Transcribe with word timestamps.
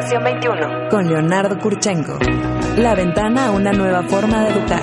Educación 0.00 0.24
21. 0.24 0.88
Con 0.88 1.08
Leonardo 1.08 1.58
Kurchenko. 1.58 2.18
La 2.78 2.94
ventana 2.94 3.48
a 3.48 3.50
una 3.50 3.70
nueva 3.70 4.02
forma 4.04 4.44
de 4.44 4.48
educar. 4.48 4.82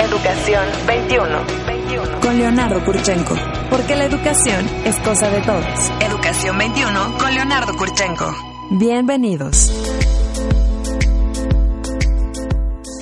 Educación 0.00 0.64
21. 0.86 1.26
21. 1.66 2.20
Con 2.20 2.38
Leonardo 2.38 2.84
Kurchenko. 2.84 3.34
Porque 3.68 3.96
la 3.96 4.04
educación 4.04 4.64
es 4.84 4.96
cosa 5.00 5.28
de 5.28 5.40
todos. 5.40 5.90
Educación 6.00 6.56
21 6.56 7.18
con 7.18 7.34
Leonardo 7.34 7.72
Kurchenko. 7.76 8.32
Bienvenidos. 8.78 9.72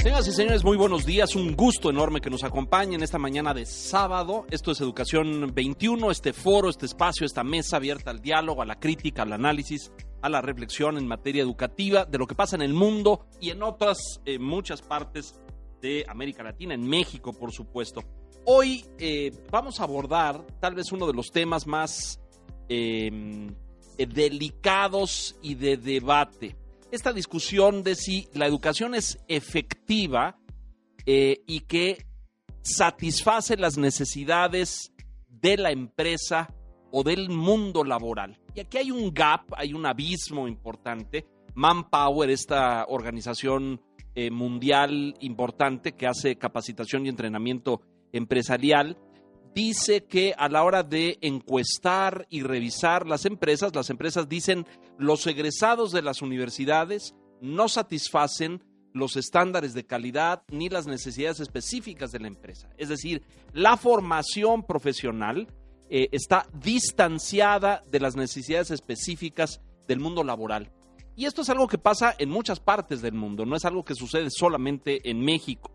Señoras 0.03 0.29
y 0.29 0.32
señores, 0.32 0.64
muy 0.64 0.79
buenos 0.79 1.05
días. 1.05 1.37
Un 1.37 1.55
gusto 1.55 1.91
enorme 1.91 2.23
que 2.23 2.30
nos 2.30 2.45
acompañen 2.45 3.03
esta 3.03 3.18
mañana 3.18 3.53
de 3.53 3.66
sábado. 3.66 4.46
Esto 4.50 4.73
es 4.73 4.80
Educación 4.80 5.53
21, 5.55 6.11
este 6.11 6.32
foro, 6.32 6.71
este 6.71 6.87
espacio, 6.87 7.27
esta 7.27 7.45
mesa 7.45 7.77
abierta 7.77 8.11
al 8.11 8.23
diálogo, 8.23 8.62
a 8.62 8.64
la 8.64 8.77
crítica, 8.77 9.25
al 9.25 9.34
análisis, 9.34 9.93
a 10.27 10.29
la 10.29 10.43
reflexión 10.43 10.98
en 10.98 11.06
materia 11.06 11.43
educativa 11.43 12.04
de 12.04 12.18
lo 12.18 12.26
que 12.26 12.34
pasa 12.34 12.57
en 12.57 12.62
el 12.62 12.75
mundo 12.75 13.26
y 13.40 13.50
en 13.50 13.62
otras 13.62 14.21
eh, 14.25 14.40
muchas 14.40 14.82
partes 14.82 15.39
de 15.80 16.04
América 16.08 16.43
Latina, 16.43 16.75
en 16.75 16.82
México, 16.82 17.32
por 17.32 17.53
supuesto. 17.53 18.03
Hoy 18.44 18.84
eh, 18.98 19.31
vamos 19.53 19.79
a 19.79 19.84
abordar 19.84 20.44
tal 20.58 20.75
vez 20.75 20.90
uno 20.90 21.07
de 21.07 21.12
los 21.12 21.31
temas 21.31 21.68
más 21.68 22.20
eh, 22.68 23.48
delicados 23.96 25.36
y 25.43 25.54
de 25.54 25.76
debate 25.76 26.56
esta 26.90 27.12
discusión 27.12 27.82
de 27.82 27.95
si 27.95 28.29
la 28.32 28.46
educación 28.46 28.95
es 28.95 29.18
efectiva 29.29 30.39
y 31.04 31.61
que 31.61 32.06
satisface 32.62 33.56
las 33.56 33.77
necesidades 33.77 34.92
de 35.28 35.56
la 35.56 35.70
empresa 35.72 36.53
o 36.91 37.03
del 37.05 37.28
mundo 37.28 37.84
laboral. 37.84 38.39
Y 38.56 38.61
aquí 38.61 38.78
hay 38.78 38.91
un 38.91 39.12
gap, 39.12 39.53
hay 39.55 39.75
un 39.75 39.84
abismo 39.84 40.48
importante. 40.48 41.27
Manpower, 41.55 42.31
esta 42.31 42.87
organización 42.89 43.83
eh, 44.15 44.31
mundial 44.31 45.15
importante 45.21 45.93
que 45.93 46.07
hace 46.07 46.39
capacitación 46.39 47.05
y 47.05 47.11
entrenamiento 47.11 47.83
empresarial, 48.13 48.97
dice 49.55 50.07
que 50.07 50.35
a 50.39 50.48
la 50.48 50.65
hora 50.65 50.83
de 50.83 51.19
encuestar 51.21 52.27
y 52.31 52.41
revisar 52.43 53.07
las 53.07 53.27
empresas, 53.27 53.75
las 53.75 53.91
empresas 53.91 54.27
dicen 54.27 54.67
los 54.97 55.27
egresados 55.27 55.93
de 55.93 56.01
las 56.01 56.23
universidades 56.23 57.15
no 57.43 57.69
satisfacen 57.69 58.65
los 58.95 59.17
estándares 59.17 59.75
de 59.75 59.85
calidad 59.85 60.45
ni 60.48 60.70
las 60.70 60.87
necesidades 60.87 61.41
específicas 61.41 62.11
de 62.11 62.20
la 62.20 62.29
empresa. 62.29 62.70
Es 62.79 62.89
decir, 62.89 63.23
la 63.53 63.77
formación 63.77 64.63
profesional 64.63 65.47
eh, 65.91 66.09
está 66.12 66.47
distanciada 66.53 67.84
de 67.91 68.01
las 68.01 68.17
necesidades 68.17 68.70
específicas 68.70 69.61
del 69.87 70.01
mundo 70.01 70.25
laboral. 70.25 70.73
Y 71.15 71.25
esto 71.25 71.42
es 71.42 71.48
algo 71.48 71.67
que 71.67 71.79
pasa 71.79 72.15
en 72.19 72.29
muchas 72.29 72.61
partes 72.61 73.01
del 73.01 73.15
mundo, 73.15 73.47
no 73.47 73.56
es 73.56 73.65
algo 73.65 73.84
que 73.84 73.95
sucede 73.95 74.29
solamente 74.31 75.09
en 75.09 75.20
México. 75.20 75.70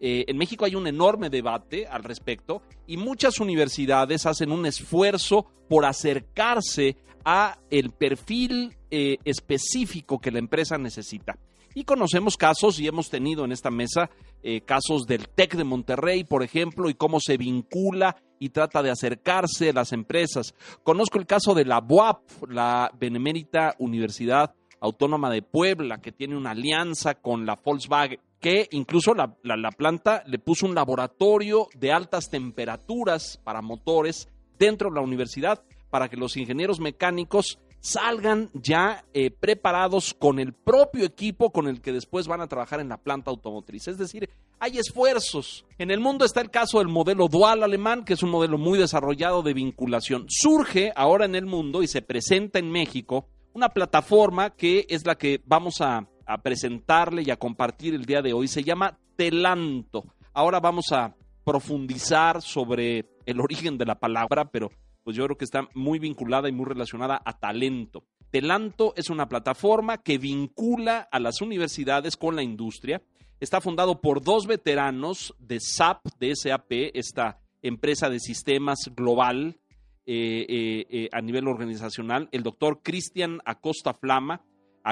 Eh, 0.00 0.24
en 0.28 0.36
México 0.38 0.64
hay 0.64 0.76
un 0.76 0.86
enorme 0.86 1.28
debate 1.28 1.86
al 1.86 2.04
respecto 2.04 2.62
y 2.86 2.96
muchas 2.96 3.40
universidades 3.40 4.26
hacen 4.26 4.52
un 4.52 4.64
esfuerzo 4.64 5.46
por 5.68 5.84
acercarse 5.84 6.96
a 7.24 7.58
el 7.68 7.90
perfil 7.90 8.76
eh, 8.90 9.18
específico 9.24 10.20
que 10.20 10.30
la 10.30 10.38
empresa 10.38 10.78
necesita. 10.78 11.36
Y 11.74 11.84
conocemos 11.84 12.36
casos 12.36 12.80
y 12.80 12.86
hemos 12.86 13.10
tenido 13.10 13.44
en 13.44 13.52
esta 13.52 13.70
mesa 13.70 14.08
eh, 14.42 14.60
casos 14.62 15.06
del 15.06 15.28
TEC 15.28 15.56
de 15.56 15.64
Monterrey, 15.64 16.24
por 16.24 16.42
ejemplo, 16.42 16.88
y 16.88 16.94
cómo 16.94 17.20
se 17.20 17.36
vincula 17.36 18.16
y 18.38 18.50
trata 18.50 18.82
de 18.82 18.90
acercarse 18.90 19.70
a 19.70 19.72
las 19.72 19.92
empresas. 19.92 20.54
Conozco 20.82 21.18
el 21.18 21.26
caso 21.26 21.54
de 21.54 21.64
la 21.64 21.80
BUAP, 21.80 22.20
la 22.48 22.90
Benemérita 22.98 23.74
Universidad 23.78 24.54
Autónoma 24.80 25.30
de 25.30 25.42
Puebla, 25.42 25.98
que 25.98 26.12
tiene 26.12 26.36
una 26.36 26.52
alianza 26.52 27.16
con 27.16 27.46
la 27.46 27.56
Volkswagen 27.56 28.20
que 28.40 28.68
incluso 28.70 29.14
la, 29.14 29.36
planta 29.76 30.22
le 30.26 30.38
puso 30.38 30.66
un 30.66 30.74
laboratorio 30.74 31.68
de 31.74 31.92
altas 31.92 32.30
temperaturas 32.30 33.40
para 33.42 33.62
motores 33.62 34.28
dentro 34.58 34.90
de 34.90 34.96
la 34.96 35.00
universidad 35.00 35.62
para 35.90 36.08
que 36.08 36.16
los 36.16 36.36
ingenieros 36.36 36.80
mecánicos 36.80 37.58
salgan 37.80 38.50
ya 38.54 39.04
eh, 39.14 39.30
preparados 39.30 40.14
con 40.14 40.38
el 40.38 40.52
propio 40.52 41.04
equipo 41.04 41.50
con 41.50 41.68
el 41.68 41.80
que 41.80 41.92
después 41.92 42.26
van 42.26 42.40
a 42.40 42.48
trabajar 42.48 42.80
en 42.80 42.88
la 42.88 42.98
planta 42.98 43.30
automotriz. 43.30 43.88
Es 43.88 43.98
decir, 43.98 44.28
hay 44.58 44.78
esfuerzos. 44.78 45.64
En 45.78 45.90
el 45.90 46.00
mundo 46.00 46.24
está 46.24 46.40
el 46.40 46.50
caso 46.50 46.78
del 46.78 46.88
modelo 46.88 47.28
dual 47.28 47.62
alemán, 47.62 48.04
que 48.04 48.14
es 48.14 48.22
un 48.22 48.30
modelo 48.30 48.58
muy 48.58 48.78
desarrollado 48.78 49.42
de 49.42 49.54
vinculación. 49.54 50.26
Surge 50.28 50.92
ahora 50.96 51.24
en 51.24 51.34
el 51.34 51.46
mundo 51.46 51.82
y 51.82 51.86
se 51.86 52.02
presenta 52.02 52.58
en 52.58 52.70
México 52.70 53.26
una 53.52 53.68
plataforma 53.70 54.50
que 54.50 54.86
es 54.88 55.06
la 55.06 55.16
que 55.16 55.40
vamos 55.46 55.80
a 55.80 56.06
a 56.28 56.38
presentarle 56.42 57.22
y 57.22 57.30
a 57.30 57.38
compartir 57.38 57.94
el 57.94 58.04
día 58.04 58.20
de 58.20 58.34
hoy 58.34 58.48
se 58.48 58.62
llama 58.62 58.98
Telanto. 59.16 60.04
Ahora 60.34 60.60
vamos 60.60 60.92
a 60.92 61.14
profundizar 61.42 62.42
sobre 62.42 63.06
el 63.24 63.40
origen 63.40 63.78
de 63.78 63.86
la 63.86 63.98
palabra, 63.98 64.44
pero 64.44 64.70
pues 65.08 65.16
yo 65.16 65.24
creo 65.24 65.38
que 65.38 65.46
está 65.46 65.66
muy 65.72 65.98
vinculada 65.98 66.50
y 66.50 66.52
muy 66.52 66.66
relacionada 66.66 67.22
a 67.24 67.38
talento. 67.38 68.04
Telanto 68.30 68.92
es 68.94 69.08
una 69.08 69.26
plataforma 69.26 70.02
que 70.02 70.18
vincula 70.18 71.08
a 71.10 71.18
las 71.18 71.40
universidades 71.40 72.18
con 72.18 72.36
la 72.36 72.42
industria. 72.42 73.00
Está 73.40 73.62
fundado 73.62 74.02
por 74.02 74.22
dos 74.22 74.46
veteranos 74.46 75.34
de 75.38 75.60
SAP, 75.60 76.04
de 76.20 76.36
SAP, 76.36 76.72
esta 76.92 77.40
empresa 77.62 78.10
de 78.10 78.20
sistemas 78.20 78.80
global 78.94 79.58
eh, 80.04 80.44
eh, 80.46 80.86
eh, 80.90 81.08
a 81.10 81.22
nivel 81.22 81.48
organizacional, 81.48 82.28
el 82.30 82.42
doctor 82.42 82.82
Cristian 82.82 83.40
Acosta 83.46 83.94
Flama, 83.94 84.44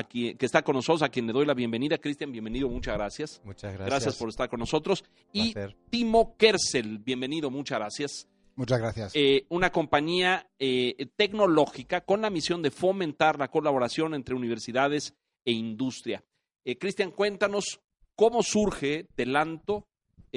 que 0.09 0.34
está 0.41 0.62
con 0.62 0.77
nosotros, 0.77 1.03
a 1.03 1.10
quien 1.10 1.27
le 1.27 1.34
doy 1.34 1.44
la 1.44 1.53
bienvenida. 1.53 1.98
Cristian, 1.98 2.33
bienvenido, 2.33 2.71
muchas 2.71 2.94
gracias. 2.94 3.43
Muchas 3.44 3.75
gracias. 3.75 3.91
Gracias 3.91 4.16
por 4.16 4.31
estar 4.31 4.48
con 4.48 4.60
nosotros. 4.60 5.04
Y 5.31 5.53
Timo 5.91 6.38
Kersel, 6.38 7.00
bienvenido, 7.00 7.50
muchas 7.50 7.78
gracias. 7.78 8.28
Muchas 8.56 8.81
gracias. 8.81 9.12
Eh, 9.15 9.47
una 9.50 9.71
compañía 9.71 10.50
eh, 10.59 11.09
tecnológica 11.17 12.00
con 12.00 12.22
la 12.22 12.31
misión 12.31 12.62
de 12.62 12.71
fomentar 12.71 13.39
la 13.39 13.49
colaboración 13.49 14.15
entre 14.15 14.34
universidades 14.34 15.15
e 15.44 15.53
industria. 15.53 16.25
Eh, 16.65 16.77
Cristian, 16.78 17.12
cuéntanos 17.12 17.81
cómo 18.15 18.43
surge 18.43 19.06
Telanto 19.15 19.87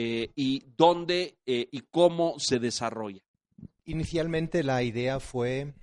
y 0.02 0.64
dónde 0.78 1.36
y 1.46 1.82
cómo 1.92 2.36
se 2.38 2.60
desarrolla. 2.60 3.22
Inicialmente 3.84 4.64
la 4.64 4.82
idea 4.82 5.20
fue 5.20 5.74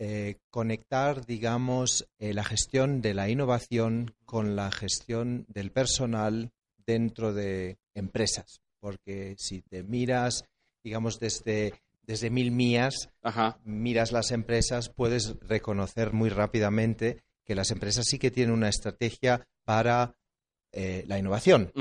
eh, 0.00 0.36
conectar, 0.50 1.26
digamos, 1.26 2.08
eh, 2.20 2.32
la 2.32 2.44
gestión 2.44 3.00
de 3.02 3.14
la 3.14 3.28
innovación 3.28 4.14
con 4.24 4.54
la 4.54 4.70
gestión 4.70 5.44
del 5.48 5.72
personal 5.72 6.52
dentro 6.86 7.34
de 7.34 7.78
empresas. 7.94 8.60
Porque 8.78 9.34
si 9.38 9.60
te 9.60 9.82
miras, 9.82 10.44
digamos, 10.82 11.18
desde, 11.18 11.74
desde 12.02 12.30
mil 12.30 12.50
mías, 12.50 13.10
miras 13.64 14.12
las 14.12 14.30
empresas, 14.30 14.88
puedes 14.88 15.36
reconocer 15.40 16.12
muy 16.12 16.30
rápidamente 16.30 17.22
que 17.44 17.54
las 17.54 17.70
empresas 17.70 18.04
sí 18.06 18.18
que 18.18 18.30
tienen 18.30 18.54
una 18.54 18.68
estrategia 18.68 19.46
para 19.64 20.14
eh, 20.70 21.04
la 21.06 21.18
innovación. 21.18 21.72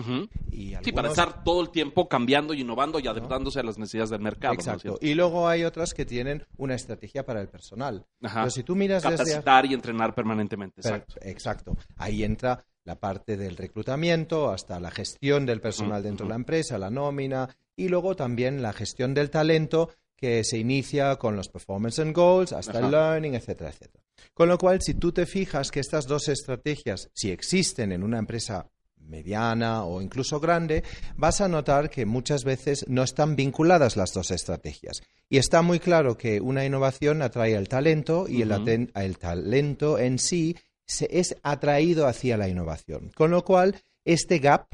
y 0.49 0.75
Sí, 0.81 0.93
para 0.93 1.09
estar 1.09 1.43
todo 1.43 1.61
el 1.61 1.71
tiempo 1.71 2.07
cambiando 2.07 2.53
y 2.53 2.61
innovando 2.61 2.99
y 2.99 3.07
adaptándose 3.07 3.59
a 3.59 3.63
las 3.63 3.77
necesidades 3.77 4.09
del 4.11 4.21
mercado. 4.21 4.53
Exacto. 4.53 4.97
y 5.01 5.13
luego 5.13 5.47
hay 5.47 5.65
otras 5.65 5.93
que 5.93 6.05
tienen 6.05 6.45
una 6.55 6.75
estrategia 6.75 7.25
para 7.25 7.41
el 7.41 7.49
personal. 7.49 8.05
Pero 8.21 8.49
si 8.49 8.63
tú 8.63 8.75
miras 8.75 9.03
Capacitar 9.03 9.65
y 9.65 9.73
entrenar 9.73 10.15
permanentemente. 10.15 10.79
Exacto. 10.79 11.15
exacto. 11.21 11.77
Ahí 11.97 12.23
entra 12.23 12.63
la 12.85 12.95
parte 12.95 13.35
del 13.35 13.57
reclutamiento, 13.57 14.49
hasta 14.49 14.79
la 14.79 14.89
gestión 14.89 15.45
del 15.45 15.59
personal 15.59 16.01
dentro 16.01 16.25
de 16.25 16.29
la 16.29 16.35
empresa, 16.35 16.77
la 16.77 16.89
nómina, 16.89 17.49
y 17.77 17.87
luego 17.87 18.15
también 18.15 18.61
la 18.61 18.73
gestión 18.73 19.13
del 19.13 19.29
talento 19.29 19.89
que 20.17 20.43
se 20.43 20.57
inicia 20.57 21.15
con 21.15 21.35
los 21.35 21.47
performance 21.47 21.99
and 21.99 22.13
goals, 22.13 22.51
hasta 22.51 22.79
el 22.79 22.91
learning, 22.91 23.35
etcétera, 23.35 23.69
etcétera. 23.69 24.03
Con 24.33 24.49
lo 24.49 24.57
cual, 24.57 24.81
si 24.81 24.95
tú 24.95 25.11
te 25.11 25.25
fijas 25.27 25.71
que 25.71 25.79
estas 25.79 26.07
dos 26.07 26.27
estrategias, 26.27 27.09
si 27.13 27.29
existen 27.29 27.91
en 27.91 28.03
una 28.03 28.17
empresa 28.17 28.67
mediana 29.07 29.83
o 29.85 30.01
incluso 30.01 30.39
grande, 30.39 30.83
vas 31.15 31.39
a 31.39 31.47
notar 31.47 31.89
que 31.89 32.05
muchas 32.05 32.43
veces 32.43 32.85
no 32.87 33.03
están 33.03 33.35
vinculadas 33.35 33.95
las 33.95 34.11
dos 34.11 34.31
estrategias. 34.31 35.01
Y 35.29 35.37
está 35.37 35.61
muy 35.61 35.79
claro 35.79 36.17
que 36.17 36.41
una 36.41 36.65
innovación 36.65 37.21
atrae 37.21 37.55
al 37.55 37.69
talento 37.69 38.27
y 38.27 38.41
el, 38.41 39.17
talento 39.17 39.99
en 39.99 40.19
sí 40.19 40.55
se 40.85 41.07
es 41.11 41.35
atraído 41.43 42.07
hacia 42.07 42.37
la 42.37 42.49
innovación. 42.49 43.11
Con 43.15 43.31
lo 43.31 43.43
cual, 43.43 43.75
este 44.03 44.39
gap 44.39 44.67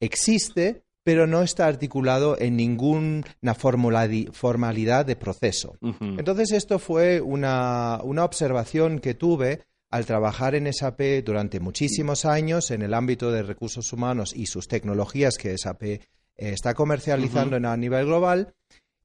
existe, 0.00 0.84
pero 1.04 1.26
no 1.26 1.42
está 1.42 1.66
articulado 1.66 2.36
en 2.40 2.56
ninguna 2.56 3.22
formalidad 4.32 5.06
de 5.06 5.16
proceso. 5.16 5.76
Entonces, 6.00 6.52
esto 6.52 6.78
fue 6.78 7.20
una 7.20 8.24
observación 8.24 8.98
que 8.98 9.14
tuve 9.14 9.60
al 9.90 10.06
trabajar 10.06 10.54
en 10.54 10.72
SAP 10.72 11.00
durante 11.24 11.60
muchísimos 11.60 12.24
años 12.24 12.70
en 12.72 12.82
el 12.82 12.94
ámbito 12.94 13.30
de 13.30 13.42
recursos 13.44 13.92
humanos 13.92 14.32
y 14.34 14.46
sus 14.46 14.66
tecnologías 14.66 15.34
que 15.38 15.56
SAP 15.56 15.82
eh, 15.84 16.00
está 16.36 16.74
comercializando 16.74 17.56
a 17.56 17.76
nivel 17.76 18.06
global, 18.06 18.54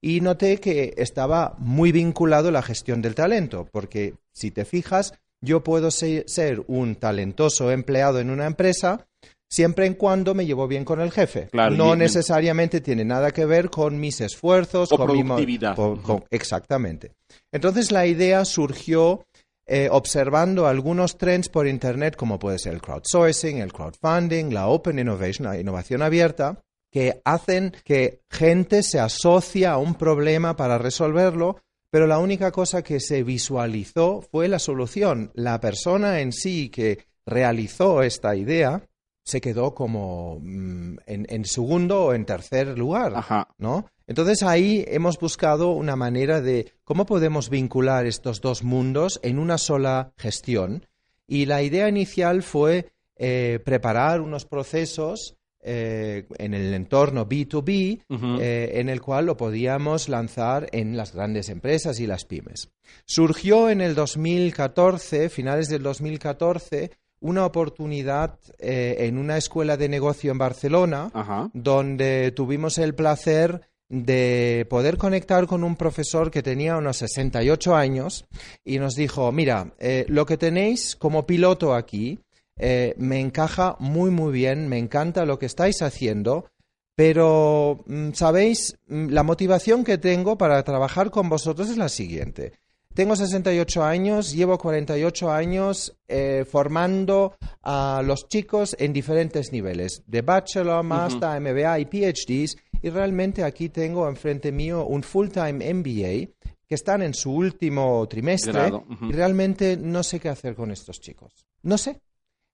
y 0.02 0.20
noté 0.22 0.58
que 0.58 0.94
estaba 0.96 1.54
muy 1.58 1.92
vinculado 1.92 2.50
la 2.50 2.62
gestión 2.62 3.02
del 3.02 3.14
talento, 3.14 3.68
porque 3.70 4.14
si 4.32 4.50
te 4.50 4.64
fijas, 4.64 5.12
yo 5.42 5.62
puedo 5.62 5.90
se- 5.90 6.24
ser 6.26 6.64
un 6.66 6.96
talentoso 6.96 7.70
empleado 7.70 8.18
en 8.18 8.30
una 8.30 8.46
empresa 8.46 9.06
siempre 9.50 9.86
en 9.86 9.94
cuando 9.94 10.34
me 10.34 10.46
llevo 10.46 10.68
bien 10.68 10.84
con 10.84 11.00
el 11.00 11.10
jefe. 11.10 11.48
Claro, 11.50 11.74
no 11.74 11.96
necesariamente 11.96 12.80
tiene 12.80 13.04
nada 13.04 13.32
que 13.32 13.44
ver 13.44 13.68
con 13.68 13.98
mis 13.98 14.20
esfuerzos, 14.20 14.92
O 14.92 14.96
con 14.96 15.12
mi 15.12 15.24
productividad. 15.24 15.74
con- 15.76 16.00
con- 16.02 16.24
exactamente. 16.30 17.12
Entonces 17.52 17.90
la 17.90 18.06
idea 18.06 18.44
surgió 18.44 19.24
eh, 19.72 19.88
observando 19.92 20.66
algunos 20.66 21.16
trends 21.16 21.48
por 21.48 21.68
Internet, 21.68 22.16
como 22.16 22.38
puede 22.40 22.58
ser 22.58 22.74
el 22.74 22.82
crowdsourcing, 22.82 23.58
el 23.58 23.72
crowdfunding, 23.72 24.52
la 24.52 24.66
open 24.66 24.98
innovation, 24.98 25.46
la 25.46 25.60
innovación 25.60 26.02
abierta, 26.02 26.58
que 26.92 27.20
hacen 27.24 27.72
que 27.84 28.20
gente 28.28 28.82
se 28.82 28.98
asocia 28.98 29.70
a 29.72 29.78
un 29.78 29.94
problema 29.94 30.56
para 30.56 30.76
resolverlo, 30.76 31.58
pero 31.88 32.08
la 32.08 32.18
única 32.18 32.50
cosa 32.50 32.82
que 32.82 32.98
se 32.98 33.22
visualizó 33.22 34.22
fue 34.32 34.48
la 34.48 34.58
solución. 34.58 35.30
La 35.34 35.60
persona 35.60 36.18
en 36.20 36.32
sí 36.32 36.68
que 36.68 36.98
realizó 37.24 38.02
esta 38.02 38.34
idea 38.34 38.82
se 39.30 39.40
quedó 39.40 39.74
como 39.74 40.38
mm, 40.42 40.98
en, 41.06 41.26
en 41.28 41.44
segundo 41.44 42.04
o 42.06 42.14
en 42.14 42.24
tercer 42.24 42.76
lugar. 42.78 43.12
Ajá. 43.14 43.48
¿no? 43.58 43.86
Entonces 44.06 44.42
ahí 44.42 44.84
hemos 44.88 45.18
buscado 45.18 45.70
una 45.70 45.94
manera 45.96 46.40
de 46.40 46.72
cómo 46.84 47.06
podemos 47.06 47.48
vincular 47.48 48.06
estos 48.06 48.40
dos 48.40 48.64
mundos 48.64 49.20
en 49.22 49.38
una 49.38 49.56
sola 49.56 50.12
gestión. 50.16 50.86
Y 51.28 51.46
la 51.46 51.62
idea 51.62 51.88
inicial 51.88 52.42
fue 52.42 52.90
eh, 53.16 53.60
preparar 53.64 54.20
unos 54.20 54.46
procesos 54.46 55.36
eh, 55.62 56.26
en 56.38 56.54
el 56.54 56.72
entorno 56.72 57.28
B2B 57.28 58.04
Ujú. 58.08 58.40
eh, 58.40 58.80
en 58.80 58.88
el 58.88 59.02
cual 59.02 59.26
lo 59.26 59.36
podíamos 59.36 60.08
lanzar 60.08 60.68
en 60.72 60.96
las 60.96 61.14
grandes 61.14 61.50
empresas 61.50 62.00
y 62.00 62.06
las 62.06 62.24
pymes. 62.24 62.70
Surgió 63.04 63.68
en 63.68 63.82
el 63.82 63.94
2014, 63.94 65.28
finales 65.28 65.68
del 65.68 65.82
2014, 65.82 66.92
una 67.20 67.44
oportunidad 67.44 68.38
eh, 68.58 68.96
en 69.00 69.18
una 69.18 69.36
escuela 69.36 69.76
de 69.76 69.88
negocio 69.88 70.32
en 70.32 70.38
Barcelona 70.38 71.10
Ajá. 71.12 71.50
donde 71.52 72.32
tuvimos 72.32 72.78
el 72.78 72.94
placer 72.94 73.60
de 73.90 74.66
poder 74.70 74.96
conectar 74.96 75.46
con 75.46 75.64
un 75.64 75.76
profesor 75.76 76.30
que 76.30 76.42
tenía 76.42 76.76
unos 76.76 76.98
68 76.98 77.74
años 77.74 78.24
y 78.64 78.78
nos 78.78 78.94
dijo, 78.94 79.30
mira, 79.32 79.74
eh, 79.78 80.06
lo 80.08 80.26
que 80.26 80.36
tenéis 80.36 80.94
como 80.96 81.26
piloto 81.26 81.74
aquí 81.74 82.20
eh, 82.56 82.94
me 82.98 83.20
encaja 83.20 83.76
muy, 83.80 84.10
muy 84.10 84.32
bien, 84.32 84.68
me 84.68 84.78
encanta 84.78 85.24
lo 85.24 85.38
que 85.38 85.46
estáis 85.46 85.82
haciendo, 85.82 86.46
pero, 86.94 87.82
mm, 87.86 88.12
¿sabéis? 88.12 88.76
Mm, 88.86 89.08
La 89.08 89.22
motivación 89.22 89.82
que 89.82 89.98
tengo 89.98 90.38
para 90.38 90.62
trabajar 90.62 91.10
con 91.10 91.28
vosotros 91.28 91.68
es 91.68 91.76
la 91.76 91.88
siguiente. 91.88 92.52
Tengo 92.94 93.14
68 93.14 93.84
años, 93.84 94.32
llevo 94.32 94.58
48 94.58 95.30
años 95.30 95.96
eh, 96.08 96.44
formando 96.50 97.36
a 97.62 98.02
los 98.04 98.28
chicos 98.28 98.74
en 98.80 98.92
diferentes 98.92 99.52
niveles, 99.52 100.02
de 100.06 100.22
bachelor, 100.22 100.82
master, 100.82 101.40
MBA 101.40 101.78
y 101.78 101.84
PhDs, 101.84 102.56
y 102.82 102.90
realmente 102.90 103.44
aquí 103.44 103.68
tengo 103.68 104.08
enfrente 104.08 104.50
mío 104.50 104.84
un 104.86 105.04
full-time 105.04 105.72
MBA 105.72 106.32
que 106.66 106.74
están 106.74 107.02
en 107.02 107.14
su 107.14 107.32
último 107.32 108.06
trimestre 108.08 108.72
y 109.02 109.12
realmente 109.12 109.76
no 109.76 110.02
sé 110.02 110.18
qué 110.18 110.28
hacer 110.28 110.54
con 110.54 110.70
estos 110.70 111.00
chicos. 111.00 111.46
No 111.62 111.78
sé. 111.78 112.00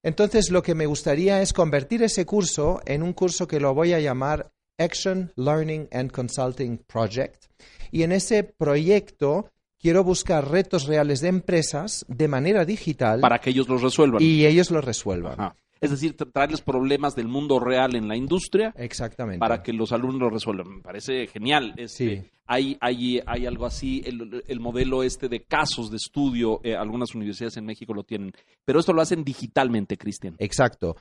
Entonces, 0.02 0.50
lo 0.50 0.62
que 0.62 0.74
me 0.74 0.86
gustaría 0.86 1.42
es 1.42 1.52
convertir 1.52 2.02
ese 2.02 2.24
curso 2.24 2.80
en 2.84 3.02
un 3.02 3.12
curso 3.12 3.48
que 3.48 3.60
lo 3.60 3.74
voy 3.74 3.92
a 3.92 4.00
llamar 4.00 4.52
Action 4.78 5.32
Learning 5.36 5.88
and 5.92 6.10
Consulting 6.10 6.78
Project. 6.86 7.46
Y 7.90 8.02
en 8.02 8.12
ese 8.12 8.44
proyecto 8.44 9.50
quiero 9.86 10.02
buscar 10.02 10.50
retos 10.50 10.86
reales 10.86 11.20
de 11.20 11.28
empresas 11.28 12.04
de 12.08 12.26
manera 12.26 12.64
digital 12.64 13.20
Para 13.20 13.38
que 13.38 13.50
ellos 13.50 13.68
los 13.68 13.82
resuelvan. 13.82 14.20
y 14.20 14.44
ellos 14.44 14.72
lo 14.72 14.80
resuelvan. 14.80 15.34
Ajá. 15.40 15.54
Es 15.80 15.90
decir, 15.90 16.16
tra- 16.16 16.32
traerles 16.32 16.60
problemas 16.62 17.14
del 17.14 17.28
mundo 17.28 17.60
real 17.60 17.94
en 17.94 18.08
la 18.08 18.16
industria 18.16 18.74
Exactamente. 18.76 19.38
para 19.38 19.62
que 19.62 19.72
los 19.72 19.92
alumnos 19.92 20.18
lo 20.20 20.30
resuelvan. 20.30 20.76
Me 20.76 20.82
parece 20.82 21.28
genial. 21.28 21.72
Este, 21.76 22.22
Sí. 22.22 22.30
hay, 22.46 22.76
hay, 22.80 23.20
hay 23.26 23.46
algo 23.46 23.64
así, 23.66 24.02
el, 24.04 24.42
el 24.48 24.58
modelo 24.58 25.04
este 25.04 25.28
de 25.28 25.42
casos 25.44 25.90
de 25.92 25.98
estudio, 25.98 26.60
eh, 26.64 26.74
algunas 26.74 27.14
universidades 27.14 27.56
en 27.58 27.66
México 27.66 27.94
lo 27.94 28.02
tienen, 28.02 28.32
pero 28.64 28.80
esto 28.80 28.92
lo 28.92 29.02
hacen 29.02 29.22
digitalmente, 29.22 29.96
Cristian. 29.96 30.34
Exacto. 30.38 30.96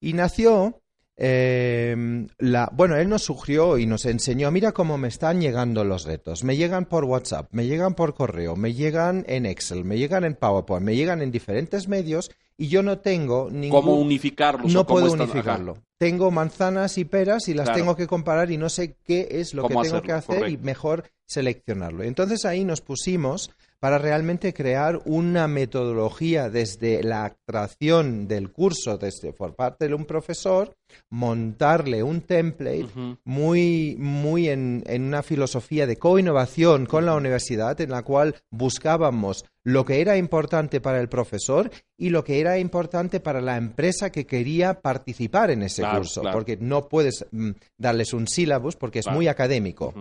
Y 0.00 0.14
nació, 0.14 0.80
eh, 1.22 2.26
la, 2.38 2.70
bueno, 2.74 2.96
él 2.96 3.08
nos 3.08 3.22
sugirió 3.22 3.76
y 3.78 3.84
nos 3.86 4.06
enseñó, 4.06 4.50
mira 4.50 4.72
cómo 4.72 4.96
me 4.98 5.08
están 5.08 5.40
llegando 5.40 5.84
los 5.84 6.04
retos. 6.04 6.44
Me 6.44 6.56
llegan 6.56 6.86
por 6.86 7.04
WhatsApp, 7.04 7.48
me 7.52 7.66
llegan 7.66 7.94
por 7.94 8.14
correo, 8.14 8.56
me 8.56 8.72
llegan 8.72 9.24
en 9.28 9.44
Excel, 9.44 9.84
me 9.84 9.98
llegan 9.98 10.24
en 10.24 10.34
PowerPoint, 10.34 10.84
me 10.84 10.96
llegan 10.96 11.20
en 11.20 11.30
diferentes 11.30 11.88
medios 11.88 12.30
y 12.56 12.68
yo 12.68 12.82
no 12.82 12.98
tengo 12.98 13.48
ningún... 13.50 13.80
¿Cómo 13.80 13.94
unificarlos? 13.96 14.72
no 14.72 14.86
cómo 14.86 15.00
puedo 15.00 15.06
están- 15.14 15.20
unificarlo. 15.30 15.76
Tengo 15.98 16.30
manzanas 16.30 16.96
y 16.96 17.04
peras 17.04 17.48
y 17.48 17.52
las 17.54 17.64
Claro. 17.66 17.78
tengo 17.78 17.96
que 17.96 18.06
comparar 18.06 18.50
y 18.50 18.56
no 18.56 18.70
sé 18.70 18.96
qué 19.04 19.28
es 19.32 19.52
lo 19.52 19.62
que 19.68 19.74
¿Cómo 19.74 19.82
tengo 19.82 19.96
hacerlo? 19.98 20.06
que 20.06 20.12
hacer 20.12 20.48
y 20.48 20.56
mejor 20.56 21.04
seleccionarlo. 21.26 22.02
Entonces 22.04 22.46
ahí 22.46 22.64
nos 22.64 22.80
pusimos 22.80 23.50
para 23.80 23.96
realmente 23.98 24.52
crear 24.52 25.00
una 25.06 25.48
metodología 25.48 26.50
desde 26.50 27.02
la 27.02 27.24
atracción 27.24 28.28
del 28.28 28.52
curso 28.52 28.98
desde 28.98 29.32
por 29.32 29.54
parte 29.56 29.88
de 29.88 29.94
un 29.94 30.04
profesor, 30.04 30.74
montarle 31.08 32.02
un 32.02 32.20
template 32.20 32.88
muy, 33.24 33.96
muy 33.98 34.48
en, 34.48 34.82
en 34.86 35.02
una 35.02 35.22
filosofía 35.22 35.86
de 35.86 35.96
co-innovación 35.96 36.84
con 36.86 37.06
la 37.06 37.14
universidad, 37.14 37.80
en 37.80 37.90
la 37.90 38.02
cual 38.02 38.34
buscábamos 38.50 39.44
lo 39.64 39.84
que 39.84 40.00
era 40.00 40.16
importante 40.16 40.80
para 40.80 41.00
el 41.00 41.08
profesor 41.08 41.70
y 41.98 42.10
lo 42.10 42.24
que 42.24 42.40
era 42.40 42.58
importante 42.58 43.20
para 43.20 43.40
la 43.40 43.56
empresa 43.56 44.10
que 44.10 44.26
quería 44.26 44.80
participar 44.80 45.50
en 45.50 45.62
ese 45.62 45.82
Claro, 45.82 45.98
curso, 45.98 46.20
claro. 46.22 46.36
porque 46.36 46.56
no 46.58 46.88
puedes 46.88 47.26
mm, 47.30 47.50
darles 47.78 48.12
un 48.12 48.26
sílabus 48.26 48.76
porque 48.76 49.00
es 49.00 49.04
Claro. 49.06 49.16
muy 49.16 49.28
académico. 49.28 49.94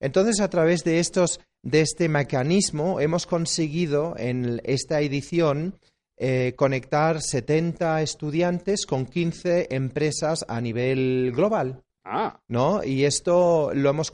Entonces, 0.00 0.40
a 0.40 0.50
través 0.50 0.84
de 0.84 1.00
estos, 1.00 1.40
de 1.62 1.80
este 1.80 2.08
mecanismo, 2.08 3.00
hemos 3.00 3.26
conseguido 3.26 4.14
en 4.16 4.60
esta 4.64 5.00
edición 5.00 5.74
eh, 6.16 6.54
conectar 6.56 7.20
70 7.20 8.02
estudiantes 8.02 8.86
con 8.86 9.06
15 9.06 9.68
empresas 9.70 10.44
a 10.48 10.60
nivel 10.60 11.32
global. 11.34 11.84
Ah, 12.04 12.40
¿no? 12.48 12.82
Y 12.82 13.04
esto 13.04 13.70
lo 13.74 13.90
hemos 13.90 14.10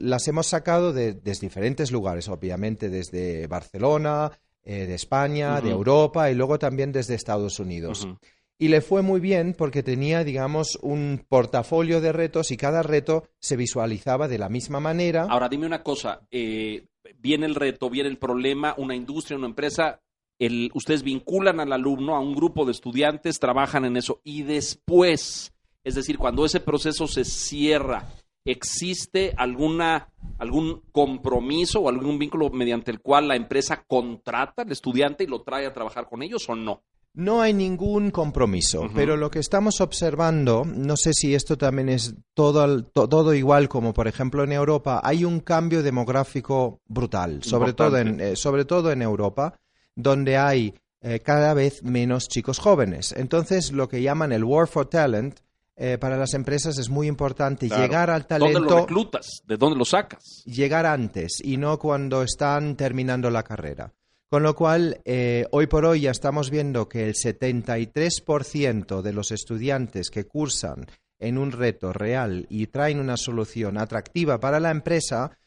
las 0.00 0.26
hemos 0.26 0.46
sacado 0.46 0.92
de, 0.92 1.12
desde 1.12 1.46
diferentes 1.46 1.92
lugares, 1.92 2.28
obviamente 2.28 2.88
desde 2.88 3.46
Barcelona, 3.46 4.32
eh, 4.64 4.86
de 4.86 4.94
España, 4.94 5.60
de. 5.60 5.70
Europa 5.70 6.30
y 6.30 6.34
luego 6.34 6.58
también 6.58 6.90
desde 6.90 7.14
Estados 7.14 7.60
Unidos. 7.60 8.08
Y 8.58 8.68
le 8.68 8.80
fue 8.80 9.02
muy 9.02 9.20
bien 9.20 9.54
porque 9.56 9.82
tenía, 9.82 10.24
digamos, 10.24 10.78
un 10.80 11.24
portafolio 11.28 12.00
de 12.00 12.12
retos 12.12 12.50
y 12.50 12.56
cada 12.56 12.82
reto 12.82 13.28
se 13.38 13.56
visualizaba 13.56 14.28
de 14.28 14.38
la 14.38 14.48
misma 14.48 14.80
manera. 14.80 15.26
Ahora 15.28 15.48
dime 15.48 15.66
una 15.66 15.82
cosa, 15.82 16.26
eh, 16.30 16.86
viene 17.18 17.44
el 17.46 17.54
reto, 17.54 17.90
viene 17.90 18.08
el 18.08 18.16
problema, 18.16 18.74
una 18.78 18.94
industria, 18.94 19.36
una 19.36 19.48
empresa, 19.48 20.00
el, 20.38 20.70
ustedes 20.74 21.02
vinculan 21.02 21.60
al 21.60 21.72
alumno 21.72 22.16
a 22.16 22.20
un 22.20 22.34
grupo 22.34 22.64
de 22.64 22.72
estudiantes, 22.72 23.38
trabajan 23.38 23.84
en 23.84 23.98
eso 23.98 24.20
y 24.24 24.42
después, 24.42 25.52
es 25.84 25.94
decir, 25.94 26.16
cuando 26.16 26.46
ese 26.46 26.60
proceso 26.60 27.06
se 27.06 27.24
cierra, 27.24 28.10
¿existe 28.44 29.34
alguna, 29.36 30.08
algún 30.38 30.82
compromiso 30.92 31.80
o 31.80 31.88
algún 31.90 32.18
vínculo 32.18 32.48
mediante 32.50 32.90
el 32.90 33.00
cual 33.00 33.28
la 33.28 33.36
empresa 33.36 33.84
contrata 33.86 34.62
al 34.62 34.72
estudiante 34.72 35.24
y 35.24 35.26
lo 35.26 35.42
trae 35.42 35.66
a 35.66 35.74
trabajar 35.74 36.06
con 36.08 36.22
ellos 36.22 36.48
o 36.48 36.54
no? 36.54 36.82
No 37.16 37.40
hay 37.40 37.54
ningún 37.54 38.10
compromiso, 38.10 38.90
pero 38.94 39.16
lo 39.16 39.30
que 39.30 39.38
estamos 39.38 39.80
observando, 39.80 40.64
no 40.66 40.98
sé 40.98 41.12
si 41.14 41.34
esto 41.34 41.56
también 41.56 41.88
es 41.88 42.14
todo, 42.34 42.82
todo 42.84 43.32
igual 43.32 43.70
como 43.70 43.94
por 43.94 44.06
ejemplo 44.06 44.44
en 44.44 44.52
Europa, 44.52 45.00
hay 45.02 45.24
un 45.24 45.40
cambio 45.40 45.82
demográfico 45.82 46.82
brutal, 46.86 47.42
sobre 47.42 47.72
todo 47.72 47.96
en, 47.96 48.20
eh, 48.20 48.36
sobre 48.36 48.66
todo 48.66 48.92
en 48.92 49.00
Europa, 49.00 49.54
donde 49.94 50.36
hay 50.36 50.74
eh, 51.00 51.20
cada 51.20 51.54
vez 51.54 51.82
menos 51.82 52.28
chicos 52.28 52.58
jóvenes. 52.58 53.14
Entonces, 53.16 53.72
lo 53.72 53.88
que 53.88 54.02
llaman 54.02 54.32
el 54.32 54.44
War 54.44 54.68
for 54.68 54.86
Talent, 54.86 55.40
eh, 55.74 55.96
para 55.98 56.16
las 56.16 56.34
empresas 56.34 56.78
es 56.78 56.88
muy 56.90 57.06
importante 57.06 57.68
Claro. 57.68 57.82
llegar 57.82 58.10
al 58.10 58.26
¿Dónde 58.28 58.38
lo 58.38 58.52
talento 58.52 58.78
reclutas? 58.80 59.42
¿De 59.46 59.56
dónde 59.56 59.78
lo 59.78 59.84
sacas? 59.84 60.42
llegar 60.46 60.84
antes 60.84 61.38
y 61.42 61.56
no 61.56 61.78
cuando 61.78 62.22
están 62.22 62.76
terminando 62.76 63.30
la 63.30 63.42
carrera. 63.42 63.92
Con 64.28 64.42
lo 64.42 64.56
cual, 64.56 65.00
eh, 65.04 65.46
hoy 65.52 65.66
por 65.68 65.84
hoy 65.84 66.00
ya 66.02 66.10
estamos 66.10 66.50
viendo 66.50 66.88
que 66.88 67.04
el 67.06 67.14
73% 67.14 69.02
de 69.02 69.12
los 69.12 69.30
estudiantes 69.30 70.10
que 70.10 70.24
cursan 70.26 70.86
en 71.18 71.38
un 71.38 71.52
reto 71.52 71.92
real 71.92 72.46
y 72.50 72.66
traen 72.66 72.98
una 72.98 73.16
solución 73.16 73.78
atractiva 73.78 74.38
para 74.40 74.58
la 74.60 74.70
empresa, 74.70 75.38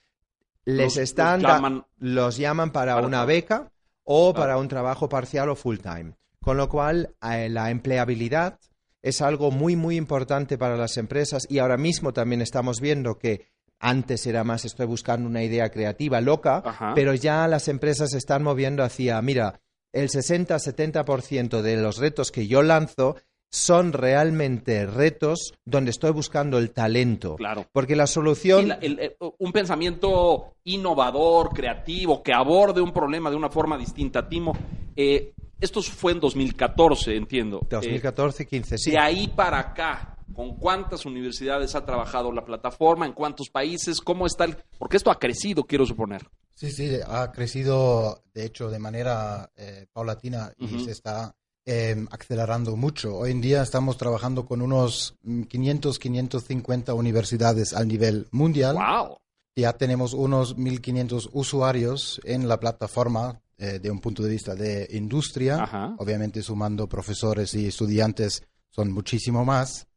les 0.66 0.96
Los- 0.96 0.98
están 0.98 1.42
los 1.42 1.52
llaman- 1.52 1.86
los 2.00 2.38
llaman 2.38 2.72
para, 2.72 2.96
para 2.96 3.06
una 3.08 3.26
beca 3.26 3.72
o 4.04 4.34
para 4.34 4.58
un 4.58 4.68
trabajo 4.68 5.10
parcial 5.10 5.50
o 5.50 5.56
full 5.56 5.78
time. 5.78 6.14
Con 6.42 6.56
lo 6.58 6.70
cual, 6.70 7.16
eh, 7.22 7.50
la 7.50 7.70
empleabilidad 7.72 8.60
es 9.02 9.22
algo 9.22 9.52
muy, 9.52 9.76
muy 9.76 9.98
importante 9.98 10.58
para 10.58 10.78
las 10.78 10.98
empresas 10.98 11.46
y 11.50 11.60
ahora 11.60 11.78
mismo 11.78 12.14
también 12.14 12.42
estamos 12.42 12.80
viendo 12.82 13.18
que 13.20 13.48
antes 13.80 14.26
era 14.28 14.44
más 14.44 14.66
estoy 14.66 14.86
buscando 14.86 15.28
una 15.30 15.44
idea 15.44 15.70
creativa 15.70 16.20
loca, 16.22 16.62
Ajá. 16.66 16.92
pero 16.96 17.14
ya 17.14 17.48
las 17.48 17.68
empresas 17.68 18.12
se 18.12 18.18
están 18.18 18.44
moviendo 18.44 18.84
hacia, 18.84 19.22
mira, 19.22 19.62
el 19.94 20.10
60-70% 20.10 21.62
de 21.62 21.78
los 21.78 21.98
retos 21.98 22.32
que 22.32 22.48
yo 22.48 22.62
lanzo 22.62 23.16
son 23.52 23.94
realmente 23.94 24.86
retos 24.86 25.54
donde 25.66 25.90
estoy 25.90 26.12
buscando 26.12 26.60
el 26.60 26.70
talento. 26.70 27.36
Claro. 27.36 27.66
Porque 27.72 27.96
la 27.96 28.06
solución... 28.06 28.62
Sí, 28.62 28.68
la- 28.68 28.76
el- 28.76 29.00
el- 29.00 29.16
un 29.40 29.52
pensamiento 29.52 30.54
innovador, 30.66 31.50
creativo, 31.50 32.22
que 32.22 32.32
aborde 32.32 32.80
un 32.82 32.92
problema 32.94 33.32
de 33.32 33.36
una 33.36 33.50
forma 33.50 33.76
distinta. 33.76 34.30
Timo, 34.30 34.56
eh, 34.96 35.34
esto 35.60 35.82
fue 35.82 36.12
en 36.12 36.20
2014, 36.20 37.16
entiendo. 37.16 37.62
Eh, 37.72 38.00
2014-15, 38.04 38.78
sí. 38.78 38.92
De 38.92 39.00
ahí 39.00 39.28
para 39.30 39.58
acá, 39.58 40.16
¿con 40.34 40.56
cuántas 40.58 41.06
universidades 41.06 41.76
ha 41.76 41.86
trabajado 41.86 42.32
la 42.32 42.46
plataforma? 42.46 43.06
¿En 43.06 43.14
cuántos 43.14 43.50
países? 43.50 44.02
¿Cómo 44.02 44.26
está 44.26 44.46
el...? 44.46 44.58
Porque 44.78 44.98
esto 44.98 45.12
ha 45.12 45.20
crecido, 45.20 45.64
quiero 45.64 45.86
suponer. 45.86 46.30
Sí, 46.56 46.72
sí, 46.72 46.92
ha 47.08 47.32
crecido, 47.32 48.24
de 48.34 48.46
hecho, 48.46 48.70
de 48.70 48.80
manera 48.80 49.50
eh, 49.56 49.88
paulatina 49.94 50.52
y 50.58 50.84
se 50.84 50.92
está 50.92 51.34
eh, 51.66 52.06
acelerando 52.12 52.76
mucho. 52.76 53.16
Hoy 53.16 53.32
en 53.32 53.42
día 53.42 53.62
estamos 53.62 53.98
trabajando 53.98 54.46
con 54.46 54.62
unos 54.62 55.16
mm, 55.22 55.44
500, 55.44 56.00
550 56.00 56.94
universidades 56.94 57.74
a 57.74 57.86
nivel 57.86 58.28
mundial. 58.32 58.76
¡Wow! 58.76 59.20
Ya 59.56 59.74
tenemos 59.74 60.14
unos 60.14 60.58
1.500 60.58 61.30
usuarios 61.34 62.20
en 62.24 62.48
la 62.48 62.60
plataforma 62.60 63.42
eh, 63.58 63.80
de 63.80 63.92
un 63.92 64.00
punto 64.00 64.24
de 64.24 64.30
vista 64.30 64.56
de 64.56 64.88
industria. 64.92 65.64
Ajá. 65.64 65.96
Obviamente 65.98 66.42
sumando 66.42 66.88
profesores 66.88 67.54
y 67.54 67.68
estudiantes 67.68 68.44
son 68.70 68.92
muchísimo 68.92 69.44
más. 69.44 69.88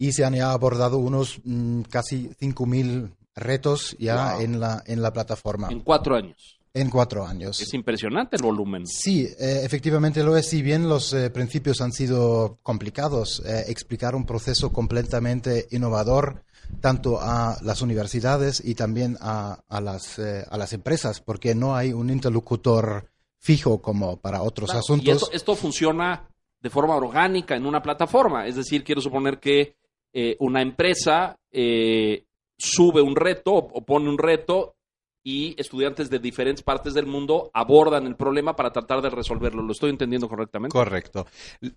Y 0.00 0.12
se 0.12 0.24
han 0.24 0.34
ya 0.34 0.50
abordado 0.52 0.98
unos 0.98 1.40
mm, 1.44 1.82
casi 1.82 2.30
5.000 2.40 3.12
retos 3.36 3.94
ya 3.98 4.32
Wow. 4.34 4.40
en, 4.42 4.58
la, 4.60 4.82
en 4.86 5.02
la 5.02 5.12
plataforma 5.12 5.68
En 5.70 5.80
cuatro 5.80 6.16
años. 6.16 6.58
en 6.74 6.88
cuatro 6.90 7.26
años. 7.26 7.60
Es 7.60 7.72
impresionante 7.74 8.36
el 8.36 8.42
volumen. 8.42 8.86
Sí, 8.86 9.26
eh, 9.38 9.60
efectivamente 9.62 10.22
lo 10.24 10.36
es. 10.36 10.48
Si 10.48 10.62
bien 10.62 10.88
los 10.88 11.12
eh, 11.12 11.30
principios 11.30 11.80
han 11.80 11.92
sido 11.92 12.58
complicados, 12.62 13.42
eh, 13.46 13.64
explicar 13.68 14.14
un 14.14 14.24
proceso 14.26 14.72
completamente 14.72 15.68
innovador 15.70 16.42
tanto 16.80 17.18
a 17.20 17.56
las 17.62 17.82
universidades 17.82 18.62
y 18.64 18.74
también 18.76 19.16
a, 19.20 19.62
a 19.68 19.80
las, 19.80 20.18
eh, 20.18 20.44
a 20.48 20.56
las 20.56 20.72
empresas, 20.72 21.20
porque 21.20 21.54
no 21.54 21.74
hay 21.76 21.92
un 21.92 22.08
interlocutor 22.10 23.10
fijo 23.38 23.82
como 23.82 24.16
para 24.18 24.42
otros 24.42 24.68
Claro, 24.70 24.80
asuntos. 24.80 25.06
Y 25.06 25.10
esto, 25.10 25.30
esto 25.32 25.56
funciona 25.56 26.28
de 26.62 26.70
forma 26.70 26.94
orgánica 26.94 27.56
en 27.56 27.66
una 27.66 27.82
plataforma. 27.82 28.46
Es 28.46 28.54
decir, 28.56 28.84
quiero 28.84 29.00
suponer 29.00 29.40
que 29.40 29.74
eh, 30.12 30.36
una 30.40 30.62
empresa 30.62 31.36
eh, 31.50 32.24
sube 32.58 33.00
un 33.00 33.16
reto 33.16 33.52
o, 33.52 33.84
pone 33.84 34.08
un 34.08 34.18
reto 34.18 34.74
y 35.22 35.54
estudiantes 35.60 36.08
de 36.08 36.18
diferentes 36.18 36.62
partes 36.62 36.94
del 36.94 37.06
mundo 37.06 37.50
abordan 37.52 38.06
el 38.06 38.16
problema 38.16 38.56
para 38.56 38.72
tratar 38.72 39.02
de 39.02 39.10
resolverlo. 39.10 39.62
¿Lo 39.62 39.72
estoy 39.72 39.90
entendiendo 39.90 40.28
correctamente? 40.28 40.72
Correcto. 40.72 41.26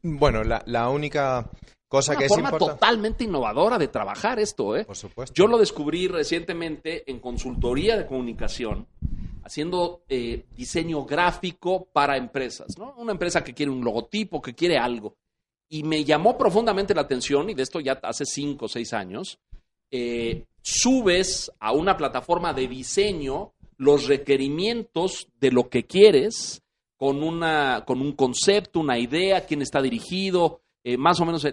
Bueno, 0.02 0.44
la, 0.44 0.64
la 0.66 0.90
única 0.90 1.50
cosa 1.88 2.14
Una 2.14 2.20
que 2.20 2.26
es 2.26 2.30
forma 2.30 2.50
importante... 2.50 2.74
totalmente 2.74 3.24
innovadora 3.26 3.78
de 3.78 3.90
trabajar 3.90 4.40
esto, 4.40 4.76
¿eh? 4.76 4.86
Por 4.86 4.96
supuesto. 4.96 5.34
Yo 5.36 5.48
lo 5.48 5.58
descubrí 5.58 6.08
recientemente 6.08 7.10
en 7.12 7.20
consultoría 7.20 7.98
de 7.98 8.06
comunicación, 8.08 8.88
haciendo 9.44 10.04
eh, 10.08 10.46
diseño 10.56 11.04
gráfico 11.06 11.90
para 11.92 12.16
empresas, 12.18 12.78
¿no? 12.78 12.96
Una 12.98 13.12
empresa 13.12 13.44
que 13.44 13.54
quiere 13.54 13.72
un 13.72 13.84
logotipo, 13.84 14.42
que 14.42 14.56
quiere 14.56 14.78
algo. 14.78 15.18
Y 15.74 15.82
me 15.82 16.04
llamó 16.04 16.38
profundamente 16.38 16.94
la 16.94 17.02
atención, 17.02 17.50
y 17.50 17.56
de 17.56 17.64
esto 17.64 17.80
ya 17.80 17.94
hace 18.04 18.28
cinco 18.28 18.66
o 18.66 18.68
seis 18.68 18.94
años, 18.94 19.40
eh, 19.90 20.46
subes 20.62 21.52
a 21.60 21.72
una 21.72 21.98
plataforma 21.98 22.54
de 22.54 22.68
diseño 22.68 23.54
los 23.78 24.06
requerimientos 24.06 25.30
de 25.40 25.52
lo 25.52 25.70
que 25.70 25.88
quieres 25.88 26.62
con, 26.96 27.24
una, 27.24 27.86
con 27.88 28.02
un 28.02 28.12
concepto, 28.12 28.82
una 28.82 29.00
idea, 29.00 29.48
quién 29.48 29.64
está 29.64 29.82
dirigido, 29.82 30.62
eh, 30.84 30.96
más 30.96 31.20
o 31.20 31.26
menos. 31.26 31.44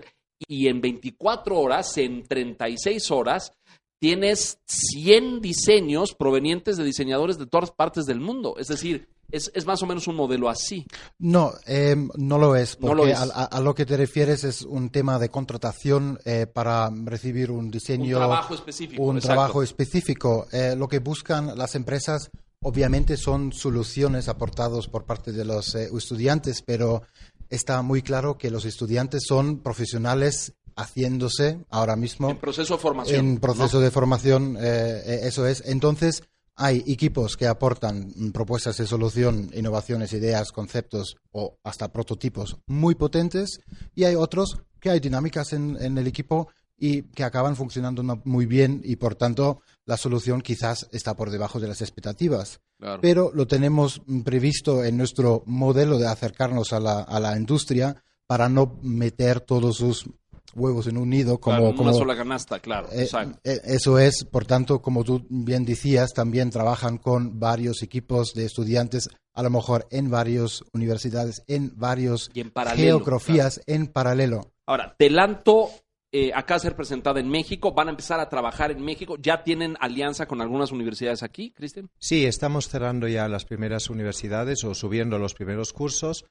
y 0.47 0.69
en 0.69 0.83
24 0.83 1.59
horas, 1.59 1.97
en 1.97 2.23
36 2.23 3.11
horas, 3.11 3.55
tienes 4.03 4.61
100 4.67 5.41
diseños 5.41 6.15
provenientes 6.15 6.77
de 6.77 6.85
diseñadores 6.85 7.39
de 7.39 7.47
todas 7.47 7.71
partes 7.71 8.05
del 8.05 8.21
mundo. 8.21 8.57
Es 8.59 8.69
decir, 8.69 9.09
es, 9.33 9.51
es 9.55 9.67
más 9.67 9.83
o 9.83 9.87
menos 9.87 10.07
un 10.09 10.17
modelo 10.17 10.49
así. 10.49 10.87
No, 11.19 11.53
eh, 11.67 11.97
no 12.17 12.39
lo 12.39 12.57
es, 12.57 12.79
No 12.81 12.89
porque 12.89 13.03
lo 13.03 13.09
es. 13.09 13.19
A, 13.19 13.23
a- 13.23 13.45
a 13.45 13.61
lo 13.61 13.75
que 13.75 13.87
te 13.87 13.97
refieres 13.97 14.45
es 14.45 14.63
un 14.63 14.91
tema 14.91 15.19
de 15.19 15.29
contratación 15.29 16.19
eh, 16.25 16.47
para 16.47 16.91
recibir 17.05 17.51
un 17.51 17.67
Un 17.67 17.71
diseño. 17.71 18.17
trabajo 18.17 18.55
específico. 18.55 19.03
un 19.03 19.17
exacto. 19.17 19.35
trabajo 19.35 19.63
específico. 19.63 20.47
Eh, 20.53 20.75
lo 20.77 20.89
que 20.89 20.99
buscan 20.99 21.57
las 21.57 21.75
empresas 21.75 22.31
obviamente 22.63 23.17
son 23.17 23.53
soluciones 23.53 24.29
aportadas 24.29 24.87
por 24.87 25.05
parte 25.07 25.33
de 25.33 25.45
los 25.45 25.75
eh, 25.75 25.89
estudiantes, 25.97 26.63
pero 26.63 27.03
está 27.49 27.81
muy 27.83 28.03
claro 28.03 28.37
que 28.37 28.51
los 28.51 28.65
estudiantes 28.65 29.23
son 29.27 29.59
profesionales 29.61 30.53
haciéndose 30.77 31.59
ahora 31.71 31.97
mismo 31.97 32.31
En 32.31 32.37
proceso 32.39 32.75
de 32.77 32.81
formación. 32.81 33.21
en 33.21 33.39
proceso 33.39 33.79
¿no? 33.79 33.85
de 33.85 33.91
formación, 33.91 34.57
eso 34.61 35.47
es. 35.47 35.63
Entonces, 35.67 36.23
hay 36.61 36.85
equipos 36.87 37.39
que 37.39 37.47
aportan 37.47 38.13
propuestas 38.35 38.77
de 38.77 38.87
solución, 38.87 39.51
innovaciones, 39.55 40.13
ideas, 40.13 40.53
conceptos 40.53 41.17
o 41.33 41.59
hasta 41.65 41.91
prototipos 41.91 42.59
muy 42.67 42.95
potentes 42.95 43.61
y 43.95 44.05
hay 44.05 44.15
otros 44.15 44.59
que 44.79 44.91
hay 44.91 45.01
dinámicas 45.01 45.55
en, 45.55 45.79
en 45.81 45.97
el 45.97 46.07
equipo 46.07 46.49
y 46.79 47.03
que 47.03 47.25
acaban 47.25 47.57
funcionando 47.57 48.03
muy 48.25 48.45
bien 48.45 48.83
y 48.85 48.97
por 48.97 49.15
tanto 49.15 49.63
la 49.87 49.97
solución 49.97 50.43
quizás 50.43 50.87
está 50.93 51.17
por 51.17 51.31
debajo 51.31 51.61
de 51.61 51.69
las 51.69 51.81
expectativas. 51.81 52.61
Claro. 52.79 53.01
Pero 53.01 53.31
lo 53.35 53.47
tenemos 53.47 54.03
previsto 54.23 54.85
en 54.85 54.99
nuestro 54.99 55.43
modelo 55.47 55.99
de 55.99 56.09
acercarnos 56.09 56.75
a 56.75 56.81
la, 56.81 57.01
a 57.01 57.21
la 57.21 57.37
industria 57.39 58.03
para 58.27 58.51
no 58.51 58.79
meter 58.83 59.41
todos 59.41 59.79
sus 59.79 60.07
huevos 60.55 60.87
en 60.87 60.97
un 60.97 61.11
nido 61.11 61.39
como, 61.39 61.59
Claro, 61.59 61.75
como 61.75 61.91
una 61.91 61.99
sola 61.99 62.17
canasta, 62.17 62.61
claro. 62.61 62.89
eh, 62.93 63.03
exacto. 63.03 63.39
eh, 63.45 63.61
eso 63.65 63.99
es, 63.99 64.25
por 64.25 64.47
tanto, 64.47 64.81
como 64.81 65.05
tú 65.05 65.27
bien 65.29 65.65
decías, 65.65 66.13
también 66.13 66.51
trabajan 66.51 66.99
con 66.99 67.39
varios 67.39 67.83
equipos 67.83 68.35
de 68.35 68.45
estudiantes, 68.47 69.09
a 69.35 69.43
lo 69.43 69.51
mejor 69.51 69.87
en 69.91 70.11
varias 70.11 70.63
universidades, 70.73 71.43
en 71.47 71.73
varios 71.77 72.31
Y 72.35 72.41
en 72.41 72.51
paralelo, 72.51 72.99
geografías, 72.99 73.61
en 73.67 73.87
paralelo. 73.87 74.53
Ahora, 74.67 74.95
Telanto 74.99 75.71
eh, 76.13 76.33
acaba 76.35 76.57
de 76.59 76.63
ser 76.63 76.75
presentada 76.77 77.21
en 77.21 77.29
México, 77.29 77.73
van 77.73 77.87
a 77.87 77.91
empezar 77.91 78.19
a 78.19 78.29
trabajar 78.29 78.73
en 78.73 78.83
México. 78.83 79.17
¿Ya 79.21 79.45
tienen 79.45 79.77
alianza 79.81 80.27
con 80.27 80.41
algunas 80.41 80.73
universidades 80.73 81.23
aquí, 81.23 81.53
Cristian? 81.53 81.89
Sí, 81.99 82.27
estamos 82.27 82.69
cerrando 82.69 83.07
ya 83.07 83.29
las 83.29 83.45
primeras 83.45 83.91
universidades 83.91 84.65
o 84.65 84.75
subiendo 84.75 85.19
los 85.19 85.35
primeros 85.35 85.73
cursos. 85.73 86.25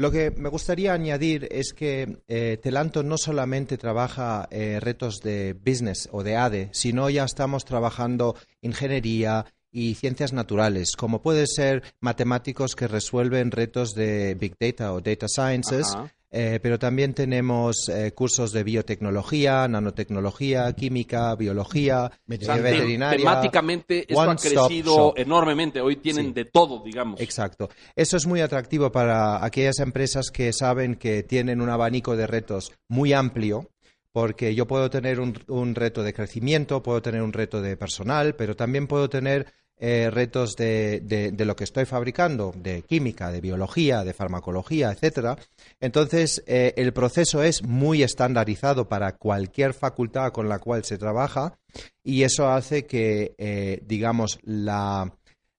Lo 0.00 0.10
que 0.10 0.30
me 0.30 0.48
gustaría 0.48 0.94
añadir 0.94 1.46
es 1.50 1.74
que 1.74 2.22
eh, 2.26 2.58
Telanto 2.62 3.02
no 3.02 3.18
solamente 3.18 3.76
trabaja 3.76 4.48
eh, 4.50 4.80
retos 4.80 5.20
de 5.20 5.52
business 5.52 6.08
o 6.10 6.22
de 6.22 6.36
ADE, 6.36 6.70
sino 6.72 7.10
ya 7.10 7.24
estamos 7.24 7.66
trabajando 7.66 8.34
ingeniería 8.62 9.44
y 9.70 9.96
ciencias 9.96 10.32
naturales, 10.32 10.92
como 10.96 11.20
puede 11.20 11.44
ser 11.46 11.82
matemáticos 12.00 12.76
que 12.76 12.88
resuelven 12.88 13.50
retos 13.50 13.92
de 13.92 14.34
Big 14.36 14.56
Data 14.58 14.94
o 14.94 15.02
Data 15.02 15.26
Sciences. 15.28 15.94
Eh, 16.32 16.60
pero 16.62 16.78
también 16.78 17.12
tenemos 17.14 17.88
eh, 17.88 18.12
cursos 18.12 18.52
de 18.52 18.62
biotecnología, 18.64 19.66
nanotecnología, 19.68 20.72
química, 20.74 21.34
biología, 21.34 22.04
O 22.28 22.32
eh, 22.32 22.38
sea, 22.40 22.54
te- 22.56 22.62
veterinaria. 22.62 23.18
temáticamente 23.18 24.00
esto 24.08 24.20
ha 24.22 24.36
crecido 24.36 24.94
Shop. 24.96 25.18
enormemente. 25.18 25.80
Hoy 25.80 25.96
tienen 25.96 26.26
Sí. 26.26 26.32
de 26.32 26.44
todo, 26.44 26.82
digamos. 26.84 27.20
Exacto. 27.20 27.68
Eso 27.96 28.16
es 28.16 28.26
muy 28.26 28.40
atractivo 28.40 28.92
para 28.92 29.44
aquellas 29.44 29.78
empresas 29.80 30.30
que 30.32 30.52
saben 30.52 30.94
que 30.96 31.22
tienen 31.22 31.60
un 31.60 31.68
abanico 31.70 32.16
de 32.16 32.26
retos 32.26 32.72
muy 32.88 33.12
amplio, 33.12 33.68
porque 34.12 34.54
yo 34.54 34.66
puedo 34.66 34.90
tener 34.90 35.20
un, 35.20 35.38
un 35.48 35.74
reto 35.74 36.02
de 36.02 36.12
crecimiento, 36.12 36.82
puedo 36.82 37.00
tener 37.02 37.22
un 37.22 37.32
reto 37.32 37.62
de 37.62 37.76
personal, 37.76 38.34
pero 38.34 38.56
también 38.56 38.86
puedo 38.88 39.08
tener 39.08 39.46
eh, 39.80 40.10
retos 40.10 40.54
de, 40.56 41.00
de- 41.00 41.32
de 41.32 41.44
lo 41.44 41.56
que 41.56 41.64
estoy 41.64 41.86
fabricando, 41.86 42.52
de 42.54 42.82
química, 42.82 43.32
de 43.32 43.40
biología, 43.40 44.04
de 44.04 44.12
farmacología, 44.12 44.92
etcétera. 44.92 45.36
Entonces, 45.80 46.44
eh, 46.46 46.74
el 46.76 46.92
proceso 46.92 47.42
es 47.42 47.62
muy 47.62 48.02
estandarizado 48.02 48.88
para 48.88 49.16
cualquier 49.16 49.72
facultad 49.74 50.32
con 50.32 50.48
la 50.48 50.58
cual 50.58 50.84
se 50.84 50.98
trabaja 50.98 51.58
y 52.04 52.22
eso 52.24 52.48
hace 52.48 52.84
que, 52.86 53.34
eh, 53.38 53.80
digamos, 53.86 54.38
la, 54.42 55.12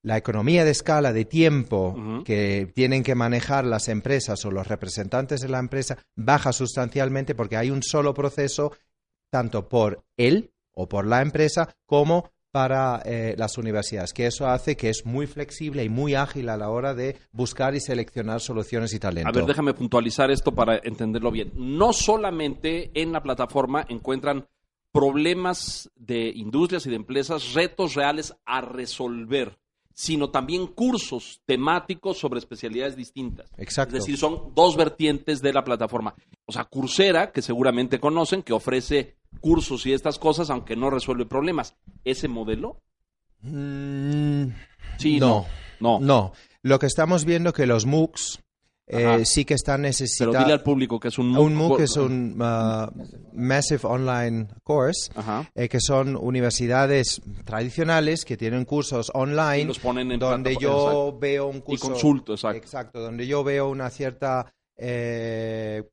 la 0.04 0.18
economía 0.18 0.66
de 0.66 0.72
escala 0.72 1.14
de 1.14 1.26
tiempo 1.26 1.96
que 2.24 2.72
tienen 2.76 3.04
que 3.04 3.16
manejar 3.16 3.66
las 3.66 3.88
empresas 3.90 4.46
o 4.46 4.52
los 4.52 4.68
representantes 4.68 5.42
de 5.42 5.50
la 5.50 5.60
empresa 5.60 5.98
baja 6.16 6.54
sustancialmente 6.54 7.34
porque 7.36 7.58
hay 7.58 7.72
un 7.72 7.82
solo 7.84 8.14
proceso 8.14 8.72
tanto 9.32 9.68
por 9.70 10.04
él 10.18 10.52
o 10.74 10.88
por 10.88 11.06
la 11.08 11.22
empresa 11.22 11.76
como 11.86 12.30
para 12.52 13.02
eh, 13.06 13.36
las 13.38 13.58
universidades, 13.58 14.14
que 14.14 14.28
eso 14.28 14.48
hace 14.48 14.76
que 14.76 14.90
es 14.90 15.06
muy 15.06 15.26
flexible 15.26 15.84
y 15.84 15.90
muy 15.90 16.16
ágil 16.16 16.50
a 16.50 16.58
la 16.58 16.70
hora 16.70 16.94
de 16.94 17.18
buscar 17.32 17.76
y 17.76 17.80
seleccionar 17.80 18.42
soluciones 18.42 18.94
y 18.94 19.00
talento. 19.00 19.30
A 19.30 19.32
ver, 19.32 19.46
déjame 19.46 19.74
puntualizar 19.74 20.30
esto 20.32 20.54
para 20.54 20.78
entenderlo 20.84 21.32
bien. 21.32 21.52
No 21.56 21.94
solamente 21.94 22.92
en 22.94 23.14
la 23.14 23.24
plataforma 23.24 23.86
encuentran 23.88 24.48
problemas 24.92 25.90
de 25.96 26.30
industrias 26.36 26.86
y 26.86 26.90
de 26.90 26.98
empresas, 26.98 27.54
retos 27.54 27.96
reales 27.96 28.36
a 28.46 28.60
resolver, 28.60 29.58
sino 29.94 30.30
también 30.30 30.68
cursos 30.68 31.42
temáticos 31.46 32.18
sobre 32.18 32.40
especialidades 32.40 32.96
distintas. 32.96 33.50
Exacto. 33.58 33.96
Es 33.96 34.04
decir, 34.04 34.18
son 34.18 34.54
dos 34.54 34.76
vertientes 34.76 35.42
de 35.42 35.54
la 35.54 35.64
plataforma. 35.64 36.16
O 36.46 36.52
sea, 36.52 36.66
Coursera, 36.66 37.32
que 37.32 37.42
seguramente 37.42 38.00
conocen, 38.00 38.44
que 38.44 38.54
ofrece 38.54 39.16
cursos 39.40 39.86
y 39.86 39.94
estas 39.94 40.20
cosas, 40.20 40.50
aunque 40.50 40.76
no 40.76 40.90
resuelve 40.90 41.26
problemas. 41.26 41.76
¿Ese 42.04 42.28
modelo? 42.28 42.82
Mm, 43.42 44.50
Sí, 44.98 45.20
no, 45.20 45.46
no. 45.80 46.00
no. 46.00 46.34
Lo 46.62 46.78
que 46.78 46.86
estamos 46.86 47.26
viendo 47.26 47.54
que 47.54 47.66
los 47.66 47.86
MOOCs 47.88 48.40
eh, 48.88 49.24
sí 49.26 49.46
que 49.46 49.54
están 49.54 49.78
Pero 49.78 49.88
necesitando... 49.90 50.40
dile 50.40 50.54
al 50.54 50.64
público 50.64 51.00
que 51.00 51.08
es 51.08 51.18
un 51.18 51.36
Un 51.36 51.56
MOOC 51.56 51.80
es 51.80 51.96
un 51.96 52.40
uh, 52.42 52.92
Massive 53.34 53.82
Online 53.84 54.48
Course, 54.64 55.12
eh, 55.56 55.70
que 55.70 55.80
son 55.80 56.16
universidades 56.16 57.22
tradicionales 57.46 58.26
que 58.26 58.38
tienen 58.38 58.66
cursos 58.66 59.10
online 59.14 59.62
Y 59.62 59.66
los 59.66 59.80
ponen 59.80 60.12
en 60.12 60.20
donde 60.20 60.58
yo 60.60 60.72
exacto. 60.72 61.20
veo 61.20 61.48
un 61.48 61.62
curso 61.62 61.88
consulto, 61.90 62.34
exacto. 62.34 63.00
donde 63.00 63.26
yo 63.26 63.44
veo 63.44 63.70
una 63.70 63.90
cierta 63.90 64.54
eh, 64.78 65.84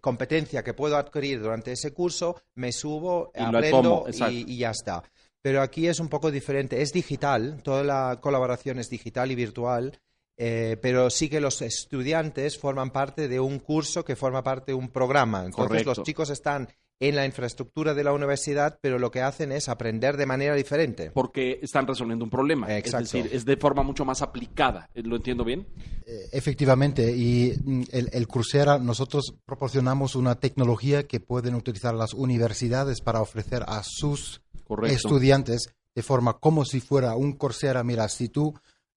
competencia 0.00 0.62
que 0.62 0.74
puedo 0.74 0.96
adquirir 0.96 1.40
durante 1.40 1.72
ese 1.72 1.92
curso, 1.92 2.40
me 2.54 2.72
subo, 2.72 3.30
Y 3.34 3.42
aprendo 3.42 4.04
tomo, 4.04 4.06
y, 4.30 4.54
y 4.54 4.58
ya 4.58 4.70
está. 4.70 5.02
Pero 5.40 5.60
aquí 5.60 5.86
es 5.86 6.00
un 6.00 6.08
poco 6.08 6.30
diferente, 6.30 6.80
es 6.80 6.92
digital, 6.92 7.62
toda 7.62 7.84
la 7.84 8.18
colaboración 8.20 8.78
es 8.78 8.88
digital 8.88 9.30
y 9.30 9.34
virtual. 9.34 10.00
Eh, 10.36 10.76
pero 10.82 11.10
sí 11.10 11.28
que 11.28 11.40
los 11.40 11.62
estudiantes 11.62 12.58
forman 12.58 12.90
parte 12.90 13.28
de 13.28 13.40
un 13.40 13.58
curso 13.58 14.04
que 14.04 14.16
forma 14.16 14.42
parte 14.42 14.72
de 14.72 14.74
un 14.74 14.88
programa. 14.88 15.44
Entonces 15.44 15.68
Correcto. 15.68 15.90
los 15.90 16.02
chicos 16.02 16.30
están 16.30 16.68
en 17.00 17.16
la 17.16 17.26
infraestructura 17.26 17.92
de 17.92 18.04
la 18.04 18.12
universidad, 18.12 18.78
pero 18.80 18.98
lo 18.98 19.10
que 19.10 19.20
hacen 19.20 19.52
es 19.52 19.68
aprender 19.68 20.16
de 20.16 20.26
manera 20.26 20.54
diferente. 20.54 21.10
Porque 21.10 21.58
están 21.62 21.86
resolviendo 21.86 22.24
un 22.24 22.30
problema. 22.30 22.74
Exacto. 22.76 23.04
Es 23.04 23.12
decir, 23.12 23.30
es 23.32 23.44
de 23.44 23.56
forma 23.56 23.82
mucho 23.82 24.04
más 24.04 24.22
aplicada. 24.22 24.88
¿Lo 24.94 25.16
entiendo 25.16 25.44
bien? 25.44 25.66
Eh, 26.06 26.28
Efectivamente, 26.32 27.14
y 27.14 27.52
mm, 27.62 27.82
el, 27.90 28.10
el 28.12 28.28
Coursera, 28.28 28.78
nosotros 28.78 29.34
proporcionamos 29.44 30.14
una 30.14 30.36
tecnología 30.36 31.06
que 31.06 31.20
pueden 31.20 31.54
utilizar 31.54 31.94
las 31.94 32.14
universidades 32.14 33.00
para 33.00 33.20
ofrecer 33.20 33.64
a 33.66 33.82
sus 33.84 34.42
Correcto. 34.64 34.96
estudiantes 34.96 35.74
de 35.94 36.02
forma 36.02 36.38
como 36.38 36.64
si 36.64 36.80
fuera 36.80 37.14
un 37.16 37.32
Coursera. 37.32 37.82
Mira, 37.84 38.08
si 38.08 38.28
tú 38.28 38.54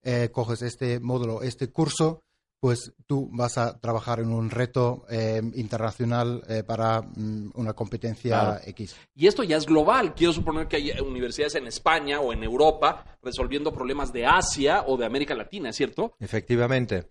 eh, 0.10 0.30
coges 0.32 0.62
este 0.62 1.02
módulo, 1.02 1.42
este 1.42 1.68
curso, 1.68 2.24
pues 2.62 2.94
tú 3.06 3.30
vas 3.34 3.58
a 3.58 3.78
trabajar 3.78 4.22
en 4.22 4.30
un 4.32 4.50
reto 4.50 5.06
eh, 5.10 5.42
internacional 5.56 6.44
eh, 6.48 6.64
para 6.64 7.02
mm, 7.02 7.52
una 7.56 7.74
competencia 7.74 8.40
Claro. 8.40 8.60
X. 8.66 8.96
Y 9.16 9.28
esto 9.28 9.44
ya 9.44 9.58
es 9.58 9.66
global. 9.66 10.16
Quiero 10.16 10.32
suponer 10.32 10.70
que 10.70 10.78
hay 10.78 10.92
universidades 11.02 11.56
en 11.56 11.68
España 11.68 12.22
o 12.22 12.32
en 12.32 12.42
Europa 12.44 13.18
resolviendo 13.22 13.74
problemas 13.74 14.14
de 14.14 14.26
Asia 14.26 14.86
o 14.88 14.96
de 14.96 15.06
América 15.06 15.36
Latina, 15.36 15.74
¿cierto? 15.74 16.16
Efectivamente. 16.22 17.10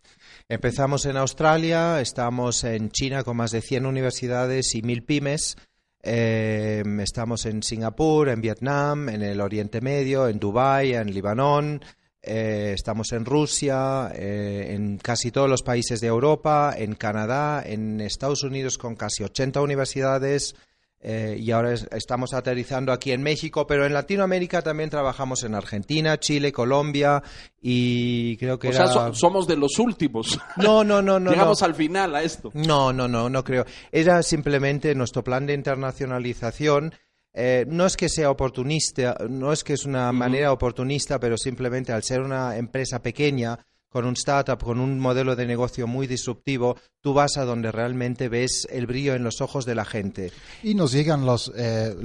Empezamos 0.48 1.04
en 1.04 1.18
Australia, 1.18 2.00
estamos 2.00 2.64
en 2.64 2.88
China 2.88 3.24
con 3.24 3.36
más 3.36 3.50
de 3.50 3.60
100 3.60 3.84
universidades 3.84 4.74
y 4.74 4.80
1000 4.80 5.04
pymes. 5.04 5.56
Eh, 6.02 6.82
estamos 7.00 7.44
en 7.46 7.62
Singapur, 7.62 8.30
en 8.30 8.40
Vietnam, 8.40 9.10
en 9.10 9.22
el 9.22 9.40
Oriente 9.40 9.80
Medio, 9.82 10.28
en 10.28 10.38
Dubái, 10.38 10.94
en 10.94 11.12
Libanón. 11.12 11.82
Eh, 12.26 12.72
estamos 12.74 13.12
en 13.12 13.24
Rusia, 13.24 14.10
eh, 14.14 14.74
en 14.74 14.98
casi 14.98 15.30
todos 15.30 15.48
los 15.48 15.62
países 15.62 16.00
de 16.00 16.08
Europa, 16.08 16.74
en 16.76 16.94
Canadá, 16.94 17.62
en 17.64 18.00
Estados 18.00 18.42
Unidos 18.42 18.76
con 18.78 18.96
casi 18.96 19.22
80 19.24 19.60
universidades. 19.62 20.54
eh, 21.08 21.36
y 21.38 21.52
ahora 21.52 21.72
es- 21.74 21.86
estamos 21.92 22.32
aterrizando 22.34 22.90
aquí 22.90 23.12
en 23.12 23.22
México, 23.22 23.64
pero 23.66 23.86
en 23.86 23.92
Latinoamérica 23.92 24.62
también 24.62 24.90
trabajamos 24.90 25.44
en 25.44 25.54
Argentina, 25.54 26.18
Chile, 26.18 26.50
Colombia 26.50 27.22
y 27.60 28.36
creo 28.38 28.58
que 28.58 28.70
O 28.70 28.72
sea, 28.72 28.88
so- 28.88 29.14
somos 29.14 29.46
de 29.46 29.56
los 29.56 29.78
últimos. 29.78 30.36
No, 30.56 30.82
no, 30.82 31.02
no, 31.02 31.20
no. 31.20 31.30
Llegamos 31.30 31.60
no. 31.60 31.66
al 31.66 31.74
final 31.74 32.14
a 32.14 32.22
esto. 32.22 32.50
No, 32.54 32.92
no, 32.92 33.06
no, 33.06 33.28
no 33.28 33.44
creo. 33.44 33.66
Era 33.92 34.22
simplemente 34.24 34.94
nuestro 34.96 35.22
plan 35.22 35.46
de 35.46 35.52
internacionalización. 35.54 36.92
Eh, 37.38 37.66
no 37.68 37.84
es 37.84 37.98
que 37.98 38.08
sea 38.08 38.30
oportunista, 38.30 39.14
no 39.28 39.52
es 39.52 39.62
que 39.62 39.74
es 39.74 39.84
una 39.84 40.10
manera 40.10 40.52
oportunista, 40.52 41.20
pero 41.20 41.36
simplemente 41.36 41.92
al 41.92 42.02
ser 42.02 42.22
una 42.22 42.56
empresa 42.56 43.02
pequeña, 43.02 43.58
con 43.96 44.04
un 44.04 44.12
startup, 44.12 44.62
con 44.62 44.78
un 44.78 44.98
modelo 45.00 45.34
de 45.36 45.46
negocio 45.46 45.86
muy 45.86 46.06
disruptivo, 46.06 46.76
tú 47.00 47.14
vas 47.14 47.38
a 47.38 47.46
donde 47.46 47.72
realmente 47.72 48.28
ves 48.28 48.66
el 48.70 48.86
brillo 48.86 49.14
en 49.14 49.24
los 49.24 49.40
ojos 49.40 49.64
de 49.64 49.74
la 49.74 49.86
gente. 49.86 50.32
Y 50.62 50.74
nos 50.74 50.92
llegan 50.92 51.24
los, 51.24 51.50
eh, 51.56 51.96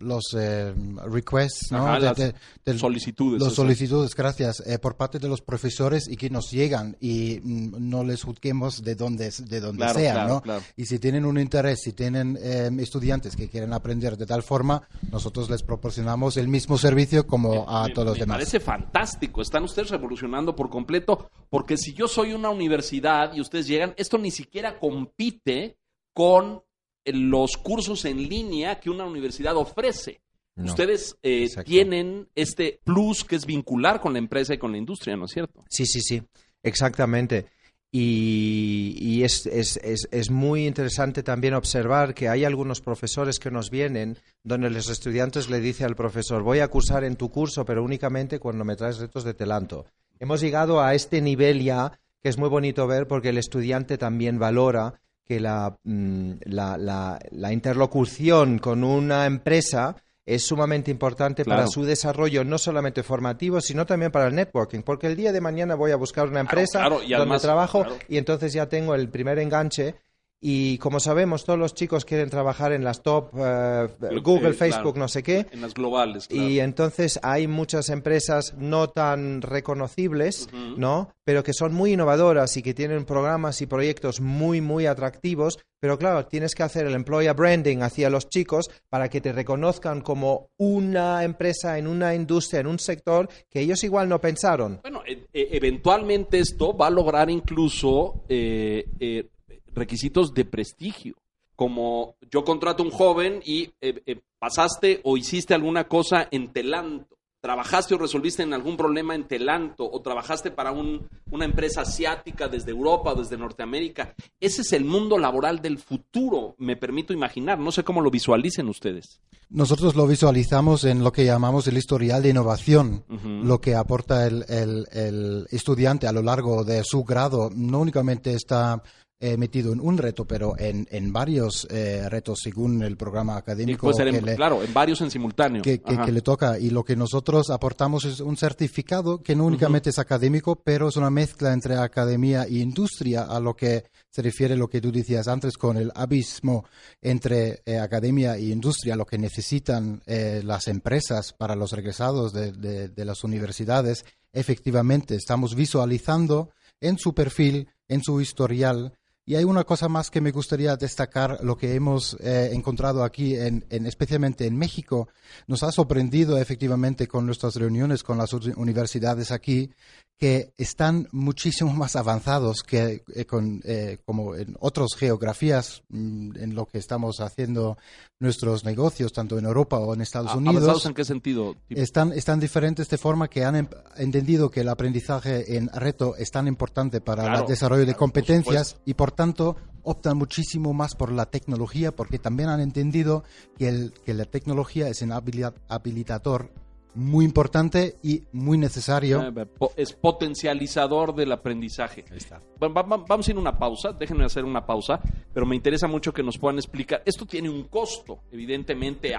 los 0.00 0.22
eh, 0.36 0.74
requests, 1.06 1.70
¿no? 1.70 1.86
Ajá, 1.86 1.94
De- 2.00 2.00
las 2.06 2.16
de- 2.16 2.34
del- 2.64 2.78
solicitudes, 2.80 3.40
Los 3.40 3.54
solicitudes, 3.54 4.16
gracias, 4.16 4.60
eh, 4.66 4.80
por 4.80 4.96
parte 4.96 5.20
de 5.20 5.28
los 5.28 5.40
profesores 5.40 6.08
y 6.08 6.16
que 6.16 6.30
nos 6.30 6.50
llegan 6.50 6.96
y 7.00 7.38
mm, 7.44 7.88
no 7.90 8.02
les 8.02 8.24
juzguemos 8.24 8.82
de 8.82 8.96
donde, 8.96 9.30
de 9.38 9.60
donde 9.60 9.84
Claro, 9.84 9.98
sean, 10.00 10.14
claro, 10.14 10.28
¿no? 10.34 10.40
claro. 10.42 10.62
Y 10.76 10.86
si 10.86 10.98
tienen 10.98 11.24
un 11.24 11.38
interés, 11.38 11.80
si 11.82 11.92
tienen 11.92 12.36
eh, 12.42 12.70
estudiantes 12.80 13.36
que 13.36 13.48
quieren 13.48 13.72
aprender 13.72 14.16
de 14.16 14.26
tal 14.26 14.42
forma, 14.42 14.82
nosotros 15.12 15.48
les 15.48 15.62
proporcionamos 15.62 16.36
el 16.38 16.48
mismo 16.48 16.76
servicio 16.76 17.24
como 17.26 17.68
a 17.70 17.86
Me- 17.86 17.92
todos 17.94 18.08
los 18.08 18.16
me 18.16 18.20
demás. 18.22 18.36
parece 18.38 18.58
fantástico. 18.58 19.42
Están 19.42 19.62
ustedes 19.62 19.90
revolucionando 19.90 20.56
por 20.56 20.70
completo, 20.72 21.30
porque 21.48 21.76
si 21.76 21.92
yo 21.92 22.08
soy 22.08 22.32
una 22.32 22.50
universidad 22.50 23.32
y 23.34 23.40
ustedes 23.40 23.68
llegan, 23.68 23.94
esto 23.96 24.18
ni 24.18 24.32
siquiera 24.32 24.80
compite 24.80 25.76
con 26.12 26.62
eh, 27.04 27.12
los 27.12 27.56
cursos 27.56 28.04
en 28.04 28.28
línea 28.28 28.80
que 28.80 28.90
una 28.90 29.04
universidad 29.04 29.56
ofrece. 29.56 30.20
No. 30.56 30.64
Ustedes 30.64 31.16
eh, 31.22 31.48
tienen 31.64 32.28
este 32.34 32.80
plus 32.84 33.24
que 33.24 33.36
es 33.36 33.46
vincular 33.46 34.00
con 34.00 34.12
la 34.12 34.18
empresa 34.18 34.52
y 34.54 34.58
con 34.58 34.72
la 34.72 34.78
industria, 34.78 35.16
¿no 35.16 35.26
es 35.26 35.30
cierto? 35.30 35.64
Sí, 35.68 35.86
sí, 35.86 36.00
sí, 36.00 36.22
exactamente. 36.62 37.46
Y, 37.94 38.96
y 38.98 39.22
es, 39.22 39.44
es, 39.44 39.76
es, 39.76 40.08
es 40.10 40.30
muy 40.30 40.66
interesante 40.66 41.22
también 41.22 41.52
observar 41.52 42.14
que 42.14 42.30
hay 42.30 42.44
algunos 42.44 42.80
profesores 42.80 43.38
que 43.38 43.50
nos 43.50 43.68
vienen 43.68 44.16
donde 44.42 44.70
los 44.70 44.88
estudiantes 44.88 45.50
le 45.50 45.60
dicen 45.60 45.86
al 45.86 45.96
profesor, 45.96 46.42
voy 46.42 46.60
a 46.60 46.68
cursar 46.68 47.04
en 47.04 47.16
tu 47.16 47.30
curso, 47.30 47.66
pero 47.66 47.84
únicamente 47.84 48.38
cuando 48.38 48.64
me 48.64 48.76
traes 48.76 48.98
retos 48.98 49.24
de 49.24 49.34
telanto. 49.34 49.84
Hemos 50.22 50.40
llegado 50.40 50.80
a 50.80 50.94
este 50.94 51.20
nivel 51.20 51.64
ya 51.64 51.98
que 52.22 52.28
es 52.28 52.38
muy 52.38 52.48
bonito 52.48 52.86
ver 52.86 53.08
porque 53.08 53.30
el 53.30 53.38
estudiante 53.38 53.98
también 53.98 54.38
valora 54.38 54.94
que 55.24 55.40
la, 55.40 55.76
mm, 55.82 56.32
la, 56.44 56.76
la, 56.78 57.18
la 57.32 57.52
interlocución 57.52 58.60
con 58.60 58.84
una 58.84 59.26
empresa 59.26 59.96
es 60.24 60.46
sumamente 60.46 60.92
importante 60.92 61.42
Claro. 61.42 61.62
para 61.62 61.66
su 61.66 61.82
desarrollo, 61.84 62.44
no 62.44 62.56
solamente 62.58 63.02
formativo, 63.02 63.60
sino 63.60 63.84
también 63.84 64.12
para 64.12 64.28
el 64.28 64.36
networking, 64.36 64.82
porque 64.82 65.08
el 65.08 65.16
día 65.16 65.32
de 65.32 65.40
mañana 65.40 65.74
voy 65.74 65.90
a 65.90 65.96
buscar 65.96 66.28
una 66.28 66.38
empresa 66.38 66.78
claro, 66.78 66.98
y 67.02 67.08
donde 67.08 67.16
además- 67.16 67.42
trabajo 67.42 67.84
y 68.08 68.16
entonces 68.16 68.52
ya 68.52 68.68
tengo 68.68 68.94
el 68.94 69.08
primer 69.08 69.40
enganche. 69.40 69.96
Y 70.44 70.76
como 70.78 70.98
sabemos, 70.98 71.44
todos 71.44 71.56
los 71.56 71.72
chicos 71.72 72.04
quieren 72.04 72.28
trabajar 72.28 72.72
en 72.72 72.82
las 72.82 73.00
top, 73.02 73.30
eh, 73.38 73.86
Google, 74.24 74.48
Eh, 74.50 74.54
Facebook, 74.54 74.94
claro. 74.94 74.98
no 74.98 75.08
sé 75.08 75.22
qué. 75.22 75.46
En 75.52 75.60
las 75.60 75.72
globales. 75.72 76.26
claro. 76.26 76.48
Y 76.48 76.58
entonces 76.58 77.20
hay 77.22 77.46
muchas 77.46 77.88
empresas 77.90 78.52
no 78.58 78.88
tan 78.90 79.40
reconocibles, 79.40 80.48
¿no? 80.76 81.12
Pero 81.24 81.44
que 81.44 81.52
son 81.52 81.72
muy 81.72 81.92
innovadoras 81.92 82.56
y 82.56 82.62
que 82.62 82.74
tienen 82.74 83.04
programas 83.04 83.62
y 83.62 83.66
proyectos 83.66 84.20
muy, 84.20 84.60
muy 84.60 84.86
atractivos. 84.86 85.60
Pero 85.80 85.96
claro, 85.96 86.26
tienes 86.26 86.54
que 86.56 86.64
hacer 86.64 86.86
el 86.86 86.94
employer 86.94 87.34
branding 87.34 87.78
hacia 87.78 88.10
los 88.10 88.28
chicos 88.28 88.68
para 88.88 89.08
que 89.08 89.20
te 89.20 89.32
reconozcan 89.32 90.00
como 90.00 90.48
una 90.58 91.22
empresa 91.22 91.78
en 91.78 91.86
una 91.86 92.14
industria, 92.16 92.60
en 92.60 92.66
un 92.66 92.80
sector 92.80 93.28
que 93.48 93.60
ellos 93.60 93.82
igual 93.84 94.08
no 94.08 94.20
pensaron. 94.20 94.80
Bueno, 94.82 95.02
e- 95.06 95.26
e- 95.32 95.48
eventualmente 95.56 96.40
esto 96.40 96.76
va 96.76 96.88
a 96.88 96.90
lograr 96.90 97.30
incluso 97.30 98.24
eh, 98.28 98.84
eh, 99.00 99.28
requisitos 99.74 100.34
de 100.34 100.44
prestigio. 100.44 101.14
Como 101.56 102.16
yo 102.30 102.44
contrato 102.44 102.82
a 102.82 102.86
un 102.86 102.92
joven 102.92 103.40
y 103.44 103.70
eh, 103.80 104.02
eh, 104.06 104.20
pasaste 104.38 105.00
o 105.04 105.16
hiciste 105.16 105.54
alguna 105.54 105.84
cosa 105.86 106.26
en 106.30 106.52
Telanto, 106.52 107.16
trabajaste 107.40 107.94
o 107.94 107.98
resolviste 107.98 108.42
en 108.44 108.54
algún 108.54 108.76
problema 108.76 109.14
en 109.16 109.26
Telanto, 109.26 109.88
o 109.90 110.00
trabajaste 110.00 110.50
para 110.52 110.70
un- 110.72 111.08
una 111.30 111.44
empresa 111.44 111.80
asiática 111.82 112.48
desde 112.48 112.70
Europa 112.70 113.12
o 113.12 113.16
desde 113.16 113.36
Norteamérica. 113.36 114.14
Ese 114.40 114.62
es 114.62 114.72
el 114.72 114.84
mundo 114.84 115.18
laboral 115.18 115.60
del 115.60 115.78
futuro, 115.78 116.54
me 116.58 116.76
permito 116.76 117.12
imaginar. 117.12 117.58
No 117.58 117.72
sé 117.72 117.82
cómo 117.82 118.00
lo 118.00 118.10
visualicen 118.12 118.68
ustedes. 118.68 119.20
Nosotros 119.50 119.96
lo 119.96 120.06
visualizamos 120.06 120.84
en 120.84 121.02
lo 121.04 121.12
que 121.12 121.24
llamamos 121.24 121.66
el 121.66 121.76
historial 121.76 122.22
de 122.22 122.30
innovación, 122.30 123.04
lo 123.44 123.60
que 123.60 123.74
aporta 123.74 124.26
el, 124.26 124.44
el- 124.48 124.86
el 124.92 125.46
estudiante 125.50 126.06
a 126.06 126.12
lo 126.12 126.22
largo 126.22 126.64
de 126.64 126.82
su 126.84 127.02
grado. 127.04 127.50
No 127.54 127.80
únicamente 127.80 128.32
está 128.34 128.82
eh, 129.24 129.36
metido 129.36 129.72
en 129.72 129.78
un 129.80 129.96
reto, 129.98 130.24
pero 130.26 130.58
en, 130.58 130.86
en 130.90 131.12
varios 131.12 131.66
eh, 131.70 132.08
retos 132.08 132.40
según 132.42 132.82
el 132.82 132.96
programa 132.96 133.34
Y 133.34 133.38
académico 133.38 133.86
puede 133.86 133.96
ser, 133.96 134.10
que 134.10 134.18
en- 134.18 134.24
le, 134.26 134.34
claro, 134.34 134.62
en 134.62 134.74
varios 134.74 135.00
en 135.00 135.10
simultáneo. 135.12 135.62
que, 135.62 135.80
que- 135.80 135.94
Ajá. 135.94 136.04
que 136.04 136.12
le 136.12 136.20
toca. 136.22 136.58
Y 136.58 136.70
lo 136.70 136.82
que 136.84 136.96
nosotros 136.96 137.48
aportamos 137.50 138.04
es 138.04 138.18
un 138.20 138.36
certificado 138.36 139.22
que 139.22 139.36
no 139.36 139.44
únicamente 139.46 139.90
es 139.90 139.98
académico, 140.00 140.56
pero 140.56 140.88
es 140.88 140.96
una 140.96 141.08
mezcla 141.10 141.52
entre 141.52 141.76
academia 141.76 142.42
e 142.44 142.54
industria, 142.58 143.22
a 143.22 143.38
lo 143.38 143.54
que 143.54 143.84
se 144.10 144.22
refiere 144.22 144.56
lo 144.56 144.68
que 144.68 144.80
tú 144.80 144.90
decías 144.90 145.28
antes 145.28 145.56
con 145.56 145.76
el 145.76 145.92
abismo 145.94 146.64
entre 147.00 147.62
eh, 147.64 147.78
academia 147.78 148.36
e 148.36 148.46
industria, 148.46 148.96
lo 148.96 149.06
que 149.06 149.18
necesitan 149.18 150.02
eh, 150.06 150.42
las 150.44 150.66
empresas 150.68 151.32
para 151.32 151.54
los 151.54 151.70
regresados 151.72 152.32
de, 152.32 152.50
de 152.88 153.04
las 153.04 153.22
universidades. 153.24 154.04
Efectivamente, 154.32 155.14
estamos 155.14 155.54
visualizando 155.54 156.50
en 156.80 156.98
su 156.98 157.14
perfil, 157.14 157.68
en 157.88 158.02
su 158.02 158.20
historial, 158.20 158.92
y 159.24 159.36
hay 159.36 159.44
una 159.44 159.64
cosa 159.64 159.88
más 159.88 160.10
que 160.10 160.20
me 160.20 160.32
gustaría 160.32 160.76
destacar, 160.76 161.38
lo 161.44 161.56
que 161.56 161.74
hemos 161.74 162.16
eh, 162.20 162.50
encontrado 162.52 163.04
aquí, 163.04 163.36
en, 163.36 163.64
especialmente 163.70 164.46
en 164.46 164.56
México. 164.56 165.08
Nos 165.46 165.62
ha 165.62 165.70
sorprendido 165.70 166.38
efectivamente 166.38 167.06
con 167.06 167.24
nuestras 167.24 167.54
reuniones 167.54 168.02
con 168.02 168.18
las 168.18 168.32
universidades 168.32 169.30
aquí, 169.30 169.70
que 170.18 170.52
están 170.56 171.08
muchísimo 171.12 171.72
más 171.74 171.96
avanzados 171.96 172.62
que 172.62 173.02
eh, 173.14 173.24
con, 173.24 173.60
eh, 173.64 173.98
como 174.04 174.34
en 174.34 174.56
otras 174.60 174.94
geografías 174.96 175.82
mm, 175.88 176.36
en 176.36 176.54
lo 176.54 176.66
que 176.66 176.78
estamos 176.78 177.20
haciendo 177.20 177.76
nuestros 178.20 178.64
negocios, 178.64 179.12
tanto 179.12 179.38
en 179.38 179.44
Europa 179.44 179.78
o 179.78 179.94
en 179.94 180.00
Estados 180.00 180.34
Unidos. 180.34 180.56
¿Avanzados 180.56 180.86
en 180.86 180.94
qué 180.94 181.04
sentido? 181.04 181.56
Están, 181.68 182.12
están 182.12 182.38
diferentes 182.38 182.88
de 182.88 182.98
forma 182.98 183.28
que 183.28 183.44
han 183.44 183.56
em, 183.56 183.68
entendido 183.96 184.50
que 184.50 184.60
el 184.60 184.68
aprendizaje 184.68 185.56
en 185.56 185.68
reto 185.68 186.14
es 186.16 186.30
tan 186.30 186.46
importante 186.46 187.00
para 187.00 187.40
el 187.40 187.46
desarrollo 187.46 187.84
de 187.84 187.94
competencias 187.94 188.76
y 188.84 188.94
por 188.94 189.11
tanto 189.12 189.56
optan 189.84 190.16
muchísimo 190.16 190.72
más 190.72 190.94
por 190.94 191.12
la 191.12 191.26
tecnología 191.26 191.92
porque 191.92 192.18
también 192.18 192.48
han 192.48 192.60
entendido 192.60 193.24
que, 193.58 193.68
el, 193.68 193.92
que 194.04 194.14
la 194.14 194.24
tecnología 194.24 194.88
es 194.88 195.02
un 195.02 195.12
habilitador 195.12 196.50
muy 196.94 197.24
importante 197.24 197.96
y 198.02 198.24
muy 198.32 198.58
necesario. 198.58 199.22
Eh, 199.22 199.46
es 199.76 199.92
potencializador 199.92 201.14
del 201.14 201.32
aprendizaje. 201.32 202.04
Ahí 202.10 202.18
está. 202.18 202.42
Vamos 202.58 203.26
a 203.26 203.30
ir 203.30 203.36
a 203.36 203.40
una 203.40 203.58
pausa, 203.58 203.92
déjenme 203.92 204.24
hacer 204.24 204.44
una 204.44 204.66
pausa, 204.66 205.00
pero 205.32 205.46
me 205.46 205.56
interesa 205.56 205.86
mucho 205.86 206.12
que 206.12 206.22
nos 206.22 206.38
puedan 206.38 206.58
explicar. 206.58 207.02
Esto 207.04 207.26
tiene 207.26 207.48
un 207.48 207.64
costo, 207.64 208.20
evidentemente, 208.30 209.14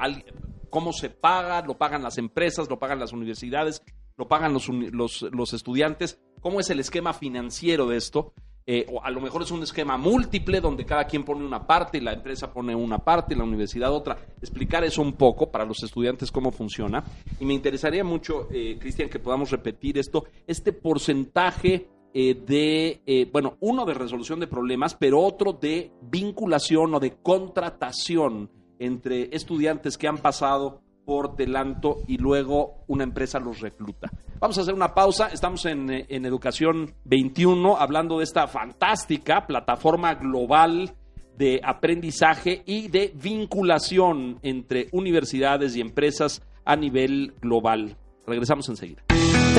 cómo 0.70 0.94
se 0.94 1.10
paga, 1.10 1.62
lo 1.62 1.78
pagan 1.78 2.04
las 2.04 2.18
empresas, 2.18 2.70
lo 2.70 2.80
pagan 2.80 3.00
las 3.00 3.14
universidades, 3.14 3.82
lo 4.18 4.28
pagan 4.28 4.54
los, 4.54 4.70
los, 4.70 5.24
los 5.32 5.54
estudiantes, 5.54 6.20
cómo 6.42 6.60
es 6.60 6.70
el 6.70 6.80
esquema 6.80 7.14
financiero 7.14 7.88
de 7.88 7.98
esto. 7.98 8.34
Eh, 8.66 8.86
o 8.90 9.04
a 9.04 9.10
lo 9.10 9.20
mejor 9.20 9.42
es 9.42 9.52
un 9.52 9.64
esquema 9.64 9.98
múltiple 9.98 10.62
donde 10.62 10.86
cada 10.86 11.06
quien 11.06 11.24
pone 11.24 11.46
una 11.46 11.68
parte 11.68 11.98
y 11.98 12.02
la 12.02 12.14
empresa 12.14 12.54
pone 12.54 12.74
una 12.74 13.00
parte 13.00 13.34
y 13.34 13.38
la 13.38 13.44
universidad 13.44 13.92
otra. 13.92 14.18
Explicar 14.42 14.84
eso 14.84 15.02
un 15.02 15.14
poco 15.14 15.52
para 15.52 15.66
los 15.66 15.84
estudiantes 15.84 16.32
cómo 16.32 16.52
funciona. 16.52 17.04
Y 17.40 17.46
me 17.46 17.54
interesaría 17.54 18.04
mucho, 18.04 18.48
eh, 18.52 18.78
Cristian, 18.80 19.10
que 19.10 19.20
podamos 19.20 19.52
repetir 19.52 19.98
esto, 19.98 20.26
este 20.48 20.72
porcentaje 20.72 21.90
eh, 22.14 22.36
de, 22.36 23.30
bueno, 23.32 23.58
uno 23.60 23.86
de 23.86 23.96
resolución 23.96 24.40
de 24.40 24.48
problemas, 24.48 24.96
pero 24.96 25.20
otro 25.20 25.54
de 25.54 25.92
vinculación 26.02 26.94
o 26.94 27.00
de 27.00 27.16
contratación 27.18 28.50
entre 28.80 29.36
estudiantes 29.36 29.98
que 29.98 30.08
han 30.08 30.20
pasado 30.20 30.83
por 31.06 31.36
Delanto 31.36 32.00
y 32.08 32.18
luego 32.18 32.84
una 32.88 33.04
empresa 33.04 33.40
los 33.40 33.60
recluta. 33.60 34.12
Vamos 34.40 34.58
a 34.58 34.62
hacer 34.62 34.74
una 34.74 34.94
pausa. 34.94 35.28
Estamos 35.28 35.66
en, 35.66 35.90
eh, 35.90 36.06
en, 36.10 36.26
Educación 36.26 36.94
21 37.06 37.78
hablando 37.78 38.18
de 38.18 38.24
esta 38.24 38.48
fantástica 38.48 39.46
plataforma 39.48 40.16
global 40.16 40.96
de 41.38 41.62
aprendizaje 41.64 42.64
y 42.66 42.88
de 42.90 43.12
vinculación 43.16 44.40
entre 44.44 44.88
universidades 44.92 45.76
y 45.76 45.82
empresas 45.82 46.42
a 46.66 46.76
nivel 46.76 47.34
global. 47.42 47.98
Regresamos 48.26 48.70
enseguida. 48.70 49.04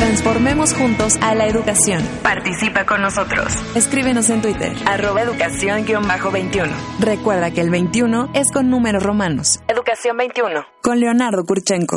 Transformemos 0.05 0.75
juntos 0.75 1.17
a 1.23 1.35
la 1.35 1.47
educación. 1.47 2.07
Participa 2.23 2.85
con 2.85 3.01
nosotros. 3.01 3.47
Escríbenos 3.75 4.29
en 4.29 4.43
Twitter. 4.43 4.77
Arroba 4.85 5.23
educación-21. 5.23 6.71
Recuerda 7.01 7.51
que 7.53 7.63
el 7.63 7.71
21 7.71 8.29
es 8.35 8.53
con 8.53 8.69
números 8.69 9.03
romanos. 9.03 9.61
Educación 9.67 10.19
21. 10.19 10.63
Con 10.83 11.01
Leonardo 11.01 11.43
Kurchenko. 11.47 11.97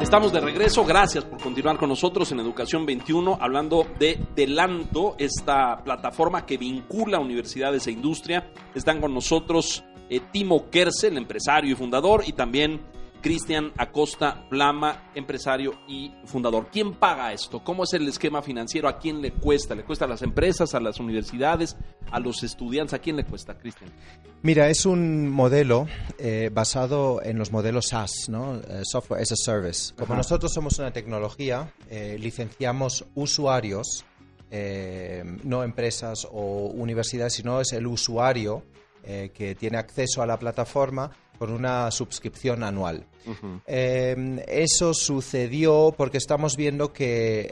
Estamos 0.00 0.32
de 0.32 0.40
regreso, 0.40 0.84
gracias 0.84 1.24
por 1.24 1.40
continuar 1.40 1.76
con 1.76 1.88
nosotros 1.88 2.32
en 2.32 2.40
Educación 2.40 2.84
21, 2.84 3.38
hablando 3.40 3.86
de 4.00 4.18
Delanto, 4.34 5.14
esta 5.18 5.84
plataforma 5.84 6.44
que 6.44 6.58
vincula 6.58 7.20
universidades 7.20 7.86
e 7.86 7.92
industria. 7.92 8.50
Están 8.74 9.00
con 9.00 9.14
nosotros 9.14 9.84
eh, 10.10 10.20
Timo 10.32 10.68
Kersel, 10.68 11.16
empresario 11.16 11.70
y 11.70 11.76
fundador, 11.76 12.24
y 12.26 12.32
también 12.32 12.80
Cristian 13.26 13.72
Acosta 13.76 14.48
Plama, 14.48 15.10
empresario 15.16 15.80
y 15.88 16.12
fundador. 16.26 16.68
¿Quién 16.70 16.94
paga 16.94 17.32
esto? 17.32 17.64
¿Cómo 17.64 17.82
es 17.82 17.92
el 17.92 18.06
esquema 18.06 18.40
financiero? 18.40 18.88
¿A 18.88 19.00
quién 19.00 19.20
le 19.20 19.32
cuesta? 19.32 19.74
¿Le 19.74 19.82
cuesta 19.82 20.04
a 20.04 20.08
las 20.08 20.22
empresas, 20.22 20.76
a 20.76 20.80
las 20.80 21.00
universidades, 21.00 21.76
a 22.12 22.20
los 22.20 22.44
estudiantes? 22.44 22.94
¿A 22.94 23.00
quién 23.00 23.16
le 23.16 23.24
cuesta, 23.24 23.58
Cristian? 23.58 23.90
Mira, 24.42 24.68
es 24.68 24.86
un 24.86 25.28
modelo 25.28 25.88
eh, 26.18 26.50
basado 26.54 27.20
en 27.20 27.36
los 27.36 27.50
modelos 27.50 27.88
SaaS, 27.88 28.28
¿no? 28.28 28.58
Eh, 28.58 28.82
Software 28.84 29.20
as 29.20 29.32
a 29.32 29.36
Service. 29.36 29.92
Como 29.96 30.14
nosotros 30.14 30.52
somos 30.54 30.78
una 30.78 30.92
tecnología, 30.92 31.74
eh, 31.90 32.18
licenciamos 32.20 33.06
usuarios, 33.16 34.04
no 35.42 35.64
empresas 35.64 36.28
o 36.30 36.66
universidades, 36.68 37.34
sino 37.34 37.60
es 37.60 37.72
el 37.72 37.88
usuario 37.88 38.62
que 39.02 39.56
tiene 39.58 39.76
acceso 39.78 40.22
a 40.22 40.26
la 40.26 40.38
plataforma 40.38 41.10
por 41.38 41.50
una 41.50 41.90
suscripción 41.90 42.62
anual. 42.62 43.06
Em, 43.66 44.38
eso 44.46 44.94
sucedió 44.94 45.92
porque 45.96 46.18
estamos 46.18 46.56
viendo 46.56 46.92
que 46.92 47.50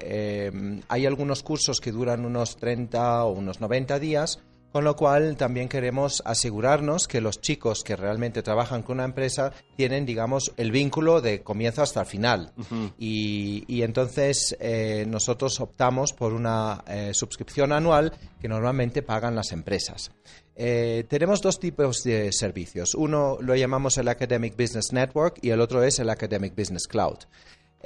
em, 0.53 0.81
hay 0.89 1.07
algunos 1.07 1.43
cursos 1.43 1.81
que 1.81 1.91
duran 1.91 2.25
unos 2.25 2.57
30 2.57 3.25
o 3.25 3.33
unos 3.33 3.61
90 3.61 3.99
días, 3.99 4.41
con 4.75 4.83
lo 4.83 4.97
cual 4.97 5.37
también 5.37 5.69
queremos 5.69 6.21
asegurarnos 6.27 7.07
que 7.07 7.21
los 7.21 7.41
chicos 7.41 7.85
que 7.85 7.95
realmente 7.95 8.43
trabajan 8.43 8.83
con 8.83 8.97
una 8.97 9.05
empresa 9.05 9.53
tienen, 9.77 10.05
digamos, 10.05 10.53
el 10.57 10.73
vínculo 10.73 11.21
de 11.21 11.45
comienzo 11.45 11.81
hasta 11.81 12.01
el 12.01 12.07
final. 12.07 12.53
y, 12.99 13.83
entonces 13.83 14.57
eh, 14.59 15.05
nosotros 15.07 15.61
optamos 15.61 16.13
por 16.13 16.33
una 16.33 16.83
eh, 16.89 17.15
suscripción 17.15 17.71
anual 17.71 18.15
que 18.41 18.49
normalmente 18.49 19.03
pagan 19.03 19.37
las 19.37 19.53
empresas. 19.53 20.11
Eh, 20.57 21.05
tenemos 21.09 21.41
dos 21.41 21.61
tipos 21.61 22.03
de 22.03 22.33
servicios. 22.33 22.97
Uno 22.97 23.39
lo 23.41 23.55
llamamos 23.55 23.97
el 23.99 24.09
Academic 24.09 24.57
Business 24.57 24.93
Network 24.93 25.39
y 25.41 25.51
el 25.51 25.61
otro 25.61 25.85
es 25.85 26.01
el 26.01 26.11
Academic 26.11 26.57
Business 26.57 26.89
Cloud. 26.89 27.19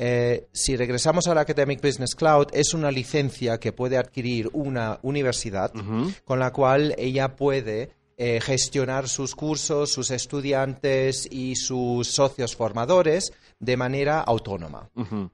Eh, 0.00 0.46
si 0.52 0.76
regresamos 0.76 1.26
al 1.26 1.38
Academic 1.38 1.82
Business 1.82 2.14
Cloud, 2.14 2.46
es 2.52 2.72
una 2.72 2.92
licencia 2.92 3.58
que 3.58 3.72
puede 3.72 3.96
adquirir 3.96 4.48
una 4.52 5.00
universidad 5.02 5.72
con 6.24 6.38
la 6.38 6.52
cual 6.52 6.94
ella 6.96 7.34
puede 7.34 7.90
eh, 8.16 8.40
gestionar 8.40 9.08
sus 9.08 9.34
cursos, 9.34 9.90
sus 9.90 10.12
estudiantes 10.12 11.26
y 11.28 11.56
sus 11.56 12.06
socios 12.06 12.54
formadores 12.54 13.32
de 13.58 13.76
manera 13.76 14.20
autónoma. 14.20 14.88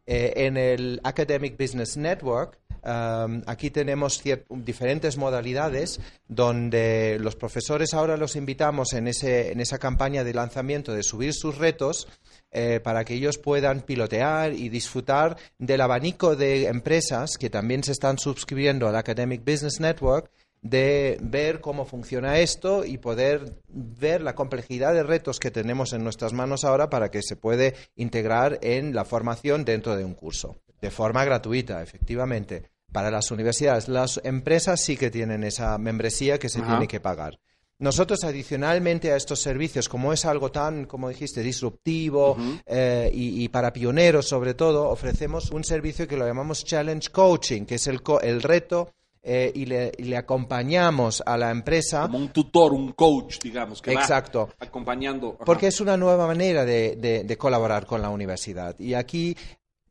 en 0.07 0.57
el 0.57 0.98
Academic 1.05 1.59
Business 1.59 1.98
Network, 1.98 2.59
aquí 2.85 3.70
tenemos 3.70 4.23
diferentes 4.51 5.16
modalidades 5.16 6.01
donde 6.29 7.18
los 7.20 7.37
profesores 7.37 7.94
ahora 7.94 8.16
los 8.16 8.37
invitamos 8.37 8.92
en, 8.92 9.09
ese, 9.09 9.53
en 9.53 9.61
esa 9.61 9.79
campaña 9.79 10.25
de 10.25 10.35
lanzamiento 10.35 10.92
de 10.92 11.03
subir 11.03 11.33
sus 11.33 11.57
retos 11.57 12.09
eh, 12.51 12.81
para 12.83 13.05
que 13.05 13.14
ellos 13.14 13.38
puedan 13.38 13.81
pilotear 13.81 14.53
y 14.53 14.68
disfrutar 14.68 15.37
del 15.59 15.81
abanico 15.81 16.37
de 16.37 16.66
empresas 16.66 17.38
que 17.38 17.51
también 17.51 17.83
se 17.83 17.92
están 17.92 18.18
suscribiendo 18.18 18.87
al 18.87 18.97
Academic 18.97 19.40
Business 19.44 19.81
Network 19.81 20.31
de 20.61 21.18
ver 21.20 21.61
cómo 21.61 21.85
funciona 21.85 22.38
esto 22.38 22.85
y 22.85 22.99
poder 22.99 23.61
ver 23.68 24.23
la 24.23 24.35
complejidad 24.35 24.94
de 24.94 25.03
retos 25.03 25.38
que 25.38 25.51
tenemos 25.51 25.92
en 25.92 26.05
nuestras 26.05 26.33
manos 26.33 26.64
ahora 26.64 26.88
para 26.88 27.11
que 27.11 27.23
se 27.23 27.37
puede 27.37 27.75
integrar 27.97 28.59
en 28.62 28.94
la 28.94 29.05
formación 29.05 29.64
dentro 29.64 29.97
de 29.97 30.05
un 30.05 30.14
curso. 30.14 30.57
De 30.81 30.90
forma 30.90 31.25
gratuita, 31.25 31.83
efectivamente 31.83 32.74
para 32.95 33.11
las 33.11 33.33
universidades. 33.33 33.89
Las 33.89 34.21
empresas 34.23 34.81
sí 34.81 34.97
que 34.97 35.11
tienen 35.11 35.43
esa 35.43 35.77
membresía 35.79 36.39
que 36.39 36.49
se 36.49 36.63
tiene 36.63 36.87
que 36.87 37.01
pagar. 37.01 37.41
Nosotros, 37.81 38.23
adicionalmente 38.23 39.11
a 39.11 39.17
estos 39.17 39.41
servicios, 39.41 39.89
como 39.89 40.13
es 40.13 40.25
algo 40.25 40.53
tan, 40.53 40.85
como 40.85 41.09
dijiste, 41.09 41.43
disruptivo 41.43 42.37
eh, 42.65 43.11
y, 43.13 43.49
para 43.49 43.73
pioneros 43.73 44.29
sobre 44.29 44.55
todo, 44.55 44.89
ofrecemos 44.89 45.51
un 45.51 45.65
servicio 45.65 46.07
que 46.07 46.17
lo 46.17 46.25
llamamos 46.25 46.65
Challenge 46.65 47.11
Coaching, 47.11 47.65
que 47.65 47.75
es 47.75 47.87
el, 47.89 48.01
el 48.23 48.43
reto 48.43 48.93
eh, 49.25 49.51
y, 49.53 49.67
le, 49.67 50.17
acompañamos 50.17 51.21
a 51.27 51.37
la 51.37 51.51
empresa. 51.51 52.03
Como 52.03 52.19
un 52.19 52.29
tutor, 52.29 52.73
un 52.73 52.93
coach, 52.93 53.41
digamos, 53.43 53.83
que 53.83 53.93
Exacto. 53.93 54.51
acompañando. 54.61 55.37
Porque 55.45 55.67
es 55.67 55.81
una 55.81 55.97
nueva 55.97 56.29
manera 56.29 56.65
de, 56.65 56.95
de, 56.97 57.37
colaborar 57.37 57.87
con 57.87 58.01
la 58.01 58.11
universidad. 58.11 58.79
Y 58.79 58.95
aquí 58.95 59.37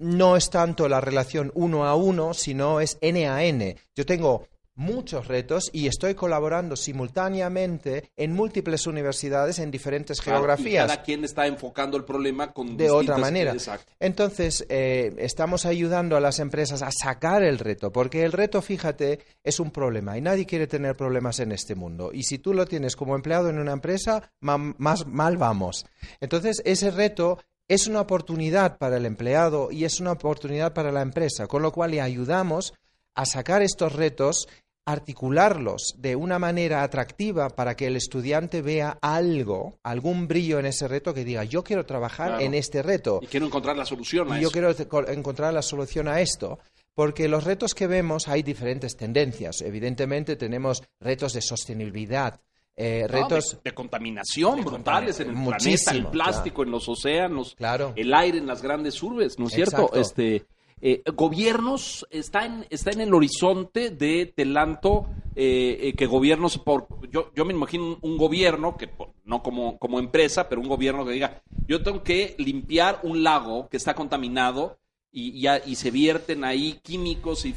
no 0.04 0.36
es 0.36 0.50
tanto 0.50 0.88
la 0.88 1.02
relación 1.02 1.52
uno 1.56 1.86
a 1.86 1.96
uno, 1.96 2.34
sino 2.34 2.80
es 2.80 2.98
N 3.02 3.28
a 3.28 3.44
N. 3.44 3.76
Yo 3.96 4.06
tengo 4.06 4.48
muchos 4.76 5.28
retos 5.28 5.70
y 5.72 5.88
estoy 5.88 6.16
colaborando 6.16 6.76
simultáneamente 6.76 8.12
en 8.16 8.34
múltiples 8.34 8.88
universidades 8.88 9.60
en 9.60 9.70
diferentes 9.72 10.20
Claro, 10.20 10.40
geografías. 10.40 10.86
Y 10.86 10.88
cada 10.88 11.04
quien 11.04 11.24
está 11.24 11.48
enfocando 11.48 11.98
el 11.98 12.06
problema 12.06 12.52
con 12.52 12.76
de 12.76 12.90
otra 12.90 13.18
manera. 13.18 13.54
Exacto. 13.54 13.92
Entonces, 14.00 14.66
eh, 14.70 15.14
estamos 15.20 15.66
ayudando 15.66 16.18
a 16.18 16.20
las 16.20 16.40
empresas 16.40 16.82
a 16.82 16.90
sacar 16.92 17.44
el 17.44 17.60
reto, 17.60 17.92
porque 17.92 18.24
el 18.24 18.32
reto, 18.32 18.62
fíjate, 18.62 19.20
es 19.44 19.60
un 19.60 19.72
problema 19.72 20.18
y 20.18 20.22
nadie 20.22 20.46
quiere 20.46 20.68
tener 20.68 20.96
problemas 20.96 21.40
en 21.40 21.52
este 21.52 21.76
mundo. 21.76 22.12
Y 22.12 22.24
si 22.24 22.40
tú 22.40 22.54
lo 22.54 22.66
tienes 22.66 22.96
como 22.96 23.16
empleado 23.16 23.50
en 23.50 23.60
una 23.60 23.74
empresa, 23.74 24.32
más 24.42 25.06
mal 25.06 25.38
vamos. 25.38 25.86
Entonces, 26.20 26.62
ese 26.66 26.90
reto 26.92 27.38
es 27.68 27.88
una 27.88 28.02
oportunidad 28.02 28.78
para 28.78 28.98
el 28.98 29.06
empleado 29.06 29.72
y 29.72 29.86
es 29.86 30.00
una 30.00 30.12
oportunidad 30.12 30.74
para 30.74 30.92
la 30.92 31.02
empresa, 31.02 31.48
con 31.48 31.62
lo 31.62 31.72
cual 31.72 31.92
le 31.92 32.02
ayudamos 32.02 32.74
a 33.16 33.26
sacar 33.26 33.62
estos 33.62 33.94
retos 33.94 34.48
articularlos 34.86 35.94
de 35.98 36.16
una 36.16 36.40
manera 36.40 36.84
atractiva 36.84 37.50
para 37.50 37.76
que 37.76 37.88
el 37.88 37.96
estudiante 37.96 38.62
vea 38.62 38.98
algo, 39.02 39.80
algún 39.84 40.28
brillo 40.28 40.60
en 40.60 40.66
ese 40.66 40.88
reto 40.88 41.14
que 41.14 41.24
diga, 41.24 41.44
yo 41.46 41.64
quiero 41.64 41.86
trabajar 41.86 42.28
Claro. 42.30 42.44
en 42.44 42.54
este 42.54 42.82
reto. 42.84 43.20
Y 43.22 43.28
quiero 43.28 43.46
encontrar 43.46 43.76
la 43.78 43.86
solución 43.86 44.32
a 44.32 44.38
Y 44.38 44.42
yo 44.42 44.48
eso. 44.48 44.52
quiero 44.54 44.76
te- 44.76 44.88
co- 44.88 45.08
encontrar 45.08 45.54
la 45.54 45.62
solución 45.62 46.08
a 46.08 46.22
esto. 46.22 46.60
Porque 46.96 47.28
los 47.28 47.44
retos 47.44 47.74
que 47.74 47.88
vemos 47.88 48.28
hay 48.28 48.44
diferentes 48.44 48.96
tendencias. 48.96 49.62
Evidentemente 49.62 50.36
tenemos 50.36 50.84
retos 51.00 51.34
de 51.34 51.42
sostenibilidad, 51.42 52.40
eh, 52.76 53.02
No, 53.04 53.08
retos... 53.08 53.58
de, 53.64 53.70
de 53.70 53.74
contaminación 53.76 54.62
brutales 54.64 55.20
en 55.20 55.30
el 55.30 55.36
planeta, 55.46 55.92
el 55.92 56.08
plástico 56.08 56.64
en 56.64 56.72
los 56.72 56.88
océanos, 56.90 57.56
Claro. 57.56 57.94
el 57.96 58.14
aire 58.14 58.38
en 58.38 58.48
las 58.48 58.62
grandes 58.62 59.02
urbes, 59.04 59.38
¿no 59.40 59.48
es 59.48 59.54
cierto? 59.54 59.92
Este, 59.94 60.46
eh, 60.82 61.02
gobiernos 61.16 62.06
está 62.10 62.46
en, 62.46 62.66
está 62.70 62.92
en 62.92 63.02
el 63.02 63.14
horizonte 63.14 63.90
de 63.90 64.26
Telanto 64.26 65.08
eh, 65.36 65.78
eh, 65.82 65.94
que 65.94 66.06
gobiernos 66.06 66.58
por 66.58 66.88
yo, 67.10 67.32
yo 67.34 67.46
me 67.46 67.54
imagino 67.54 67.86
un, 67.86 67.98
un 68.02 68.18
gobierno 68.18 68.76
que 68.78 68.88
por- 68.88 69.14
no 69.24 69.42
como, 69.42 69.80
como 69.80 70.00
empresa, 70.00 70.50
pero 70.50 70.60
un 70.62 70.68
gobierno 70.68 71.06
que 71.06 71.14
diga 71.14 71.42
yo 71.68 71.82
tengo 71.84 72.04
que 72.04 72.36
limpiar 72.38 73.00
un 73.04 73.24
lago 73.24 73.70
que 73.70 73.78
está 73.78 73.96
contaminado 73.96 74.78
y, 75.12 75.40
ya- 75.42 75.62
y 75.66 75.76
se 75.76 75.90
vierten 75.90 76.44
ahí 76.44 76.80
químicos 76.84 77.46
y 77.46 77.56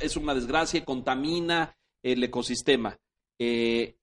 es 0.00 0.16
una 0.16 0.34
desgracia 0.34 0.78
y 0.78 0.82
contamina 0.82 1.76
el 2.02 2.22
ecosistema. 2.22 2.96
Eh, 3.40 3.96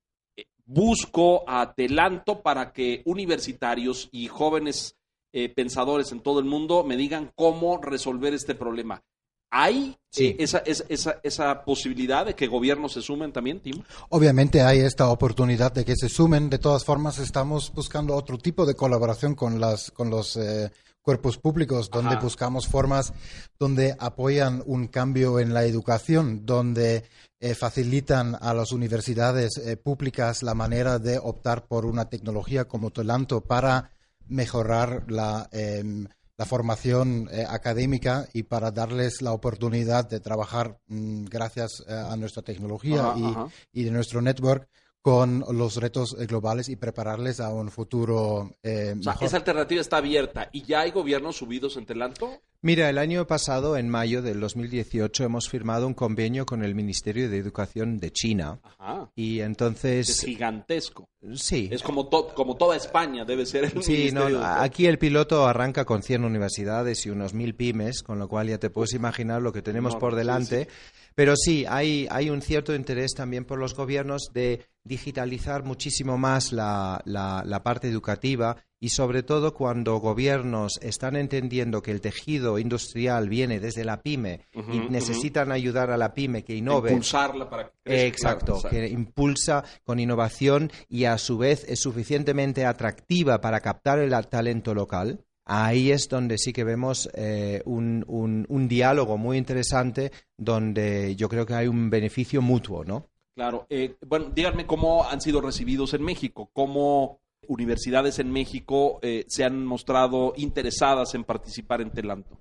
busco 0.66 1.44
a 1.48 1.74
Telanto 1.74 2.42
para 2.42 2.74
que 2.74 3.02
universitarios 3.06 4.10
y 4.12 4.28
jóvenes 4.28 4.98
eh, 5.34 5.50
pensadores 5.50 6.12
en 6.12 6.22
todo 6.22 6.40
el 6.40 6.46
mundo 6.46 6.84
me 6.84 6.98
digan 6.98 7.32
cómo 7.36 7.78
resolver 7.78 8.34
este 8.34 8.56
problema. 8.56 9.04
¿Hay 9.52 9.98
Sí. 10.10 10.28
eh, 10.28 10.36
esa, 10.40 10.60
esa, 10.60 10.86
esa, 10.90 11.20
esa 11.24 11.64
posibilidad 11.66 12.26
de 12.26 12.36
que 12.36 12.48
gobiernos 12.48 12.94
se 12.94 13.02
sumen 13.02 13.32
también, 13.32 13.60
Tim? 13.60 13.84
Obviamente 14.10 14.62
hay 14.62 14.80
esta 14.80 15.10
oportunidad 15.10 15.74
de 15.74 15.84
que 15.86 15.96
se 15.96 16.10
sumen. 16.10 16.50
De 16.50 16.58
todas 16.58 16.86
formas, 16.86 17.20
estamos 17.20 17.72
buscando 17.74 18.16
otro 18.16 18.38
tipo 18.38 18.66
de 18.66 18.76
colaboración 18.76 19.36
con, 19.36 19.60
las, 19.60 19.92
con 19.92 20.10
los 20.10 20.38
eh, 20.38 20.72
cuerpos 21.06 21.38
públicos, 21.38 21.90
donde 21.92 22.16
Ajá. 22.16 22.24
buscamos 22.24 22.68
formas 22.68 23.14
donde 23.60 23.96
apoyan 24.00 24.64
un 24.66 24.88
cambio 24.88 25.40
en 25.40 25.54
la 25.54 25.64
educación, 25.64 26.46
donde 26.46 27.06
eh, 27.40 27.54
facilitan 27.54 28.36
a 28.42 28.54
las 28.56 28.72
universidades 28.72 29.58
eh, 29.58 29.78
públicas 29.78 30.42
la 30.42 30.56
manera 30.56 30.98
de 30.98 31.20
optar 31.20 31.68
por 31.68 31.86
una 31.86 32.10
tecnología 32.10 32.66
como 32.66 32.90
Tolanto 32.90 33.42
para 33.42 33.92
mejorar 34.28 35.06
la, 35.12 35.48
em, 35.52 36.08
la 36.38 36.46
formación 36.46 37.30
eh, 37.32 37.46
académica 37.48 38.28
y 38.34 38.44
para 38.44 38.72
darles 38.72 39.22
la 39.22 39.32
oportunidad 39.32 40.10
de 40.10 40.20
trabajar 40.20 40.80
mm, 40.88 41.26
gracias 41.26 41.84
eh, 41.88 41.94
a 41.94 42.16
nuestra 42.18 42.42
tecnología 42.42 43.12
Ajá, 43.12 43.20
y, 43.20 43.26
ajá. 43.26 43.48
y 43.72 43.84
de 43.84 43.92
nuestro 43.92 44.22
network 44.22 44.68
con 45.06 45.46
los 45.52 45.76
retos 45.76 46.18
eh, 46.20 46.26
globales 46.26 46.68
y 46.68 46.78
prepararles 46.78 47.40
a 47.40 47.54
un 47.54 47.70
futuro 47.70 48.56
eh, 48.64 48.96
O 49.00 49.04
sea, 49.04 49.12
mejor. 49.12 49.28
esa 49.28 49.38
alternativa 49.38 49.80
está 49.80 49.98
abierta 49.98 50.50
y 50.52 50.64
ya 50.64 50.80
hay 50.80 50.90
gobiernos 50.90 51.36
subidos 51.38 51.78
en 51.78 51.86
Telanto. 51.86 52.42
Mira, 52.64 52.90
el 52.90 52.98
año 52.98 53.28
pasado, 53.28 53.78
en 53.78 53.88
mayo 53.88 54.24
del 54.24 54.40
2018, 54.40 55.24
hemos 55.26 55.48
firmado 55.48 55.86
un 55.86 55.94
convenio 55.94 56.48
con 56.48 56.64
el 56.64 56.74
Ministerio 56.74 57.30
de 57.30 57.38
Educación 57.38 58.00
de 58.00 58.12
China. 58.12 58.60
Ajá. 58.64 59.12
Y 59.16 59.42
Es 59.42 59.46
entonces, 59.46 60.22
gigantesco. 60.22 61.08
sí, 61.36 61.70
Es 61.72 61.84
como, 61.84 62.08
to- 62.08 62.34
como 62.34 62.58
toda 62.58 62.76
España 62.76 63.24
debe 63.26 63.46
ser 63.46 63.66
el 63.66 63.84
Sí, 63.84 64.10
no, 64.12 64.26
aquí 64.44 64.88
el 64.88 64.98
piloto 64.98 65.46
arranca 65.46 65.86
con 65.86 66.02
100 66.02 66.24
universidades 66.26 67.06
y 67.06 67.12
unos 67.12 67.36
1000 67.36 67.54
pymes, 67.54 68.02
con 68.02 68.18
lo 68.18 68.28
cual 68.28 68.48
ya 68.48 68.58
te 68.58 68.72
puedes 68.72 68.94
imaginar 68.94 69.44
lo 69.44 69.54
que 69.54 69.62
tenemos 69.62 69.94
No, 69.94 70.00
por 70.00 70.14
sí, 70.14 70.18
delante. 70.18 70.68
Pero 71.16 71.36
sí, 71.38 71.66
hay, 71.68 72.08
hay 72.12 72.30
un 72.30 72.42
cierto 72.42 72.76
interés 72.76 73.14
también 73.14 73.46
por 73.46 73.58
los 73.58 73.74
gobiernos 73.74 74.30
de 74.34 74.66
digitalizar 74.84 75.64
muchísimo 75.64 76.18
más 76.18 76.52
la, 76.52 77.02
la- 77.06 77.42
la 77.46 77.64
parte 77.64 77.88
educativa 77.88 78.58
y 78.80 78.90
sobre 78.90 79.24
todo 79.24 79.54
cuando 79.54 79.98
gobiernos 79.98 80.74
están 80.82 81.16
entendiendo 81.16 81.82
que 81.82 81.92
el 81.92 82.02
tejido 82.02 82.60
industrial 82.60 83.30
viene 83.30 83.60
desde 83.60 83.84
la 83.86 84.02
pyme 84.02 84.42
y 84.54 84.80
necesitan 84.92 85.52
ayudar 85.52 85.90
a 85.90 85.98
la 85.98 86.14
pyme 86.14 86.44
que 86.44 86.56
innove. 86.56 86.92
Impulsarla 86.92 87.50
para 87.50 87.64
que 87.70 87.72
Eh, 87.86 88.08
Exacto, 88.08 88.60
claro, 88.60 88.70
que 88.70 88.88
impulsa 88.90 89.64
con 89.86 90.00
innovación 90.00 90.72
y 90.90 91.06
a 91.06 91.18
su 91.18 91.38
vez 91.38 91.66
es 91.68 91.80
suficientemente 91.80 92.66
atractiva 92.66 93.40
para 93.42 93.62
captar 93.62 94.00
el 94.00 94.14
talento 94.28 94.74
local. 94.76 95.22
Ahí 95.46 95.92
es 95.92 96.10
donde 96.10 96.38
sí 96.40 96.54
que 96.54 96.64
vemos 96.64 97.08
eh, 97.14 97.62
un, 97.66 98.04
un- 98.08 98.68
diálogo 98.68 99.18
muy 99.18 99.38
interesante 99.38 100.12
donde 100.38 101.16
yo 101.16 101.30
creo 101.30 101.46
que 101.46 101.54
hay 101.54 101.68
un 101.68 101.90
beneficio 101.92 102.42
mutuo, 102.42 102.84
¿no? 102.84 103.06
Claro. 103.36 103.68
Eh, 103.70 103.96
bueno, 104.08 104.32
díganme 104.34 104.66
cómo 104.66 105.04
han 105.08 105.22
sido 105.22 105.42
recibidos 105.42 105.94
en 105.94 106.02
México, 106.04 106.50
cómo 106.54 107.20
universidades 107.48 108.18
en 108.18 108.32
México 108.32 108.98
eh, 109.04 109.26
se 109.28 109.44
han 109.44 109.66
mostrado 109.66 110.34
interesadas 110.36 111.14
en 111.14 111.24
participar 111.24 111.82
en 111.82 111.92
Telanto. 111.92 112.40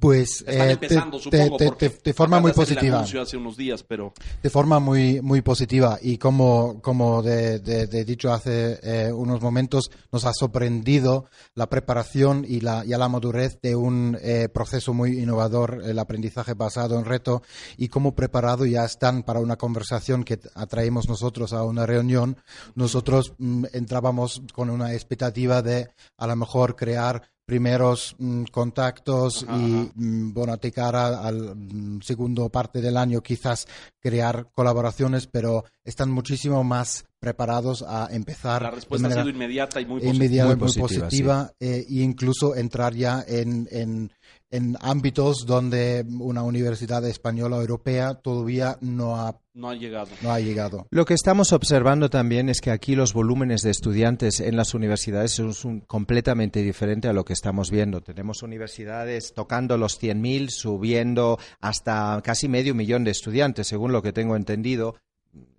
Pues 0.00 0.44
Están 0.46 0.68
eh, 0.68 0.72
empezando, 0.72 1.18
supongo, 1.18 1.58
de 2.04 2.14
forma 2.14 2.38
muy 2.40 2.52
positiva. 2.52 2.98
anuncio 2.98 3.20
hace 3.20 3.36
unos 3.36 3.56
días, 3.56 3.82
pero 3.82 4.12
De 4.42 4.48
forma 4.50 4.78
muy, 4.78 5.20
muy 5.20 5.42
positiva 5.42 5.98
y 6.00 6.18
como, 6.18 6.80
como 6.80 7.22
de, 7.22 7.58
de- 7.58 7.86
de 7.88 8.04
dicho 8.04 8.32
hace 8.32 8.78
eh, 8.82 9.12
unos 9.12 9.40
momentos, 9.40 9.90
nos 10.12 10.24
ha 10.24 10.32
sorprendido 10.32 11.26
la 11.54 11.68
preparación 11.68 12.44
y 12.48 12.60
la, 12.60 12.84
y 12.84 12.90
la 12.90 13.08
madurez 13.08 13.58
de 13.60 13.74
un 13.74 14.16
eh, 14.22 14.48
proceso 14.52 14.94
muy 14.94 15.18
innovador, 15.18 15.82
el 15.84 15.98
aprendizaje 15.98 16.54
basado 16.54 16.98
en 16.98 17.04
reto 17.04 17.42
y 17.76 17.88
cómo 17.88 18.14
preparado 18.14 18.66
ya 18.66 18.84
están 18.84 19.22
para 19.24 19.40
una 19.40 19.56
conversación 19.56 20.22
que 20.22 20.38
atraemos 20.54 21.08
nosotros 21.08 21.52
a 21.52 21.64
una 21.64 21.86
reunión. 21.86 22.36
Nosotros 22.74 23.32
mm, 23.38 23.64
entrábamos 23.72 24.42
con 24.54 24.70
una 24.70 24.92
expectativa 24.94 25.60
de 25.62 25.88
a 26.16 26.26
lo 26.26 26.36
mejor 26.36 26.76
crear 26.76 27.22
primeros 27.48 28.14
mm, 28.18 28.44
contactos 28.52 29.42
Ajá, 29.48 29.56
y 29.56 29.72
ajá. 29.80 29.92
mm, 29.94 30.34
bueno, 30.34 30.54
de 30.58 30.70
cara 30.70 31.22
al 31.26 31.56
mm, 31.56 32.02
segundo 32.02 32.50
parte 32.50 32.82
del 32.82 32.98
año 32.98 33.22
quizás 33.22 33.66
crear 33.98 34.48
colaboraciones, 34.52 35.26
pero 35.26 35.64
están 35.82 36.10
muchísimo 36.10 36.62
más 36.62 37.06
preparados 37.18 37.82
a 37.82 38.08
empezar 38.12 38.60
la 38.62 38.68
de 38.68 38.74
respuesta 38.76 39.08
ha 39.08 39.12
sido 39.12 39.30
inmediata 39.30 39.80
y 39.80 39.86
muy 39.86 40.00
positiva. 40.00 40.14
inmediata, 40.14 40.46
Muy 40.48 40.56
muy 40.56 40.66
positiva, 40.66 41.04
positiva, 41.06 41.52
eh, 41.58 41.86
e 41.88 42.02
incluso 42.02 42.54
entrar 42.54 42.94
ya 42.94 43.24
en, 43.26 43.66
en, 43.70 44.12
en 44.50 44.76
ámbitos 44.80 45.44
donde 45.46 46.04
una 46.20 46.42
universidad 46.42 47.04
española 47.06 47.56
o 47.56 47.60
europea 47.60 48.14
todavía 48.14 48.78
no 48.80 49.16
ha, 49.16 49.38
No 49.54 49.68
ha 49.70 49.74
llegado. 49.74 50.08
no 50.22 50.30
ha 50.32 50.40
llegado. 50.40 50.86
Lo 50.90 51.04
que 51.04 51.14
estamos 51.14 51.52
observando 51.52 52.08
también 52.08 52.48
es 52.48 52.60
que 52.60 52.70
aquí 52.70 52.94
los 52.94 53.12
volúmenes 53.12 53.60
de 53.62 53.70
estudiantes 53.70 54.40
en 54.40 54.56
las 54.56 54.72
universidades 54.74 55.32
son 55.32 55.52
un- 55.64 55.80
completamente 55.80 56.62
diferente 56.62 57.08
a 57.08 57.12
lo 57.12 57.24
que 57.24 57.32
estamos 57.34 57.70
viendo. 57.70 58.00
Tenemos 58.00 58.42
universidades 58.42 59.32
tocando 59.34 59.76
los 59.76 60.00
100.000, 60.00 60.48
subiendo 60.50 61.38
hasta 61.60 62.20
casi 62.24 62.48
medio 62.48 62.74
millón 62.74 63.04
de 63.04 63.10
estudiantes, 63.10 63.66
según 63.66 63.92
lo 63.92 64.02
que 64.02 64.12
tengo 64.12 64.36
entendido. 64.36 64.94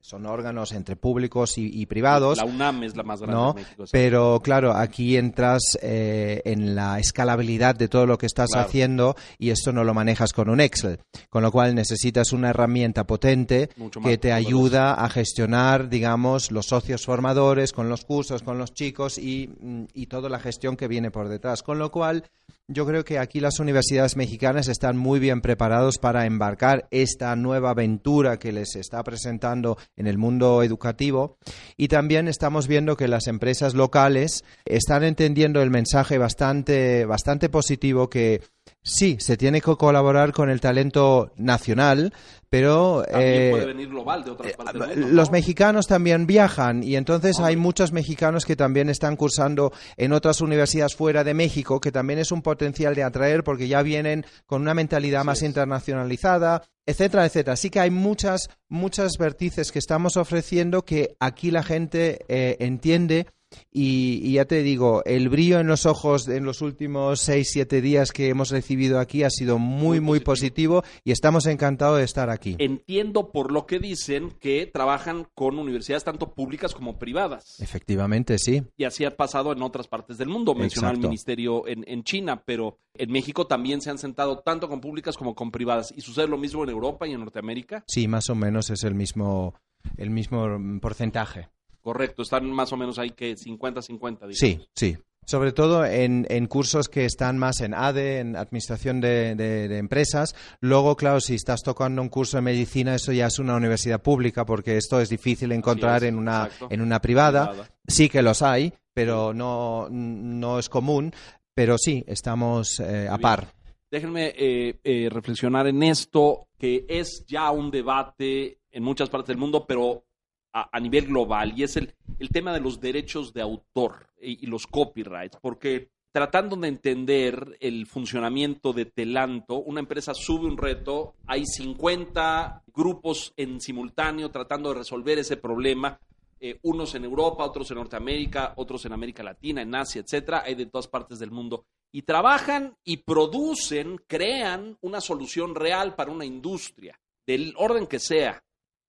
Son 0.02 0.26
órganos 0.26 0.72
entre 0.72 0.96
públicos 0.96 1.58
y, 1.58 1.70
y 1.82 1.86
privados. 1.86 2.38
La 2.38 2.46
UNAM 2.46 2.84
es 2.84 2.96
la 2.96 3.04
más 3.04 3.20
grande 3.22 3.36
¿no? 3.36 3.54
de 3.54 3.62
México. 3.62 3.86
sí. 3.86 3.92
Pero 3.92 4.40
claro, 4.44 4.74
aquí 4.74 5.18
entras 5.18 5.62
eh, 5.82 6.42
en 6.46 6.76
la 6.76 7.00
escalabilidad 7.00 7.76
de 7.76 7.88
todo 7.88 8.06
lo 8.06 8.18
que 8.18 8.26
estás 8.26 8.50
Claro. 8.52 8.68
haciendo 8.68 9.16
y 9.38 9.50
esto 9.52 9.72
no 9.72 9.84
lo 9.84 9.94
manejas 9.94 10.34
con 10.34 10.50
un 10.50 10.60
Excel, 10.62 11.00
con 11.30 11.44
lo 11.44 11.52
cual 11.52 11.76
necesitas 11.76 12.32
una 12.32 12.50
herramienta 12.50 13.06
potente 13.06 13.70
Mucho 13.78 14.02
que 14.02 14.18
te 14.18 14.32
ayuda 14.32 14.94
a 14.94 15.10
gestionar, 15.10 15.90
digamos, 15.90 16.52
los 16.52 16.68
socios 16.68 17.06
formadores 17.06 17.74
con 17.74 17.90
los 17.90 18.06
cursos, 18.06 18.42
con 18.44 18.58
los 18.58 18.74
chicos 18.74 19.18
y, 19.18 19.50
mm, 19.60 19.84
y 19.94 20.06
toda 20.08 20.30
la 20.30 20.40
gestión 20.40 20.76
que 20.78 20.88
viene 20.88 21.12
por 21.12 21.28
detrás. 21.30 21.62
Con 21.64 21.78
lo 21.80 21.92
cual, 21.92 22.24
yo 22.72 22.86
creo 22.86 23.04
que 23.04 23.18
aquí 23.18 23.40
las 23.40 23.60
universidades 23.60 24.16
mexicanas 24.16 24.68
están 24.68 24.96
muy 24.96 25.20
bien 25.20 25.42
preparados 25.42 25.98
para 25.98 26.28
embarcar 26.28 26.88
esta 26.92 27.36
nueva 27.36 27.72
aventura 27.72 28.38
que 28.38 28.52
les 28.52 28.76
está 28.76 29.04
presentando 29.04 29.78
en 29.98 30.06
el 30.06 30.20
mundo 30.20 30.62
educativo. 30.62 31.38
Y 31.78 31.88
también 31.88 32.28
estamos 32.28 32.68
viendo 32.68 32.96
que 32.96 33.08
las 33.08 33.26
empresas 33.26 33.74
locales 33.74 34.44
están 34.66 35.04
entendiendo 35.04 35.64
el 35.64 35.72
mensaje 35.72 36.20
bastante, 36.20 37.06
bastante 37.06 37.50
positivo 37.50 38.08
que 38.08 38.42
Sí, 38.82 39.18
se 39.20 39.36
tiene 39.36 39.62
que 39.62 39.76
colaborar 39.76 40.32
con 40.32 40.50
el 40.50 40.62
talento 40.62 41.32
nacional, 41.36 42.14
pero 42.50 43.04
También 43.10 43.34
eh, 43.34 43.52
puede 43.52 43.66
venir 43.66 43.90
global 43.90 44.24
de 44.24 44.32
otras 44.32 44.54
partes 44.54 44.74
del 44.74 44.98
mundo. 44.98 45.16
los 45.16 45.30
¿no? 45.30 45.32
mexicanos 45.32 45.88
también 45.88 46.26
viajan 46.26 46.84
y 46.84 46.96
entonces 46.96 47.38
Hombre. 47.38 47.50
hay 47.50 47.56
muchos 47.58 47.92
mexicanos 47.92 48.46
que 48.46 48.56
también 48.56 48.90
están 48.90 49.16
cursando 49.16 49.72
en 49.98 50.14
otras 50.14 50.42
universidades 50.42 50.96
fuera 50.96 51.24
de 51.24 51.34
México, 51.34 51.80
que 51.80 51.92
también 51.92 52.20
es 52.20 52.32
un 52.32 52.42
potencial 52.42 52.96
de 52.96 53.04
atraer 53.04 53.44
porque 53.44 53.68
ya 53.68 53.82
vienen 53.82 54.26
con 54.46 54.62
una 54.62 54.74
mentalidad 54.74 55.24
más 55.24 55.44
internacionalizada, 55.44 56.64
etcétera, 56.86 57.26
etcétera. 57.26 57.54
Así 57.54 57.70
que 57.70 57.80
hay 57.80 57.92
muchas, 57.92 58.50
muchas 58.68 59.18
vertices 59.18 59.72
que 59.72 59.80
estamos 59.80 60.18
ofreciendo 60.18 60.84
que 60.84 61.16
aquí 61.20 61.52
la 61.52 61.64
gente 61.64 62.26
eh, 62.28 62.58
entiende. 62.60 63.28
Y, 63.72 64.22
y 64.24 64.34
ya 64.34 64.46
te 64.46 64.62
digo, 64.64 65.04
el 65.06 65.30
brillo 65.30 65.60
en 65.60 65.68
los 65.68 65.86
ojos 65.86 66.28
en 66.28 66.46
los 66.46 66.62
últimos 66.62 67.20
seis, 67.20 67.50
siete 67.52 67.82
días 67.82 68.12
que 68.12 68.30
hemos 68.30 68.50
recibido 68.52 69.00
aquí 69.00 69.24
ha 69.24 69.30
sido 69.30 69.58
muy, 69.58 70.00
Muy 70.00 70.20
positivo 70.20 70.84
y 71.04 71.12
estamos 71.12 71.46
encantados 71.46 71.98
de 71.98 72.04
estar 72.04 72.30
aquí. 72.30 72.56
Entiendo 72.60 73.32
por 73.32 73.52
lo 73.52 73.66
que 73.66 73.80
dicen 73.80 74.32
que 74.40 74.66
trabajan 74.66 75.28
con 75.36 75.60
universidades 75.60 76.04
tanto 76.04 76.34
públicas 76.34 76.74
como 76.74 76.98
privadas. 76.98 77.60
Efectivamente, 77.60 78.38
sí. 78.38 78.64
Y 78.78 78.84
así 78.86 79.06
ha 79.06 79.16
pasado 79.16 79.52
en 79.52 79.62
otras 79.62 79.88
partes 79.88 80.18
del 80.18 80.30
mundo. 80.30 80.56
Mencionó 80.56 80.92
el 80.92 81.00
ministerio 81.00 81.68
en, 81.68 81.84
en 81.88 82.04
China, 82.04 82.44
pero 82.46 82.78
en 82.94 83.12
México 83.12 83.48
también 83.48 83.82
se 83.82 83.90
han 83.90 83.98
sentado 83.98 84.40
tanto 84.40 84.68
con 84.68 84.82
públicas 84.82 85.18
como 85.18 85.36
con 85.36 85.52
privadas. 85.52 85.94
¿Y 85.96 86.02
sucede 86.02 86.28
lo 86.28 86.38
mismo 86.38 86.64
en 86.64 86.70
Europa 86.70 87.08
y 87.08 87.14
en 87.14 87.20
Norteamérica? 87.20 87.84
Sí, 87.88 88.08
más 88.08 88.30
o 88.30 88.36
menos 88.36 88.70
es 88.70 88.84
el 88.84 88.96
mismo, 88.96 89.56
el 89.98 90.10
mismo 90.10 90.48
mm, 90.60 90.80
porcentaje. 90.80 91.50
Correcto, 91.82 92.22
están 92.24 92.50
más 92.52 92.72
o 92.74 92.78
menos 92.78 93.00
ahí 93.00 93.12
que 93.12 93.36
50-50. 93.36 93.88
digamos. 94.28 94.38
Sí, 94.38 94.60
sí. 94.76 94.98
Sobre 95.26 95.52
todo 95.52 95.86
en, 95.86 96.26
en 96.30 96.48
cursos 96.48 96.90
que 96.90 97.06
están 97.06 97.38
más 97.38 97.62
en 97.62 97.76
ADE, 97.76 98.20
en 98.20 98.36
Administración 98.36 99.00
de, 99.00 99.36
de- 99.36 99.68
de 99.68 99.78
Empresas. 99.78 100.36
Luego, 100.60 100.96
claro, 100.96 101.20
si 101.22 101.36
estás 101.36 101.62
tocando 101.62 102.02
un 102.02 102.10
curso 102.10 102.38
de 102.38 102.42
medicina, 102.42 102.96
eso 102.96 103.12
ya 103.12 103.28
es 103.28 103.38
una 103.38 103.56
universidad 103.56 104.02
pública, 104.02 104.44
porque 104.46 104.76
esto 104.78 105.00
es 105.00 105.08
difícil 105.10 105.52
encontrar 105.52 106.04
es, 106.04 106.10
en, 106.10 106.18
una, 106.18 106.46
exacto. 106.46 106.68
en 106.72 106.82
una 106.82 107.00
privada. 107.00 107.50
Privada. 107.50 107.70
Sí 107.88 108.10
que 108.10 108.24
los 108.24 108.42
hay, 108.42 108.74
pero 108.94 109.34
no, 109.36 109.88
no 109.90 110.58
es 110.58 110.68
común. 110.68 111.14
Pero 111.54 111.78
sí, 111.78 112.04
estamos 112.08 112.80
eh, 112.80 113.08
a 113.08 113.18
par. 113.20 113.54
Déjenme 113.92 114.34
eh, 114.36 114.80
eh, 114.84 115.10
reflexionar 115.12 115.68
en 115.68 115.84
esto, 115.84 116.48
que 116.58 116.86
es 116.90 117.24
ya 117.28 117.52
un 117.52 117.70
debate 117.70 118.60
en 118.72 118.82
muchas 118.84 119.10
partes 119.10 119.28
del 119.30 119.38
mundo, 119.38 119.66
pero 119.68 120.06
a, 120.54 120.80
nivel 120.80 121.08
global, 121.08 121.54
y 121.56 121.64
es 121.64 121.78
el, 121.78 121.94
el 122.20 122.30
tema 122.30 122.54
de 122.54 122.60
los 122.60 122.80
derechos 122.80 123.34
de 123.34 123.42
autor 123.42 124.08
y, 124.22 124.44
y 124.44 124.48
los 124.48 124.66
copyrights, 124.68 125.38
porque 125.42 125.90
tratando 126.12 126.56
de 126.56 126.68
entender 126.68 127.58
el 127.60 127.86
funcionamiento 127.86 128.74
de 128.74 128.86
Telanto, 128.86 129.56
una 129.60 129.80
empresa 129.80 130.14
sube 130.14 130.48
un 130.48 130.58
reto, 130.58 131.16
hay 131.28 131.46
50 131.46 132.64
grupos 132.74 133.34
en 133.38 133.62
simultáneo 133.62 134.32
tratando 134.32 134.70
de 134.70 134.80
resolver 134.80 135.20
ese 135.20 135.38
problema, 135.38 136.00
eh, 136.42 136.58
unos 136.64 136.96
en 136.96 137.04
Europa, 137.04 137.44
otros 137.44 137.70
en 137.70 137.78
Norteamérica, 137.78 138.54
otros 138.56 138.86
en 138.86 138.94
América 138.94 139.22
Latina, 139.22 139.62
en 139.62 139.76
Asia, 139.76 140.02
etcétera, 140.02 140.44
hay 140.46 140.56
de 140.56 140.68
todas 140.68 140.88
partes 140.88 141.20
del 141.20 141.32
mundo. 141.32 141.66
Y 141.92 142.04
trabajan 142.04 142.76
y 142.86 142.98
producen, 142.98 144.00
crean 144.08 144.78
una 144.82 145.02
solución 145.02 145.54
real 145.54 145.96
para 145.96 146.12
una 146.12 146.24
industria, 146.24 146.98
del 147.28 147.54
orden 147.58 147.88
que 147.88 148.00
sea. 148.00 148.42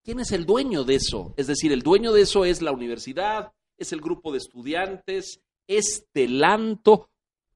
¿Quién 0.03 0.19
es 0.19 0.31
el 0.31 0.45
dueño 0.45 0.83
de 0.83 0.95
eso? 0.95 1.33
Es 1.37 1.47
decir, 1.47 1.71
el 1.71 1.81
dueño 1.81 2.11
de 2.13 2.21
eso 2.21 2.45
es 2.45 2.61
la 2.61 2.71
universidad, 2.71 3.51
es 3.77 3.91
el 3.93 4.01
grupo 4.01 4.31
de 4.31 4.39
estudiantes, 4.39 5.39
es 5.67 6.05
Telanto. 6.11 7.09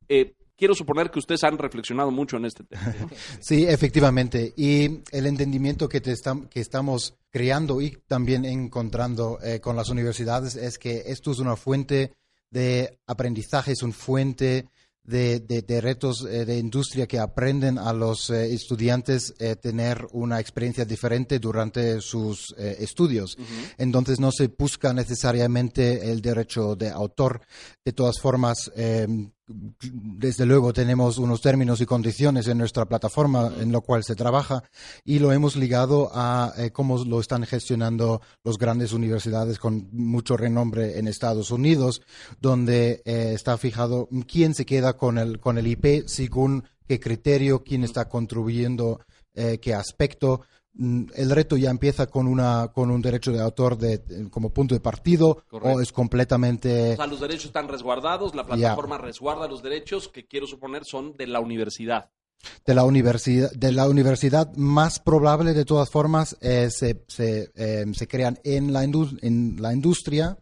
Eh, 0.07 0.35
quiero 0.55 0.75
suponer 0.75 1.09
que 1.09 1.19
ustedes 1.19 1.43
han 1.43 1.57
reflexionado 1.57 2.11
mucho 2.11 2.37
en 2.37 2.45
este 2.45 2.63
tema. 2.63 2.95
Sí, 3.41 3.65
efectivamente. 3.65 4.53
Y 4.55 5.01
el 5.11 5.25
entendimiento 5.25 5.89
que, 5.89 6.01
te 6.01 6.11
estam- 6.13 6.47
que 6.49 6.61
estamos 6.61 7.15
creando 7.29 7.81
y 7.81 7.97
también 8.07 8.45
encontrando 8.45 9.39
eh, 9.43 9.59
con 9.59 9.75
las 9.75 9.89
universidades 9.89 10.55
es 10.55 10.77
que 10.77 11.03
esto 11.07 11.31
es 11.31 11.39
una 11.39 11.55
fuente 11.55 12.13
de 12.51 12.99
aprendizaje, 13.07 13.71
es 13.73 13.81
una 13.83 13.93
fuente 13.93 14.69
de, 15.05 15.39
de- 15.39 15.61
de 15.61 15.81
retos 15.81 16.25
eh, 16.25 16.45
de 16.45 16.57
industria 16.57 17.07
que 17.07 17.19
aprenden 17.19 17.77
a 17.77 17.93
los 17.93 18.29
eh, 18.29 18.53
estudiantes 18.53 19.33
eh, 19.39 19.55
tener 19.55 20.05
una 20.13 20.39
experiencia 20.39 20.83
diferente 20.85 21.39
durante 21.39 22.01
sus 22.01 22.53
eh, 22.57 22.77
estudios. 22.79 23.37
Entonces 23.77 24.19
no 24.19 24.31
se 24.31 24.47
busca 24.47 24.93
necesariamente 24.93 26.11
el 26.11 26.21
derecho 26.21 26.75
de 26.75 26.89
autor. 26.89 27.41
De 27.83 27.93
todas 27.93 28.19
formas, 28.19 28.71
eh, 28.75 29.07
desde 29.47 30.45
luego 30.45 30.73
tenemos 30.73 31.17
unos 31.19 31.41
términos 31.41 31.79
y 31.79 31.85
condiciones 31.85 32.47
en 32.47 32.57
nuestra 32.57 32.85
plataforma 32.85 33.51
en 33.59 33.71
lo 33.71 33.81
cual 33.81 34.03
se 34.03 34.15
trabaja 34.15 34.63
y 35.03 35.19
lo 35.19 35.31
hemos 35.31 35.55
ligado 35.55 36.09
a 36.13 36.53
eh, 36.57 36.71
cómo 36.71 37.03
lo 37.03 37.19
están 37.19 37.43
gestionando 37.43 38.21
las 38.43 38.57
grandes 38.57 38.91
universidades 38.91 39.59
con 39.59 39.87
mucho 39.91 40.35
renombre 40.35 40.97
en 40.97 41.07
Estados 41.07 41.51
Unidos, 41.51 42.01
donde 42.41 43.03
eh, 43.05 43.33
está 43.35 43.57
fijado 43.57 44.09
quién 44.27 44.55
se 44.55 44.65
queda 44.65 44.97
con 44.97 45.17
el, 45.17 45.39
con 45.39 45.57
el 45.57 45.67
IP 45.67 46.07
según 46.07 46.63
qué 46.87 46.99
criterio, 46.99 47.63
quién 47.63 47.83
está 47.83 48.09
contribuyendo, 48.09 49.01
eh, 49.33 49.59
qué 49.61 49.73
aspecto. 49.73 50.41
Mm, 50.77 51.05
El 51.15 51.29
reto 51.29 51.55
ya 51.57 51.69
empieza 51.69 52.07
con, 52.07 52.27
una, 52.27 52.69
con 52.73 52.91
un 52.91 53.01
derecho 53.01 53.31
de 53.31 53.41
autor 53.41 53.77
de, 53.77 54.29
como 54.29 54.49
punto 54.49 54.75
de 54.75 54.81
partido 54.81 55.43
Correcto. 55.49 55.77
o 55.77 55.81
es 55.81 55.91
completamente... 55.91 56.93
O 56.93 56.95
sea, 56.97 57.07
los 57.07 57.21
derechos 57.21 57.45
están 57.45 57.67
resguardados, 57.67 58.35
la 58.35 58.45
plataforma 58.45 58.97
resguarda 58.97 59.47
los 59.47 59.63
derechos 59.63 60.09
que 60.09 60.25
quiero 60.27 60.47
suponer 60.47 60.83
son 60.85 61.15
de 61.15 61.27
la 61.27 61.39
universidad. 61.39 62.11
de 62.65 62.75
la 62.75 62.83
universidad 62.83 63.49
de 63.51 63.71
la 63.71 63.87
universidad 63.87 64.53
más 64.55 64.99
probable 64.99 65.53
de 65.53 65.63
todas 65.65 65.89
formas 65.89 66.35
eh, 66.41 66.69
se, 66.69 67.03
se, 67.07 67.51
eh, 67.55 67.85
se 67.93 68.07
crean 68.07 68.37
en 68.43 68.73
la, 68.73 68.83
en 68.83 69.55
la 69.59 69.73
industria 69.73 70.37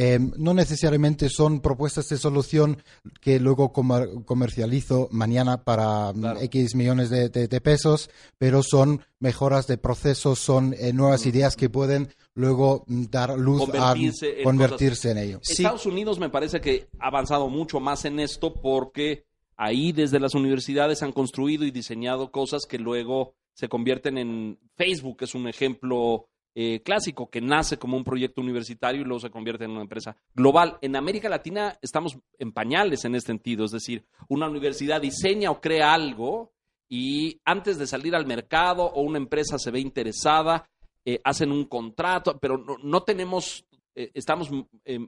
Eh, 0.00 0.20
no 0.36 0.54
necesariamente 0.54 1.28
son 1.28 1.60
propuestas 1.60 2.08
de 2.08 2.18
solución 2.18 2.80
que 3.20 3.40
luego 3.40 3.72
comer- 3.72 4.10
comercializo 4.24 5.08
mañana 5.10 5.64
para 5.64 6.12
mm, 6.12 6.20
Claro. 6.20 6.40
X 6.40 6.76
millones 6.76 7.10
de, 7.10 7.28
de- 7.30 7.48
de 7.48 7.60
pesos, 7.60 8.08
pero 8.38 8.62
son 8.62 9.00
mejoras 9.18 9.66
de 9.66 9.76
procesos, 9.76 10.38
son 10.38 10.72
eh, 10.78 10.92
nuevas 10.92 11.26
ideas 11.26 11.56
que 11.56 11.68
pueden 11.68 12.08
luego 12.34 12.84
mm, 12.86 13.04
dar 13.10 13.36
luz 13.36 13.62
a 13.62 13.66
Convertirse 13.72 14.38
en 14.38 14.44
convertirse 14.44 15.10
en 15.10 15.18
ello. 15.18 15.40
Estados 15.42 15.84
Unidos 15.86 16.20
me 16.20 16.30
parece 16.30 16.60
que 16.60 16.86
ha 17.00 17.08
avanzado 17.08 17.48
mucho 17.48 17.80
más 17.80 18.04
en 18.04 18.20
esto 18.20 18.54
porque 18.54 19.24
ahí 19.56 19.90
desde 19.90 20.20
las 20.20 20.34
universidades 20.34 21.02
han 21.02 21.10
construido 21.10 21.64
y 21.64 21.72
diseñado 21.72 22.30
cosas 22.30 22.66
que 22.68 22.78
luego 22.78 23.34
se 23.52 23.68
convierten 23.68 24.16
en 24.18 24.60
Facebook, 24.76 25.16
es 25.22 25.34
un 25.34 25.48
ejemplo 25.48 26.28
eh, 26.54 26.80
clásico, 26.82 27.30
que 27.30 27.40
nace 27.40 27.78
como 27.78 27.96
un 27.96 28.04
proyecto 28.04 28.40
universitario 28.40 29.02
y 29.02 29.04
luego 29.04 29.20
se 29.20 29.30
convierte 29.30 29.64
en 29.64 29.70
una 29.70 29.82
empresa 29.82 30.16
global. 30.34 30.78
En 30.80 30.96
América 30.96 31.28
Latina 31.28 31.78
estamos 31.82 32.18
en 32.38 32.52
pañales 32.52 33.04
en 33.04 33.14
este 33.14 33.28
sentido, 33.28 33.64
es 33.64 33.70
decir, 33.70 34.04
una 34.28 34.48
universidad 34.48 35.00
diseña 35.00 35.50
o 35.50 35.60
crea 35.60 35.92
algo 35.94 36.52
y 36.88 37.40
antes 37.44 37.78
de 37.78 37.86
salir 37.86 38.14
al 38.14 38.26
mercado 38.26 38.84
o 38.84 39.02
una 39.02 39.18
empresa 39.18 39.58
se 39.58 39.70
ve 39.70 39.80
interesada, 39.80 40.68
eh, 41.04 41.20
hacen 41.22 41.52
un 41.52 41.66
contrato, 41.66 42.38
pero 42.40 42.58
no, 42.58 42.76
no 42.82 43.02
tenemos, 43.02 43.64
eh, 43.94 44.10
estamos 44.14 44.50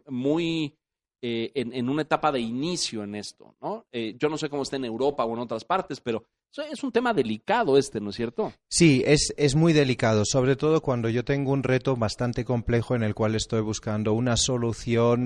muy 0.07 0.77
en, 1.23 1.73
en 1.75 1.89
una 1.89 2.03
etapa 2.03 2.33
de 2.33 2.41
inicio 2.41 3.03
en 3.03 3.15
esto, 3.15 3.55
¿no? 3.61 3.85
Yo 3.93 4.31
no 4.31 4.39
sé 4.39 4.49
cómo 4.49 4.63
está 4.63 4.77
en 4.77 4.87
Europa 4.87 5.25
o 5.25 5.35
en 5.35 5.41
otras 5.41 5.65
partes, 5.65 6.01
pero 6.01 6.25
es 6.59 6.83
un 6.83 6.91
tema 6.93 7.15
delicado 7.15 7.79
este, 7.79 8.01
¿no 8.01 8.11
es 8.11 8.17
cierto? 8.17 8.53
Sí, 8.69 9.03
es, 9.07 9.33
es 9.37 9.55
muy 9.55 9.73
delicado, 9.73 10.25
sobre 10.25 10.57
todo 10.57 10.81
cuando 10.83 11.09
yo 11.09 11.25
tengo 11.25 11.53
un 11.53 11.63
reto 11.63 11.97
bastante 11.97 12.45
complejo 12.45 12.95
en 12.97 13.03
el 13.03 13.15
cual 13.15 13.35
estoy 13.37 13.61
buscando 13.61 14.13
una 14.13 14.37
solución 14.37 15.21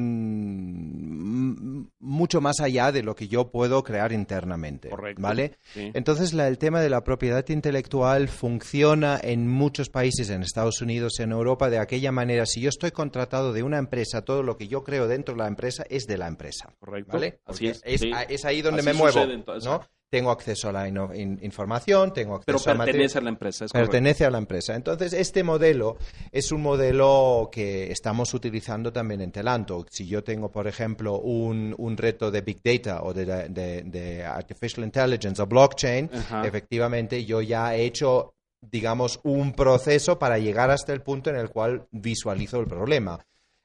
mucho 1.99 2.41
más 2.41 2.61
allá 2.61 2.93
de 2.93 3.03
lo 3.03 3.15
que 3.15 3.29
yo 3.29 3.51
puedo 3.51 3.83
crear 3.83 4.13
internamente. 4.13 4.91
Correcto. 4.91 5.23
¿Vale? 5.23 5.57
Sí. 5.73 5.91
Entonces, 5.95 6.33
la- 6.35 6.49
el 6.49 6.59
tema 6.59 6.81
de 6.81 6.91
la 6.91 7.03
propiedad 7.05 7.47
intelectual 7.49 8.29
funciona 8.29 9.19
en 9.23 9.49
muchos 9.49 9.89
países, 9.89 10.31
en 10.31 10.43
Estados 10.43 10.81
Unidos, 10.83 11.19
en 11.21 11.33
Europa, 11.33 11.71
de 11.71 11.79
aquella 11.79 12.13
manera. 12.13 12.47
Si 12.47 12.61
yo 12.61 12.69
estoy 12.69 12.91
contratado 12.91 13.53
de 13.53 13.63
una 13.63 13.79
empresa, 13.79 14.23
todo 14.23 14.43
lo 14.43 14.57
que 14.57 14.69
yo 14.69 14.85
creo 14.85 15.09
dentro 15.09 15.35
de 15.35 15.41
la 15.41 15.49
empresa 15.49 15.85
es 15.89 16.05
de 16.07 16.19
la 16.19 16.29
empresa. 16.29 16.73
Correcto. 16.79 17.13
¿Vale? 17.13 17.41
Así 17.47 17.69
es, 17.69 17.81
sí. 17.85 18.11
es 18.29 18.45
ahí 18.45 18.63
donde 18.63 18.81
Así 18.81 18.89
me 18.91 18.95
muevo. 18.95 19.13
sucede 19.13 19.35
entonces. 19.35 19.69
¿no? 19.71 19.81
Tengo 20.15 20.31
acceso 20.31 20.69
a 20.69 20.73
la 20.73 20.87
in- 20.89 21.41
información, 21.43 22.13
tengo 22.13 22.41
Pero 22.47 22.57
acceso 22.59 22.71
a 22.71 22.75
material- 22.75 22.95
pertenece 23.09 23.19
a 23.19 23.21
la 23.21 23.29
empresa, 23.31 23.65
es 23.65 23.73
correcto. 23.73 23.91
pertenece 23.91 24.25
a 24.25 24.31
la 24.31 24.39
empresa. 24.39 24.75
Entonces, 24.77 25.13
este 25.13 25.43
modelo 25.43 25.97
es 26.31 26.53
un 26.53 26.63
modelo 26.63 27.49
que 27.51 27.91
estamos 27.91 28.33
utilizando 28.33 28.93
también 28.93 29.21
en 29.23 29.33
Telanto. 29.33 29.85
Si 29.91 30.07
yo 30.07 30.23
tengo, 30.23 30.53
por 30.53 30.69
ejemplo, 30.69 31.19
un, 31.19 31.75
un 31.79 31.97
reto 31.97 32.31
de 32.31 32.43
Big 32.43 32.61
Data 32.63 33.03
o 33.03 33.13
de, 33.13 33.25
de- 33.49 33.83
de 33.83 34.25
Artificial 34.25 34.85
Intelligence 34.85 35.43
o 35.43 35.47
blockchain, 35.47 36.09
efectivamente 36.45 37.25
yo 37.25 37.41
ya 37.43 37.75
he 37.75 37.83
hecho, 37.85 38.35
digamos, 38.61 39.19
un 39.25 39.53
proceso 39.53 40.19
para 40.19 40.39
llegar 40.39 40.71
hasta 40.71 40.93
el 40.93 41.03
punto 41.03 41.31
en 41.31 41.37
el 41.37 41.51
cual 41.51 41.87
visualizo 41.91 42.61
el 42.61 42.67
problema. 42.67 43.19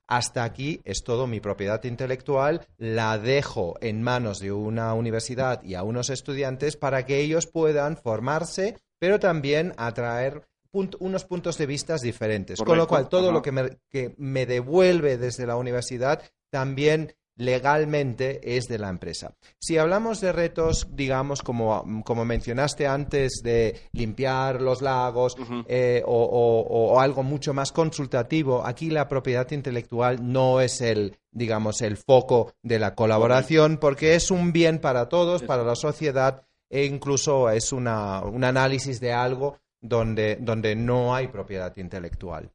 Hasta 0.09 0.43
aquí 0.43 0.81
es 0.85 1.03
todo 1.03 1.27
mi 1.27 1.39
propiedad 1.39 1.83
intelectual, 1.83 2.67
la 2.77 3.19
dejo 3.19 3.75
en 3.79 4.01
manos 4.01 4.39
de 4.39 4.51
una 4.51 4.95
universidad 4.95 5.61
y 5.63 5.75
a 5.75 5.83
unos 5.83 6.09
estudiantes 6.09 6.75
para 6.77 7.05
que 7.05 7.19
ellos 7.19 7.45
puedan 7.45 7.95
formarse, 7.95 8.75
pero 8.97 9.19
también 9.19 9.71
atraer 9.77 10.47
unos 10.71 11.25
puntos 11.25 11.59
de 11.59 11.67
vista 11.67 11.95
diferentes. 12.01 12.59
Con 12.59 12.77
lo 12.77 12.87
cual, 12.87 13.07
todo 13.07 13.31
lo 13.31 13.43
que 13.43 13.51
me, 13.51 13.77
que 13.89 14.15
me 14.17 14.47
devuelve 14.47 15.17
desde 15.17 15.45
la 15.45 15.55
universidad 15.55 16.23
también 16.49 17.13
legalmente 17.39 18.57
es 18.57 18.67
de 18.67 18.77
la 18.77 18.89
empresa. 18.89 19.33
Si 19.59 19.77
hablamos 19.77 20.19
de 20.19 20.33
retos, 20.33 20.87
digamos, 20.91 21.41
como, 21.41 21.85
mencionaste 22.25 22.85
antes, 22.85 23.41
de 23.41 23.79
limpiar 23.93 24.61
los 24.61 24.81
lagos 24.81 25.37
eh, 25.67 26.03
o, 26.05 26.99
algo 26.99 27.23
mucho 27.23 27.53
más 27.53 27.71
consultativo, 27.71 28.65
aquí 28.65 28.89
la 28.89 29.07
propiedad 29.07 29.49
intelectual 29.51 30.19
no 30.21 30.59
es 30.59 30.81
el, 30.81 31.17
digamos, 31.31 31.81
el 31.81 31.95
foco 31.95 32.51
de 32.61 32.77
la 32.77 32.93
colaboración 32.93 33.77
porque 33.77 34.15
es 34.15 34.31
un 34.31 34.51
bien 34.51 34.79
para 34.79 35.07
todos, 35.07 35.41
para 35.41 35.63
la 35.63 35.75
sociedad 35.75 36.43
e 36.69 36.83
incluso 36.83 37.49
es 37.49 37.71
un 37.71 37.87
análisis 37.87 38.99
de 38.99 39.13
algo 39.13 39.57
donde, 39.79 40.37
donde 40.41 40.75
no 40.75 41.15
hay 41.15 41.29
propiedad 41.29 41.75
intelectual. 41.77 42.51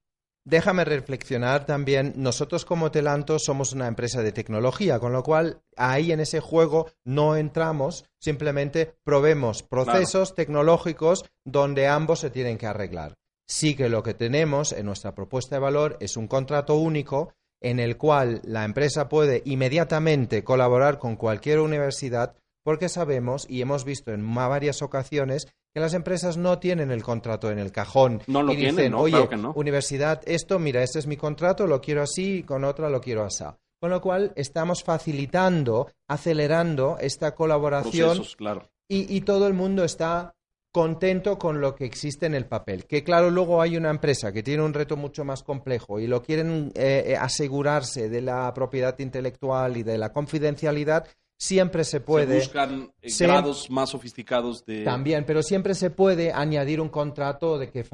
Déjame 0.47 0.85
reflexionar 0.85 1.65
también, 1.65 2.13
nosotros 2.17 2.67
como 2.67 2.91
Telanto 2.91 3.39
somos 3.39 3.73
una 3.73 3.89
empresa 3.89 4.21
de 4.21 4.31
tecnología, 4.31 4.99
con 4.99 5.15
lo 5.15 5.23
cual 5.23 5.63
ahí 5.75 6.13
en 6.13 6.21
ese 6.21 6.41
juego 6.41 6.91
no 7.03 7.37
entramos, 7.37 8.05
simplemente 8.19 8.95
probemos 9.05 9.63
procesos 9.63 10.35
tecnológicos 10.35 11.25
donde 11.45 11.89
ambos 11.89 12.21
se 12.21 12.29
tienen 12.29 12.59
que 12.59 12.67
arreglar. 12.67 13.15
Sí 13.47 13.75
que 13.75 13.89
lo 13.89 14.03
que 14.03 14.13
tenemos 14.13 14.73
en 14.73 14.85
nuestra 14.85 15.15
propuesta 15.15 15.57
de 15.57 15.61
valor 15.61 15.97
es 16.01 16.15
un 16.19 16.29
contrato 16.29 16.75
único 16.75 17.33
en 17.63 17.81
el 17.81 17.97
cual 17.97 18.43
la 18.45 18.67
empresa 18.67 19.09
puede 19.09 19.41
inmediatamente 19.47 20.45
colaborar 20.45 20.99
con 20.99 21.17
cualquier 21.17 21.61
universidad 21.61 22.37
porque 22.65 22.89
sabemos 22.89 23.47
y 23.49 23.61
hemos 23.61 23.85
visto 23.85 24.13
en 24.13 24.35
varias 24.35 24.83
ocasiones 24.83 25.47
que 25.73 25.81
las 25.81 25.95
empresas 25.95 26.37
no 26.37 26.59
tienen 26.59 26.91
el 26.91 27.03
contrato 27.03 27.51
en 27.51 27.59
el 27.59 27.71
cajón 27.71 28.23
no 28.27 28.43
lo 28.43 28.53
y 28.53 28.57
dicen, 28.57 28.77
tienen, 28.77 28.95
oye, 28.95 29.29
no. 29.37 29.53
universidad, 29.55 30.23
esto, 30.27 30.59
mira, 30.59 30.83
este 30.83 30.99
es 30.99 31.07
mi 31.07 31.17
contrato, 31.17 31.67
lo 31.67 31.81
quiero 31.81 32.03
así, 32.03 32.43
con 32.43 32.65
otra 32.65 32.89
lo 32.89 33.01
quiero 33.01 33.25
así. 33.25 33.45
Con 33.81 33.91
lo 33.91 34.01
cual 34.01 34.33
estamos 34.35 34.83
facilitando, 34.83 35.91
acelerando 36.09 36.97
esta 36.99 37.35
colaboración 37.35 38.23
claro. 38.37 38.63
y, 38.89 39.15
y 39.15 39.21
todo 39.21 39.47
el 39.47 39.53
mundo 39.53 39.85
está 39.85 40.35
contento 40.75 41.39
con 41.39 41.61
lo 41.61 41.77
que 41.77 41.85
existe 41.85 42.27
en 42.27 42.35
el 42.35 42.47
papel. 42.47 42.85
Que 42.87 43.05
claro, 43.05 43.31
luego 43.31 43.63
hay 43.63 43.77
una 43.77 43.91
empresa 43.91 44.33
que 44.33 44.43
tiene 44.43 44.65
un 44.65 44.75
reto 44.75 44.97
mucho 44.97 45.25
más 45.25 45.45
complejo 45.45 46.01
y 46.01 46.09
lo 46.09 46.21
quieren 46.21 46.73
eh, 46.75 47.05
eh, 47.07 47.17
asegurarse 47.17 48.09
de 48.09 48.21
la 48.21 48.53
propiedad 48.53 48.99
intelectual 48.99 49.77
y 49.77 49.85
de 49.85 49.99
la 49.99 50.13
confidencialidad 50.13 51.07
siempre 51.37 51.85
se 51.85 52.01
puede. 52.01 52.41
Se 52.41 52.47
buscan 52.47 52.93
eh, 53.03 53.11
grados 53.19 53.71
más 53.71 53.91
sofisticados 53.91 54.65
de. 54.65 54.85
También, 54.85 55.25
pero 55.25 55.43
siempre 55.43 55.75
se 55.75 55.91
puede 55.91 56.33
añadir 56.33 56.81
un 56.81 56.89
contrato 56.89 57.59
de 57.59 57.71
que, 57.71 57.85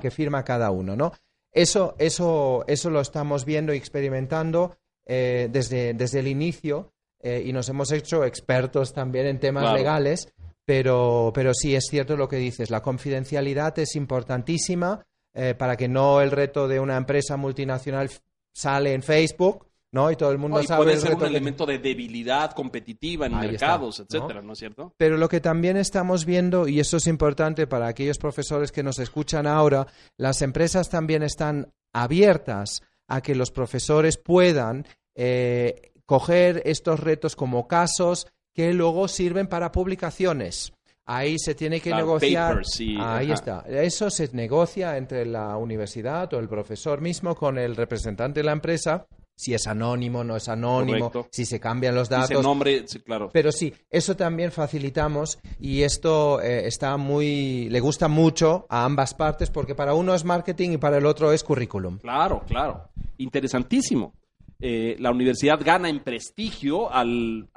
que 0.00 0.10
firma 0.10 0.44
cada 0.44 0.70
uno, 0.70 0.96
¿no? 0.96 1.12
Eso, 1.52 1.94
eso, 1.98 2.64
eso 2.66 2.90
lo 2.90 3.00
estamos 3.00 3.44
viendo 3.44 3.72
y 3.72 3.76
experimentando 3.76 4.76
eh, 5.06 5.48
desde, 5.50 5.94
desde 5.94 6.18
el 6.18 6.26
inicio 6.26 6.92
eh, 7.20 7.42
y 7.46 7.52
nos 7.52 7.68
hemos 7.68 7.92
hecho 7.92 8.24
expertos 8.24 8.92
también 8.92 9.26
en 9.26 9.38
temas 9.38 9.72
legales, 9.72 10.32
pero, 10.64 11.30
pero 11.32 11.54
sí 11.54 11.76
es 11.76 11.84
cierto 11.88 12.16
lo 12.16 12.28
que 12.28 12.36
dices, 12.36 12.70
la 12.70 12.82
confidencialidad 12.82 13.78
es 13.78 13.94
importantísima 13.94 15.06
para 15.58 15.76
que 15.76 15.88
no 15.88 16.20
el 16.20 16.30
reto 16.30 16.68
de 16.68 16.78
una 16.78 16.96
empresa 16.96 17.36
multinacional 17.36 18.08
sale 18.52 18.94
en 18.94 19.02
Facebook 19.02 19.66
¿no? 19.94 20.10
Y 20.10 20.16
todo 20.16 20.32
el 20.32 20.38
mundo 20.38 20.60
sabe. 20.64 20.84
Puede 20.84 20.96
ser 20.98 21.14
un 21.14 21.24
elemento 21.24 21.64
de 21.64 21.78
debilidad 21.78 22.50
competitiva 22.50 23.26
en 23.26 23.38
mercados, 23.38 24.00
etcétera, 24.00 24.42
¿no? 24.42 24.52
es 24.52 24.58
cierto? 24.58 24.92
Pero 24.96 25.16
lo 25.16 25.28
que 25.28 25.40
también 25.40 25.76
estamos 25.76 26.24
viendo, 26.24 26.66
y 26.66 26.80
eso 26.80 26.96
es 26.96 27.06
importante 27.06 27.68
para 27.68 27.86
aquellos 27.86 28.18
profesores 28.18 28.72
que 28.72 28.82
nos 28.82 28.98
escuchan 28.98 29.46
ahora, 29.46 29.86
las 30.16 30.42
empresas 30.42 30.90
también 30.90 31.22
están 31.22 31.72
abiertas 31.92 32.82
a 33.06 33.20
que 33.20 33.36
los 33.36 33.52
profesores 33.52 34.16
puedan 34.16 34.84
eh, 35.14 35.92
coger 36.06 36.62
estos 36.64 36.98
retos 36.98 37.36
como 37.36 37.68
casos 37.68 38.26
que 38.52 38.74
luego 38.74 39.06
sirven 39.06 39.46
para 39.46 39.70
publicaciones. 39.70 40.72
Ahí 41.06 41.38
se 41.38 41.54
tiene 41.54 41.80
que 41.80 41.94
negociar. 41.94 42.62
ahí 42.98 43.30
está. 43.30 43.64
Eso 43.68 44.10
se 44.10 44.28
negocia 44.32 44.96
entre 44.96 45.24
la 45.24 45.56
universidad 45.56 46.32
o 46.34 46.40
el 46.40 46.48
profesor 46.48 47.00
mismo 47.00 47.36
con 47.36 47.58
el 47.58 47.76
representante 47.76 48.40
de 48.40 48.44
la 48.44 48.52
empresa 48.52 49.06
si 49.36 49.54
es 49.54 49.66
anónimo, 49.66 50.22
no 50.22 50.36
es 50.36 50.48
anónimo, 50.48 51.10
si 51.30 51.44
se 51.44 51.58
cambian 51.58 51.94
los 51.94 52.08
datos. 52.08 52.42
nombre, 52.42 52.84
claro. 53.04 53.30
Pero 53.32 53.50
sí, 53.50 53.72
eso 53.90 54.16
también 54.16 54.52
facilitamos 54.52 55.38
y 55.58 55.82
esto 55.82 56.40
eh, 56.40 56.66
está 56.66 56.96
muy, 56.96 57.68
le 57.70 57.80
gusta 57.80 58.08
mucho 58.08 58.66
a 58.68 58.84
ambas 58.84 59.14
partes 59.14 59.50
porque 59.50 59.74
para 59.74 59.94
uno 59.94 60.14
es 60.14 60.24
marketing 60.24 60.70
y 60.70 60.78
para 60.78 60.98
el 60.98 61.06
otro 61.06 61.32
es 61.32 61.42
currículum. 61.42 61.98
Claro, 61.98 62.42
claro. 62.46 62.88
Interesantísimo. 63.18 64.14
Eh, 64.60 64.96
la 64.98 65.10
universidad 65.10 65.60
gana 65.62 65.88
en 65.88 66.02
prestigio 66.02 66.90
al, 66.92 67.48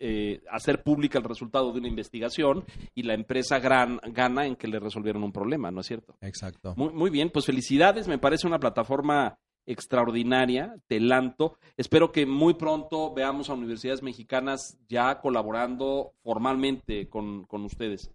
eh, 0.00 0.42
hacer 0.50 0.82
pública 0.82 1.18
el 1.18 1.24
resultado 1.24 1.70
de 1.72 1.78
una 1.78 1.88
investigación 1.88 2.64
y 2.94 3.02
la 3.02 3.14
empresa 3.14 3.58
gran, 3.58 4.00
gana 4.10 4.46
en 4.46 4.56
que 4.56 4.68
le 4.68 4.80
resolvieron 4.80 5.22
un 5.22 5.32
problema, 5.32 5.70
¿no 5.70 5.82
es 5.82 5.86
cierto? 5.86 6.16
Exacto. 6.22 6.74
Muy, 6.76 6.92
muy 6.94 7.10
bien, 7.10 7.30
pues 7.30 7.44
felicidades, 7.44 8.08
me 8.08 8.18
parece 8.18 8.46
una 8.46 8.58
plataforma 8.58 9.38
extraordinaria, 9.66 10.76
Telanto. 10.86 11.58
Espero 11.76 12.12
que 12.12 12.26
muy 12.26 12.54
pronto 12.54 13.12
veamos 13.14 13.50
a 13.50 13.54
universidades 13.54 14.02
mexicanas 14.02 14.78
ya 14.88 15.20
colaborando 15.20 16.12
formalmente 16.22 17.08
con, 17.08 17.46
ustedes. 17.50 18.10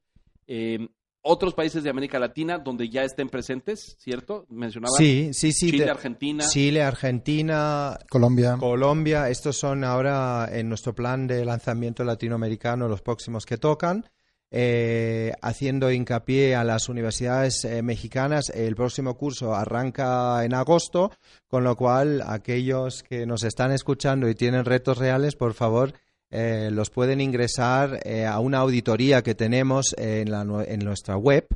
Eh, 0.48 0.88
otros 1.22 1.54
países 1.54 1.84
de 1.84 1.90
América 1.90 2.18
Latina 2.18 2.60
donde 2.60 2.90
ya 2.90 3.04
estén 3.04 3.30
presentes, 3.30 3.98
¿cierto? 4.00 4.46
Mencionaba 4.50 4.96
sí, 4.98 5.32
sí, 5.34 5.52
sí, 5.52 5.72
Chile, 5.72 5.90
Argentina. 5.90 6.46
Chile, 6.48 6.82
Argentina, 6.82 8.00
Colombia. 8.10 8.58
Colombia. 8.58 9.30
Estos 9.30 9.58
son 9.58 9.84
ahora 9.84 10.50
en 10.52 10.70
nuestro 10.70 10.96
plan 10.96 11.28
de 11.28 11.44
lanzamiento 11.44 12.04
latinoamericano 12.04 12.88
los 12.88 13.02
próximos 13.02 13.46
que 13.46 13.58
tocan. 13.58 14.06
Eh, 14.52 15.32
haciendo 15.44 15.92
hincapié 15.92 16.56
a 16.56 16.64
las 16.64 16.90
universidades 16.90 17.64
eh, 17.66 17.84
mexicanas. 17.84 18.50
El 18.50 18.76
próximo 18.76 19.16
curso 19.16 19.54
arranca 19.54 20.44
en 20.44 20.56
agosto, 20.56 21.12
con 21.48 21.64
lo 21.64 21.76
cual 21.76 22.24
aquellos 22.26 23.04
que 23.04 23.28
nos 23.28 23.44
están 23.44 23.72
escuchando 23.72 24.28
y 24.28 24.34
tienen 24.34 24.66
retos 24.66 24.98
reales, 24.98 25.36
por 25.36 25.54
favor, 25.54 25.94
eh, 26.32 26.70
los 26.72 26.90
pueden 26.90 27.22
ingresar 27.22 28.00
a 28.28 28.40
una 28.40 28.60
auditoría 28.60 29.22
que 29.22 29.36
tenemos 29.36 29.96
en, 29.98 30.34
en 30.34 30.80
nuestra 30.80 31.16
web, 31.16 31.48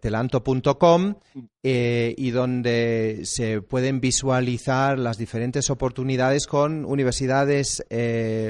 telanto.com, 0.00 1.14
y 1.62 2.30
donde 2.30 3.20
se 3.24 3.62
pueden 3.62 4.00
visualizar 4.00 4.98
las 4.98 5.18
diferentes 5.18 5.70
oportunidades 5.70 6.46
con 6.46 6.84
universidades 6.84 7.84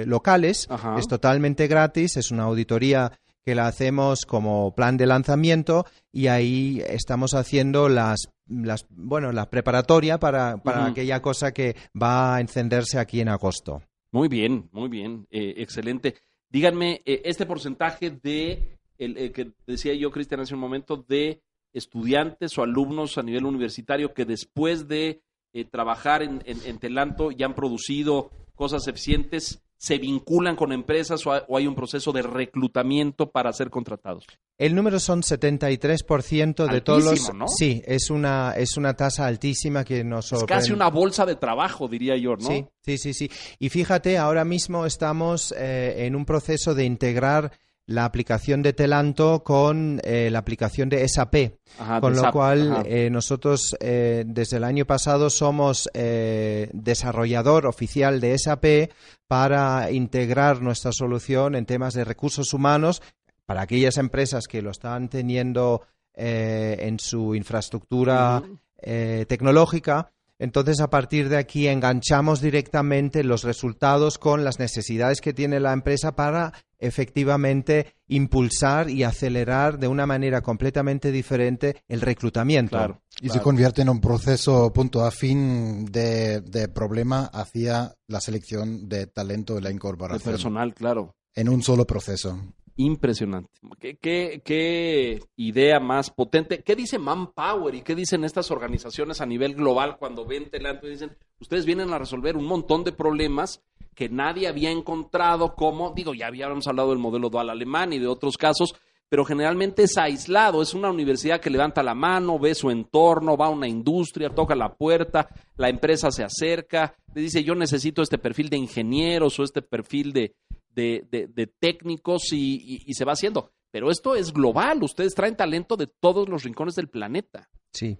locales. 0.07 0.69
Es 0.99 1.07
totalmente 1.07 1.67
gratis, 1.69 2.17
es 2.17 2.31
una 2.31 2.45
auditoría 2.45 3.13
que 3.47 3.55
la 3.55 3.69
hacemos 3.69 4.27
como 4.27 4.75
plan 4.75 4.97
de 4.97 5.07
lanzamiento 5.07 5.87
y 6.11 6.27
ahí 6.27 6.83
estamos 6.89 7.33
haciendo 7.33 7.89
las, 7.89 8.29
las 8.49 8.87
bueno, 8.91 9.31
la 9.31 9.49
preparatoria 9.51 10.19
para, 10.19 10.57
para 10.57 10.87
aquella 10.87 11.23
cosa 11.23 11.55
que 11.55 11.77
va 11.95 12.35
a 12.35 12.41
encenderse 12.41 12.99
aquí 12.99 13.21
en 13.21 13.29
agosto. 13.29 13.83
Muy 14.11 14.27
bien, 14.27 14.69
muy 14.73 14.89
bien, 14.89 15.29
eh, 15.31 15.55
excelente. 15.59 16.17
Díganme, 16.51 17.03
eh, 17.07 17.23
este 17.25 17.47
porcentaje 17.47 18.11
de, 18.11 18.81
el, 18.99 19.31
que 19.31 19.53
decía 19.65 19.95
yo, 19.95 20.11
Cristian, 20.11 20.41
hace 20.41 20.55
un 20.55 20.61
momento, 20.61 20.97
de 20.97 21.41
estudiantes 21.73 22.59
o 22.59 22.65
alumnos 22.65 23.17
a 23.17 23.23
nivel 23.23 23.45
universitario 23.45 24.13
que 24.13 24.25
después 24.25 24.89
de 24.89 25.23
eh, 25.53 25.65
trabajar 25.65 26.25
en, 26.25 26.43
en 26.47 26.79
Telanto 26.81 27.31
ya 27.31 27.47
han 27.47 27.55
producido 27.55 28.33
cosas 28.57 28.89
eficientes, 28.89 29.63
se 29.79 29.99
vinculan 29.99 30.57
con 30.57 30.73
empresas 30.73 31.27
o 31.27 31.57
hay 31.57 31.67
un 31.67 31.75
proceso 31.75 32.13
de 32.13 32.23
reclutamiento 32.23 33.31
para 33.31 33.53
ser 33.53 33.71
contratados? 33.71 34.25
El 34.59 34.75
número 34.75 34.99
son 34.99 35.21
73% 35.21 36.71
de 36.71 36.81
todos 36.81 37.05
los... 37.05 37.35
¿no? 37.35 37.47
Sí, 37.47 37.83
es 37.85 38.09
una, 38.09 38.55
es 38.57 38.79
una 38.79 38.95
tasa 38.95 39.27
altísima 39.27 39.85
que 39.85 40.03
nos... 40.03 40.33
Es 40.33 40.45
casi 40.45 40.73
una 40.73 40.89
bolsa 40.89 41.27
de 41.27 41.37
trabajo, 41.37 41.89
diría 41.89 42.17
yo, 42.17 42.37
¿no? 42.37 42.49
Sí, 42.49 42.67
sí, 42.83 42.97
sí. 42.97 43.13
sí. 43.13 43.31
Y 43.59 43.69
fíjate, 43.69 44.17
ahora 44.17 44.45
mismo 44.47 44.87
estamos 44.87 45.53
eh, 45.53 46.07
en 46.07 46.17
un 46.17 46.25
proceso 46.25 46.75
de 46.75 46.85
integrar 46.85 47.53
la 47.87 48.05
aplicación 48.05 48.63
de 48.63 48.73
Telanto 48.73 49.45
con 49.45 50.01
eh, 50.03 50.29
la 50.31 50.41
aplicación 50.41 50.89
de 50.89 51.07
SAP. 51.09 51.53
con 52.01 52.17
lo 52.17 52.33
cual, 52.33 52.83
eh, 52.85 53.09
nosotros 53.11 53.77
eh, 53.81 54.25
desde 54.27 54.57
el 54.57 54.65
año 54.65 54.85
pasado 54.87 55.31
somos 55.31 55.89
desarrollador 55.95 57.67
oficial 57.67 58.21
de 58.21 58.37
SAP 58.39 58.91
para 59.29 59.91
integrar 59.91 60.63
nuestra 60.63 60.93
solución 60.93 61.55
en 61.55 61.67
temas 61.67 61.95
de 61.95 62.05
recursos 62.05 62.53
humanos 62.53 63.03
para 63.45 63.63
aquellas 63.63 63.97
empresas 63.99 64.47
que 64.49 64.63
lo 64.63 64.71
están 64.71 65.09
teniendo 65.09 65.83
en 66.15 66.99
su 66.99 67.35
infraestructura 67.35 68.43
tecnológica 68.83 70.11
Entonces, 70.39 70.81
a 70.81 70.91
partir 70.91 71.29
de 71.29 71.39
aquí, 71.39 71.67
enganchamos 71.67 72.41
directamente 72.41 73.25
los 73.25 73.43
resultados 73.43 74.19
con 74.19 74.45
las 74.45 74.59
necesidades 74.59 75.21
que 75.21 75.33
tiene 75.33 75.61
la 75.61 75.73
empresa 75.73 76.15
para 76.15 76.53
efectivamente 76.79 77.95
impulsar 78.07 78.91
y 78.91 79.03
acelerar 79.03 79.79
de 79.79 79.89
una 79.89 80.07
manera 80.07 80.43
completamente 80.43 81.11
diferente 81.11 81.83
el 81.89 82.03
reclutamiento. 82.03 82.77
Claro. 82.77 83.03
Y 83.23 83.31
se 83.31 83.41
convierte 83.41 83.81
en 83.81 83.89
un 83.89 84.01
proceso 84.01 84.71
punto 84.75 85.05
a 85.05 85.11
fin 85.11 85.87
de, 85.87 86.43
de 86.43 86.69
problema 86.69 87.31
hacia 87.33 87.95
la 88.07 88.21
selección 88.21 88.89
de 88.89 89.07
talento 89.07 89.59
y 89.59 89.63
la 89.63 89.71
De 89.71 89.75
incorporación. 89.75 90.33
personal, 90.33 90.75
claro. 90.75 91.15
En 91.35 91.49
un 91.49 91.63
solo 91.63 91.87
proceso. 91.87 92.39
Impresionante. 92.79 93.51
¿Qué, 93.81 95.21
idea 95.37 95.81
más 95.81 96.11
potente. 96.11 96.63
¿Qué 96.63 96.77
dice 96.77 96.99
Manpower 96.99 97.75
y 97.75 97.83
qué 97.83 97.95
dicen 97.95 98.23
estas 98.25 98.51
organizaciones 98.51 99.21
a 99.21 99.27
nivel 99.27 99.55
global 99.55 99.97
cuando 99.99 100.27
ven 100.27 100.51
Telanto 100.51 100.87
y 100.87 100.91
dicen, 100.91 101.17
ustedes 101.41 101.65
vienen 101.65 101.93
a 101.93 101.99
resolver 101.99 102.37
un 102.37 102.45
montón 102.45 102.85
de 102.85 102.93
problemas 102.93 103.63
que 103.95 104.11
nadie 104.11 104.47
había 104.47 104.71
encontrado 104.71 105.55
como, 105.55 105.93
digo, 105.93 106.13
ya 106.13 106.27
habíamos 106.27 106.67
hablado 106.67 106.91
del 106.91 106.99
modelo 106.99 107.31
dual 107.31 107.49
alemán 107.49 107.95
y 107.95 107.99
de 107.99 108.07
otros 108.07 108.37
casos, 108.37 108.75
pero 109.09 109.25
generalmente 109.25 109.85
es 109.85 109.97
aislado, 109.97 110.61
es 110.61 110.75
una 110.75 110.91
universidad 110.91 111.41
que 111.41 111.49
levanta 111.49 111.83
la 111.83 111.95
mano, 111.95 112.39
ve 112.39 112.55
su 112.55 112.71
entorno, 112.71 113.39
va 113.39 113.47
a 113.47 113.51
una 113.51 113.69
industria, 113.69 114.29
toca 114.29 114.55
la 114.55 114.75
puerta, 114.75 115.29
la 115.57 115.71
empresa 115.71 116.11
se 116.11 116.25
acerca, 116.25 116.95
le 117.15 117.23
dice, 117.23 117.43
yo 117.43 117.55
necesito 117.55 118.03
este 118.03 118.19
perfil 118.19 118.51
de 118.51 118.59
ingenieros 118.59 119.39
o 119.39 119.45
este 119.45 119.63
perfil 119.63 120.13
de, 120.13 120.35
de, 120.77 121.05
de- 121.11 121.27
de 121.27 121.47
técnicos 121.49 122.33
y, 122.33 122.55
y- 122.55 122.83
y 122.87 122.95
se 122.95 123.05
va 123.05 123.13
haciendo. 123.15 123.51
Pero 123.73 123.91
esto 123.91 124.15
es 124.15 124.33
global, 124.33 124.81
ustedes 124.85 125.15
traen 125.15 125.37
talento 125.37 125.77
de 125.77 125.89
todos 125.89 126.29
los 126.29 126.45
rincones 126.45 126.77
del 126.77 126.89
planeta. 126.89 127.49
Sí. 127.73 127.99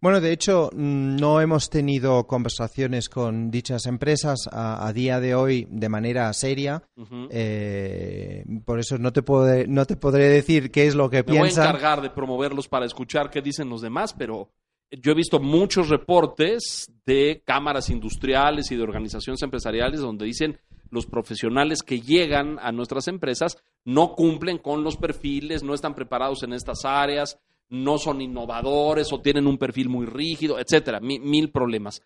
Bueno, 0.00 0.20
de 0.20 0.30
hecho, 0.30 0.70
no 0.74 1.40
hemos 1.40 1.70
tenido 1.70 2.24
conversaciones 2.28 3.08
con 3.08 3.50
dichas 3.50 3.86
empresas 3.86 4.48
a, 4.52 4.86
a 4.86 4.92
día 4.92 5.18
de 5.18 5.34
hoy 5.34 5.66
de 5.70 5.88
manera 5.88 6.32
seria. 6.32 6.84
Eh, 7.30 8.44
por 8.64 8.78
eso 8.78 8.96
no 8.98 9.12
te, 9.12 9.22
podré, 9.22 9.66
no 9.66 9.84
te 9.86 9.96
podré 9.96 10.28
decir 10.28 10.70
qué 10.70 10.86
es 10.86 10.94
lo 10.94 11.10
que 11.10 11.18
Me 11.18 11.22
voy 11.24 11.38
a 11.38 11.42
piensan. 11.42 11.66
encargar 11.66 12.00
de 12.00 12.10
promoverlos 12.10 12.68
para 12.68 12.86
escuchar 12.86 13.28
qué 13.30 13.42
dicen 13.42 13.68
los 13.68 13.80
demás, 13.80 14.14
pero 14.16 14.50
yo 14.90 15.12
he 15.12 15.14
visto 15.16 15.40
muchos 15.40 15.88
reportes 15.88 16.90
de 17.04 17.42
cámaras 17.44 17.90
industriales 17.90 18.70
y 18.70 18.76
de 18.76 18.82
organizaciones 18.82 19.42
empresariales 19.42 20.00
donde 20.00 20.26
dicen 20.26 20.58
los 20.90 21.06
profesionales 21.06 21.82
que 21.82 22.00
llegan 22.00 22.58
a 22.60 22.72
nuestras 22.72 23.08
empresas 23.08 23.58
no 23.84 24.14
cumplen 24.14 24.58
con 24.58 24.82
los 24.84 24.96
perfiles, 24.96 25.62
no 25.62 25.74
están 25.74 25.94
preparados 25.94 26.42
en 26.42 26.52
estas 26.52 26.84
áreas, 26.84 27.38
no 27.68 27.98
son 27.98 28.20
innovadores 28.20 29.12
o 29.12 29.20
tienen 29.20 29.46
un 29.46 29.58
perfil 29.58 29.88
muy 29.88 30.06
rígido, 30.06 30.58
etcétera, 30.58 31.00
mi- 31.00 31.18
mil 31.18 31.50
problemas. 31.50 32.02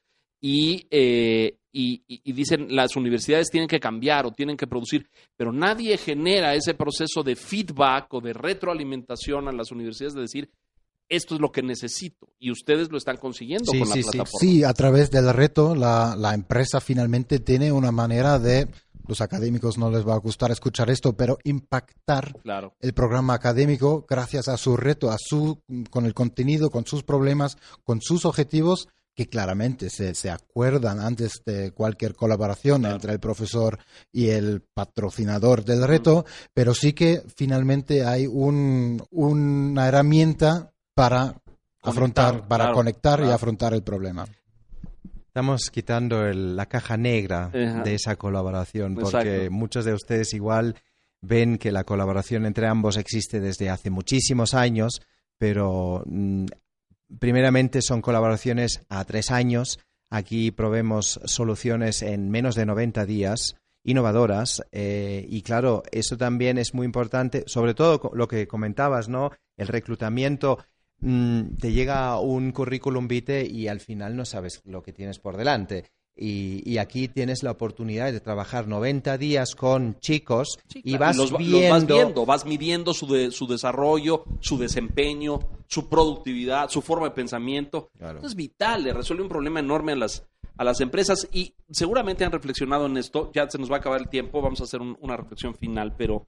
Eh, 0.90 1.56
y- 1.74 2.02
y 2.06 2.32
dicen 2.32 2.66
las 2.74 2.96
universidades 2.96 3.48
tienen 3.50 3.68
que 3.68 3.80
cambiar 3.80 4.26
o 4.26 4.32
tienen 4.32 4.56
que 4.56 4.66
producir, 4.66 5.08
pero 5.36 5.52
nadie 5.52 5.96
genera 5.96 6.54
ese 6.54 6.74
proceso 6.74 7.22
de 7.22 7.36
feedback 7.36 8.12
o 8.12 8.20
de 8.20 8.32
retroalimentación 8.32 9.48
a 9.48 9.52
las 9.52 9.70
universidades 9.70 10.14
de 10.14 10.20
decir 10.22 10.50
esto 11.12 11.34
es 11.34 11.40
lo 11.40 11.52
que 11.52 11.62
necesito 11.62 12.28
y 12.38 12.50
ustedes 12.50 12.90
lo 12.90 12.96
están 12.98 13.18
consiguiendo 13.18 13.70
Sí, 13.70 13.78
con 13.78 13.88
la 13.88 13.94
sí, 13.94 14.02
plataforma. 14.02 14.38
Sí, 14.40 14.64
a 14.64 14.72
través 14.72 15.10
del 15.10 15.32
reto, 15.32 15.74
la, 15.74 16.16
la 16.16 16.32
empresa 16.34 16.80
finalmente 16.80 17.38
tiene 17.38 17.70
una 17.70 17.92
manera 17.92 18.38
de, 18.38 18.68
los 19.06 19.20
académicos 19.20 19.76
no 19.76 19.90
les 19.90 20.06
va 20.06 20.14
a 20.14 20.18
gustar 20.18 20.50
escuchar 20.50 20.88
esto, 20.88 21.12
pero 21.16 21.36
impactar 21.44 22.32
Claro. 22.42 22.74
el 22.80 22.94
programa 22.94 23.34
académico 23.34 24.06
gracias 24.08 24.48
a 24.48 24.56
su 24.56 24.76
reto, 24.76 25.10
a 25.10 25.16
su, 25.18 25.60
con 25.90 26.06
el 26.06 26.14
contenido, 26.14 26.70
con 26.70 26.86
sus 26.86 27.02
problemas, 27.02 27.58
con 27.84 28.00
sus 28.00 28.24
objetivos 28.24 28.88
que 29.14 29.28
claramente 29.28 29.90
se, 29.90 30.14
se 30.14 30.30
acuerdan 30.30 30.98
antes 30.98 31.42
de 31.44 31.72
cualquier 31.72 32.14
colaboración 32.14 32.86
entre 32.86 33.12
el 33.12 33.20
profesor 33.20 33.78
y 34.10 34.28
el 34.30 34.62
patrocinador 34.62 35.64
del 35.66 35.86
reto, 35.86 36.24
pero 36.54 36.72
sí 36.72 36.94
que 36.94 37.22
finalmente 37.36 38.06
hay 38.06 38.26
un, 38.26 39.04
una 39.10 39.88
herramienta 39.88 40.71
para 40.94 41.34
afrontar, 41.82 42.46
para 42.48 42.64
claro, 42.64 42.74
conectar 42.74 43.18
y 43.18 43.22
claro. 43.22 43.34
afrontar 43.34 43.74
el 43.74 43.82
problema. 43.82 44.26
Estamos 45.26 45.70
quitando 45.70 46.26
el- 46.26 46.56
la 46.56 46.66
caja 46.66 46.96
negra 46.96 47.46
Ajá. 47.46 47.82
de 47.82 47.94
esa 47.94 48.16
colaboración, 48.16 48.94
porque 48.94 49.36
Exacto. 49.36 49.50
muchos 49.52 49.84
de 49.84 49.94
ustedes 49.94 50.34
igual 50.34 50.76
ven 51.22 51.56
que 51.58 51.72
la 51.72 51.84
colaboración 51.84 52.44
entre 52.44 52.66
ambos 52.66 52.96
existe 52.96 53.40
desde 53.40 53.70
hace 53.70 53.90
muchísimos 53.90 54.54
años, 54.54 55.00
pero 55.38 56.02
mm, 56.06 56.46
primeramente 57.18 57.80
son 57.82 58.02
colaboraciones 58.02 58.82
a 58.88 59.04
tres 59.04 59.30
años. 59.30 59.78
Aquí 60.10 60.50
probemos 60.50 61.20
soluciones 61.24 62.02
en 62.02 62.28
menos 62.30 62.54
de 62.54 62.66
90 62.66 63.06
días 63.06 63.54
innovadoras 63.84 64.62
eh, 64.70 65.26
y 65.28 65.42
claro, 65.42 65.82
eso 65.90 66.16
también 66.16 66.58
es 66.58 66.74
muy 66.74 66.84
importante, 66.84 67.44
sobre 67.46 67.74
todo 67.74 68.10
lo 68.14 68.28
que 68.28 68.46
comentabas, 68.46 69.08
¿no? 69.08 69.30
El 69.56 69.68
reclutamiento 69.68 70.58
mm, 71.02 71.56
te 71.60 71.72
llega 71.72 72.18
un 72.18 72.50
currículum 72.52 73.06
vitae 73.08 73.46
y 73.46 73.68
al 73.68 73.80
final 73.80 74.16
no 74.16 74.24
sabes 74.24 74.60
lo 74.64 74.82
que 74.82 74.92
tienes 74.92 75.18
por 75.18 75.36
delante. 75.36 75.84
Y, 76.14 76.60
y 76.70 76.76
aquí 76.76 77.08
tienes 77.08 77.42
la 77.42 77.52
oportunidad 77.52 78.12
de 78.12 78.20
trabajar 78.20 78.68
90 78.68 79.16
días 79.16 79.54
con 79.54 79.98
chicos 79.98 80.58
Sí, 80.68 80.82
y 80.84 80.98
vas, 80.98 81.16
los, 81.16 81.32
va- 81.32 81.38
los 81.38 81.48
viendo, 81.48 81.70
vas 81.70 81.86
viendo, 81.86 82.26
vas 82.26 82.44
midiendo 82.44 82.92
su, 82.92 83.06
de- 83.06 83.30
su 83.30 83.46
desarrollo, 83.46 84.24
su 84.40 84.58
desempeño, 84.58 85.38
su 85.68 85.88
productividad, 85.88 86.68
su 86.68 86.82
forma 86.82 87.06
de 87.06 87.12
pensamiento. 87.14 87.88
Claro. 87.96 88.18
Esto 88.18 88.26
es 88.26 88.34
vital, 88.34 88.84
le 88.84 88.92
resuelve 88.92 89.22
un 89.22 89.30
problema 89.30 89.60
enorme 89.60 89.92
a 89.92 89.96
las, 89.96 90.26
a 90.58 90.64
las 90.64 90.82
empresas 90.82 91.26
y 91.32 91.54
seguramente 91.70 92.26
han 92.26 92.32
reflexionado 92.32 92.84
en 92.84 92.98
esto. 92.98 93.30
Ya 93.32 93.48
se 93.48 93.56
nos 93.56 93.70
va 93.72 93.76
a 93.76 93.78
acabar 93.78 93.98
el 94.02 94.10
tiempo, 94.10 94.42
vamos 94.42 94.60
a 94.60 94.64
hacer 94.64 94.82
un- 94.82 94.98
una 95.00 95.16
reflexión 95.16 95.54
final, 95.54 95.94
pero 95.96 96.26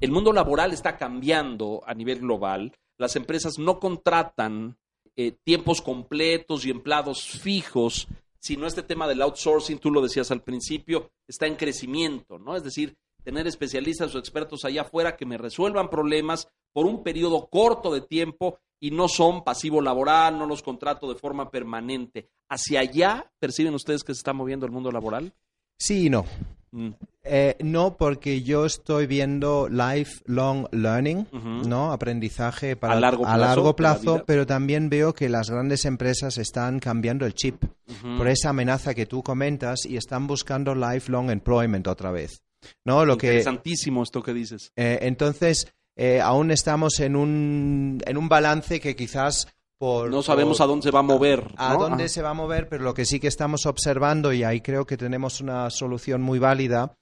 el 0.00 0.10
mundo 0.10 0.32
laboral 0.32 0.72
está 0.72 0.96
cambiando 0.96 1.82
a 1.86 1.92
nivel 1.92 2.20
global. 2.20 2.72
Las 2.98 3.16
empresas 3.16 3.58
no 3.58 3.78
contratan 3.78 4.76
eh, 5.16 5.32
tiempos 5.44 5.80
completos 5.80 6.66
y 6.66 6.70
empleados 6.70 7.22
fijos, 7.22 8.08
sino 8.40 8.66
este 8.66 8.82
tema 8.82 9.08
del 9.08 9.22
outsourcing, 9.22 9.78
tú 9.78 9.90
lo 9.90 10.02
decías 10.02 10.30
al 10.30 10.42
principio, 10.42 11.10
está 11.26 11.46
en 11.46 11.56
crecimiento, 11.56 12.38
¿no? 12.38 12.56
Es 12.56 12.62
decir, 12.62 12.96
tener 13.24 13.46
especialistas 13.46 14.14
o 14.14 14.18
expertos 14.18 14.64
allá 14.64 14.82
afuera 14.82 15.16
que 15.16 15.26
me 15.26 15.38
resuelvan 15.38 15.90
problemas 15.90 16.48
por 16.72 16.86
un 16.86 17.02
periodo 17.02 17.48
corto 17.48 17.92
de 17.92 18.00
tiempo 18.00 18.58
y 18.80 18.90
no 18.90 19.08
son 19.08 19.44
pasivo 19.44 19.80
laboral, 19.80 20.38
no 20.38 20.46
los 20.46 20.62
contrato 20.62 21.08
de 21.08 21.18
forma 21.18 21.50
permanente. 21.50 22.28
¿Hacia 22.48 22.80
allá 22.80 23.32
perciben 23.38 23.74
ustedes 23.74 24.04
que 24.04 24.14
se 24.14 24.18
está 24.18 24.32
moviendo 24.32 24.66
el 24.66 24.72
mundo 24.72 24.90
laboral? 24.90 25.34
Sí 25.78 26.06
y 26.06 26.10
no. 26.10 26.24
Mm, 26.70 26.90
Eh, 27.30 27.56
no, 27.62 27.96
porque 27.96 28.42
yo 28.42 28.64
estoy 28.64 29.06
viendo 29.06 29.68
lifelong 29.68 30.66
learning. 30.72 31.26
¿no? 31.66 31.92
Aprendizaje 31.92 32.74
para, 32.76 32.94
A 32.94 33.00
largo 33.00 33.22
plazo, 33.76 34.04
largo 34.04 34.24
pero 34.26 34.46
también 34.46 34.88
veo 34.88 35.14
que 35.14 35.28
las 35.28 35.50
grandes 35.50 35.84
empresas 35.84 36.38
están 36.38 36.80
cambiando 36.80 37.26
el 37.26 37.34
chip 37.34 37.62
por 38.16 38.28
esa 38.28 38.50
amenaza 38.50 38.94
que 38.94 39.06
tú 39.06 39.22
comentas 39.22 39.84
y 39.84 39.96
están 39.96 40.26
buscando 40.26 40.74
lifelong 40.74 41.30
employment 41.30 41.86
otra 41.86 42.10
vez. 42.10 42.42
¿No? 42.84 43.04
Lo 43.04 43.16
que, 43.16 43.26
Interesantísimo 43.28 44.02
esto 44.02 44.22
que 44.22 44.32
dices. 44.34 44.72
eh, 44.76 44.98
entonces, 45.02 45.72
eh, 45.96 46.20
aún 46.20 46.50
estamos 46.50 46.98
en 47.00 47.14
un, 47.16 48.00
en 48.06 48.16
un 48.16 48.28
balance 48.28 48.80
que 48.80 48.96
quizás 48.96 49.48
por... 49.78 50.10
No 50.10 50.22
sabemos 50.22 50.58
por- 50.58 50.64
a 50.64 50.66
dónde 50.66 50.82
se 50.84 50.90
va 50.90 50.98
a 50.98 51.02
mover. 51.02 51.44
a 51.56 51.74
¿no? 51.74 51.78
dónde 51.80 52.08
se 52.08 52.22
va 52.22 52.30
a 52.30 52.34
mover, 52.34 52.68
pero 52.68 52.84
lo 52.84 52.94
que 52.94 53.04
sí 53.04 53.20
que 53.20 53.28
estamos 53.28 53.64
observando, 53.66 54.32
y 54.32 54.42
ahí 54.44 54.60
creo 54.60 54.84
que 54.84 54.96
tenemos 54.96 55.40
una 55.40 55.70
solución 55.70 56.20
muy 56.20 56.38
válida, 56.38 56.94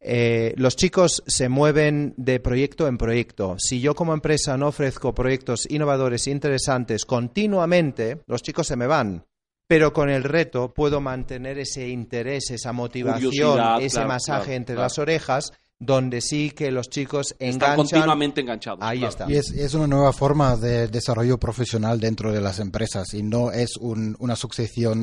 eh, 0.00 0.54
los 0.56 0.74
chicos 0.74 1.22
se 1.26 1.48
mueven 1.48 2.14
de 2.16 2.40
proyecto 2.40 2.88
en 2.88 2.98
proyecto. 2.98 3.56
Si 3.58 3.80
yo 3.80 3.94
como 3.94 4.14
empresa 4.14 4.56
no 4.56 4.68
ofrezco 4.68 5.14
proyectos 5.14 5.70
innovadores, 5.70 6.26
interesantes 6.26 7.04
continuamente, 7.04 8.20
los 8.26 8.42
chicos 8.42 8.66
se 8.66 8.76
me 8.76 8.86
van. 8.88 9.24
Pero 9.68 9.92
con 9.92 10.10
el 10.10 10.24
reto 10.24 10.74
puedo 10.74 11.00
mantener 11.00 11.58
ese 11.58 11.88
interés, 11.88 12.50
esa 12.50 12.72
motivación, 12.72 13.30
Curiosidad, 13.30 13.80
ese 13.80 13.94
claro, 13.96 14.08
masaje 14.08 14.42
claro, 14.44 14.56
entre 14.56 14.74
claro. 14.74 14.84
las 14.86 14.98
orejas, 14.98 15.52
donde 15.84 16.20
sí 16.20 16.50
que 16.52 16.70
los 16.70 16.88
chicos 16.88 17.32
Están 17.38 17.48
enganchan. 17.54 17.76
continuamente 17.76 18.40
enganchados. 18.40 18.78
Ahí 18.82 18.98
claro. 19.00 19.10
está. 19.10 19.30
Y 19.30 19.36
es, 19.36 19.50
es 19.50 19.74
una 19.74 19.86
nueva 19.88 20.12
forma 20.12 20.56
de 20.56 20.86
desarrollo 20.86 21.38
profesional 21.38 21.98
dentro 21.98 22.32
de 22.32 22.40
las 22.40 22.60
empresas 22.60 23.12
y 23.14 23.22
no 23.22 23.50
es 23.50 23.76
un- 23.78 24.16
una 24.20 24.36
sucesión 24.36 24.98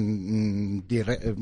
mm, 0.77 0.87
dire- 0.87 1.19
eh, 1.21 1.35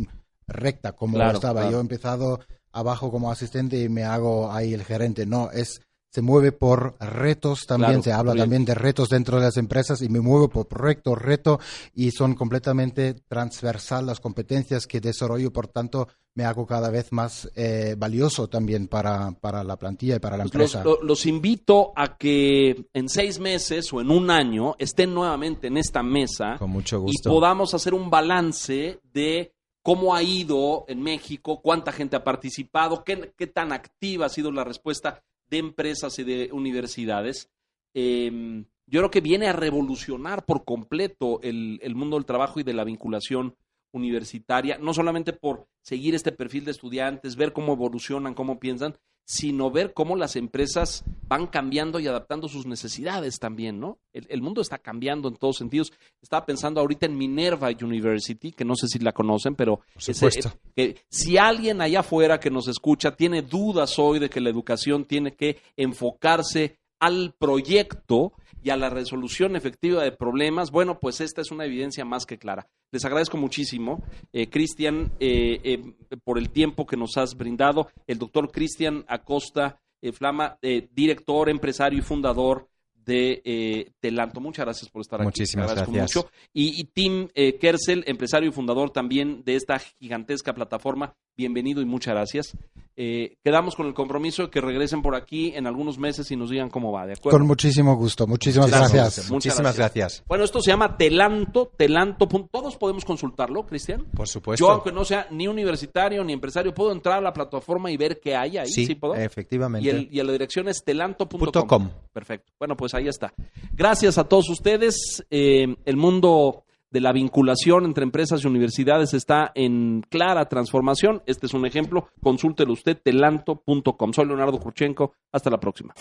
recta 0.47 0.93
como 0.93 1.15
Claro, 1.15 1.35
estaba. 1.35 1.61
claro. 1.61 1.71
Yo 1.71 1.77
he 1.77 1.81
empezado 1.81 2.39
abajo 2.71 3.11
como 3.11 3.31
asistente 3.31 3.79
y 3.81 3.89
me 3.89 4.03
hago 4.03 4.51
ahí 4.51 4.73
el 4.73 4.83
gerente. 4.83 5.25
No, 5.25 5.51
es 5.51 5.81
se 6.17 6.23
mueve 6.23 6.51
por 6.51 6.95
retos 6.99 7.67
también, 7.67 8.01
Claro, 8.01 8.03
se 8.03 8.11
habla 8.11 8.33
bien. 8.33 8.43
también 8.45 8.65
de 8.65 8.73
retos 8.73 9.07
dentro 9.09 9.37
de 9.37 9.43
las 9.43 9.57
empresas 9.57 10.01
y 10.01 10.09
me 10.09 10.19
muevo 10.19 10.49
por 10.49 10.67
proyecto, 10.67 11.13
reto 11.13 11.59
y 11.93 12.09
son 12.09 12.33
completamente 12.33 13.13
transversal 13.27 14.07
las 14.07 14.19
competencias 14.19 14.87
que 14.87 14.99
desarrollo, 14.99 15.53
por 15.53 15.67
tanto 15.67 16.07
me 16.33 16.43
hago 16.43 16.65
cada 16.65 16.89
vez 16.89 17.11
más 17.11 17.47
eh, 17.55 17.93
valioso 17.95 18.47
también 18.47 18.87
para, 18.87 19.29
para 19.39 19.63
la 19.63 19.77
plantilla 19.77 20.15
y 20.15 20.19
para 20.19 20.37
la 20.37 20.45
Pues 20.45 20.55
los, 20.55 20.73
empresa. 20.75 20.83
lo- 20.83 21.03
los 21.07 21.23
invito 21.27 21.91
a 21.95 22.17
que 22.17 22.87
en 22.95 23.09
seis 23.09 23.37
meses 23.39 23.93
o 23.93 24.01
en 24.01 24.09
un 24.09 24.31
año 24.31 24.73
estén 24.79 25.13
nuevamente 25.13 25.67
en 25.67 25.77
esta 25.77 26.01
mesa 26.01 26.55
Con 26.57 26.71
mucho 26.71 26.95
y 26.97 27.01
gusto. 27.01 27.29
podamos 27.29 27.75
hacer 27.75 27.93
un 27.93 28.09
balance 28.09 28.99
de 29.13 29.53
cómo 29.83 30.15
ha 30.15 30.23
ido 30.23 30.83
en 30.87 30.99
México, 31.03 31.61
cuánta 31.61 31.91
gente 31.91 32.15
ha 32.15 32.23
participado, 32.23 33.03
qué, 33.03 33.31
qué 33.37 33.45
tan 33.45 33.71
activa 33.71 34.25
ha 34.25 34.29
sido 34.29 34.51
la 34.51 34.63
respuesta 34.63 35.21
de 35.49 35.57
empresas 35.57 36.17
y 36.19 36.23
de 36.23 36.49
universidades. 36.51 37.49
Eh, 37.93 38.63
yo 38.85 39.01
creo 39.01 39.11
que 39.11 39.21
viene 39.21 39.47
a 39.47 39.53
revolucionar 39.53 40.45
por 40.45 40.63
completo 40.63 41.39
el, 41.43 41.79
el 41.81 41.95
mundo 41.95 42.15
del 42.15 42.25
trabajo 42.25 42.59
y 42.59 42.63
de 42.63 42.73
la 42.73 42.85
vinculación 42.85 43.55
universitaria, 43.91 44.77
no 44.77 44.93
solamente 44.93 45.33
por 45.33 45.67
seguir 45.81 46.15
este 46.15 46.31
perfil 46.31 46.65
de 46.65 46.71
estudiantes, 46.71 47.35
ver 47.35 47.53
cómo 47.53 47.73
evolucionan, 47.73 48.33
cómo 48.33 48.59
piensan, 48.59 48.97
sino 49.29 49.69
ver 49.69 49.93
cómo 49.93 50.15
las 50.15 50.37
empresas 50.37 51.03
van 51.27 51.47
cambiando 51.47 51.99
y 51.99 52.07
adaptando 52.07 52.47
sus 52.47 52.65
necesidades 52.65 53.39
también, 53.39 53.77
¿no? 53.77 53.97
El, 54.13 54.25
el 54.29 54.41
mundo 54.41 54.61
está 54.61 54.77
cambiando 54.77 55.27
en 55.27 55.35
todos 55.35 55.57
sentidos. 55.57 55.91
Estaba 56.21 56.45
pensando 56.45 56.79
ahorita 56.79 57.07
en 57.07 57.17
Minerva 57.17 57.67
University, 57.69 58.53
que 58.53 58.63
no 58.63 58.75
sé 58.77 58.87
si 58.87 58.99
la 58.99 59.11
conocen, 59.11 59.55
pero 59.55 59.81
ese- 60.11 60.27
que 60.73 60.95
si 61.09 61.37
alguien 61.37 61.81
allá 61.81 61.99
afuera 61.99 62.39
que 62.39 62.49
nos 62.49 62.69
escucha 62.69 63.17
tiene 63.17 63.41
dudas 63.41 63.99
hoy 63.99 64.19
de 64.19 64.29
que 64.29 64.39
la 64.39 64.49
educación 64.49 65.03
tiene 65.03 65.33
que 65.35 65.57
enfocarse 65.75 66.77
al 66.99 67.33
proyecto 67.37 68.33
y 68.63 68.69
a 68.69 68.77
la 68.77 68.89
resolución 68.89 69.55
efectiva 69.55 70.03
de 70.03 70.11
problemas, 70.11 70.71
bueno, 70.71 70.99
pues 70.99 71.21
esta 71.21 71.41
es 71.41 71.51
una 71.51 71.65
evidencia 71.65 72.05
más 72.05 72.25
que 72.25 72.37
clara. 72.37 72.67
Les 72.91 73.05
agradezco 73.05 73.37
muchísimo, 73.37 74.03
eh, 74.33 74.49
Cristian, 74.49 75.11
eh, 75.19 75.59
eh, 75.63 76.17
por 76.23 76.37
el 76.37 76.49
tiempo 76.49 76.85
que 76.85 76.97
nos 76.97 77.17
has 77.17 77.35
brindado. 77.35 77.89
El 78.07 78.17
doctor 78.17 78.51
Cristian 78.51 79.05
Acosta 79.07 79.79
eh, 80.01 80.11
Flama, 80.11 80.57
eh, 80.61 80.87
director, 80.91 81.49
empresario 81.49 81.99
y 81.99 82.03
fundador 82.03 82.69
de 83.07 83.41
eh, 83.43 83.91
Telanto. 83.99 84.39
Muchas 84.39 84.65
gracias 84.65 84.89
por 84.91 85.01
estar 85.01 85.19
aquí. 85.19 85.25
Muchísimas 85.27 85.73
gracias. 85.73 85.89
mucho. 85.89 86.29
Y, 86.53 86.79
y 86.79 86.83
Tim 86.83 87.27
eh, 87.33 87.57
Kersel, 87.57 88.03
empresario 88.05 88.49
y 88.49 88.51
fundador 88.51 88.91
también 88.91 89.43
de 89.43 89.55
esta 89.55 89.79
gigantesca 89.79 90.53
plataforma. 90.53 91.15
Bienvenido 91.35 91.81
y 91.81 91.85
muchas 91.85 92.13
gracias. 92.15 92.57
Eh, 92.99 93.35
quedamos 93.43 93.75
con 93.75 93.85
el 93.85 93.93
compromiso 93.93 94.43
de 94.43 94.49
que 94.49 94.59
regresen 94.59 95.03
por 95.03 95.15
aquí 95.15 95.53
en 95.55 95.67
algunos 95.67 95.99
meses 95.99 96.31
y 96.31 96.35
nos 96.35 96.49
digan 96.49 96.67
cómo 96.69 96.91
va, 96.91 97.05
¿de 97.05 97.13
acuerdo? 97.13 97.37
Con 97.37 97.45
muchísimo 97.47 97.95
gusto. 97.95 98.25
Muchísimas 98.25 98.67
Muchas 98.71 98.91
gracias. 98.91 99.17
Muchas 99.17 99.31
Muchísimas 99.31 99.77
gracias. 99.77 100.23
Bueno, 100.27 100.43
esto 100.43 100.59
se 100.61 100.71
llama 100.71 100.97
Telanto, 100.97 101.71
Telanto. 101.77 102.27
Todos 102.51 102.75
podemos 102.75 103.05
consultarlo, 103.05 103.67
Cristian. 103.67 104.05
Por 104.15 104.27
supuesto. 104.27 104.65
Yo, 104.65 104.71
aunque 104.71 104.91
no 104.91 105.05
sea 105.05 105.27
ni 105.29 105.47
universitario 105.47 106.23
ni 106.23 106.33
empresario, 106.33 106.73
puedo 106.73 106.91
entrar 106.91 107.19
a 107.19 107.21
la 107.21 107.33
plataforma 107.33 107.91
y 107.91 107.97
ver 107.97 108.19
qué 108.19 108.35
hay 108.35 108.57
ahí. 108.57 108.67
Sí, 108.67 108.87
sí, 108.87 108.95
puedo. 108.95 109.13
efectivamente. 109.13 109.85
Y, 109.85 109.89
el- 109.91 110.09
y 110.11 110.23
la 110.23 110.31
dirección 110.31 110.67
es 110.67 110.83
telanto.com. 110.83 111.39
Punto 111.39 111.67
com. 111.67 111.89
Perfecto. 112.11 112.51
Bueno, 112.57 112.75
pues 112.75 112.95
ahí 112.97 113.07
está. 113.07 113.33
Gracias 113.73 114.17
a 114.17 114.25
todos 114.25 114.49
ustedes. 114.49 115.25
Eh, 115.29 115.75
el 115.85 115.97
mundo 115.97 116.63
de 116.89 117.01
la 117.01 117.11
vinculación 117.11 117.85
entre 117.85 118.03
empresas 118.03 118.43
y 118.43 118.47
universidades 118.47 119.13
está 119.13 119.51
en 119.55 120.01
clara 120.09 120.45
transformación. 120.45 121.21
Este 121.25 121.45
es 121.45 121.53
un 121.53 121.65
ejemplo. 121.65 122.07
Consúltelo 122.21 122.73
usted, 122.73 122.97
telanto.com. 123.01 124.13
Soy 124.13 124.25
Leonardo 124.25 124.59
Kurchenko. 124.59 125.13
Hasta 125.31 125.49
la 125.49 125.59
próxima. 125.59 125.93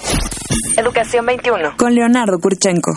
Educación 0.77 1.27
21. 1.27 1.77
Con 1.77 1.95
Leonardo 1.95 2.39
Kurchenko. 2.41 2.93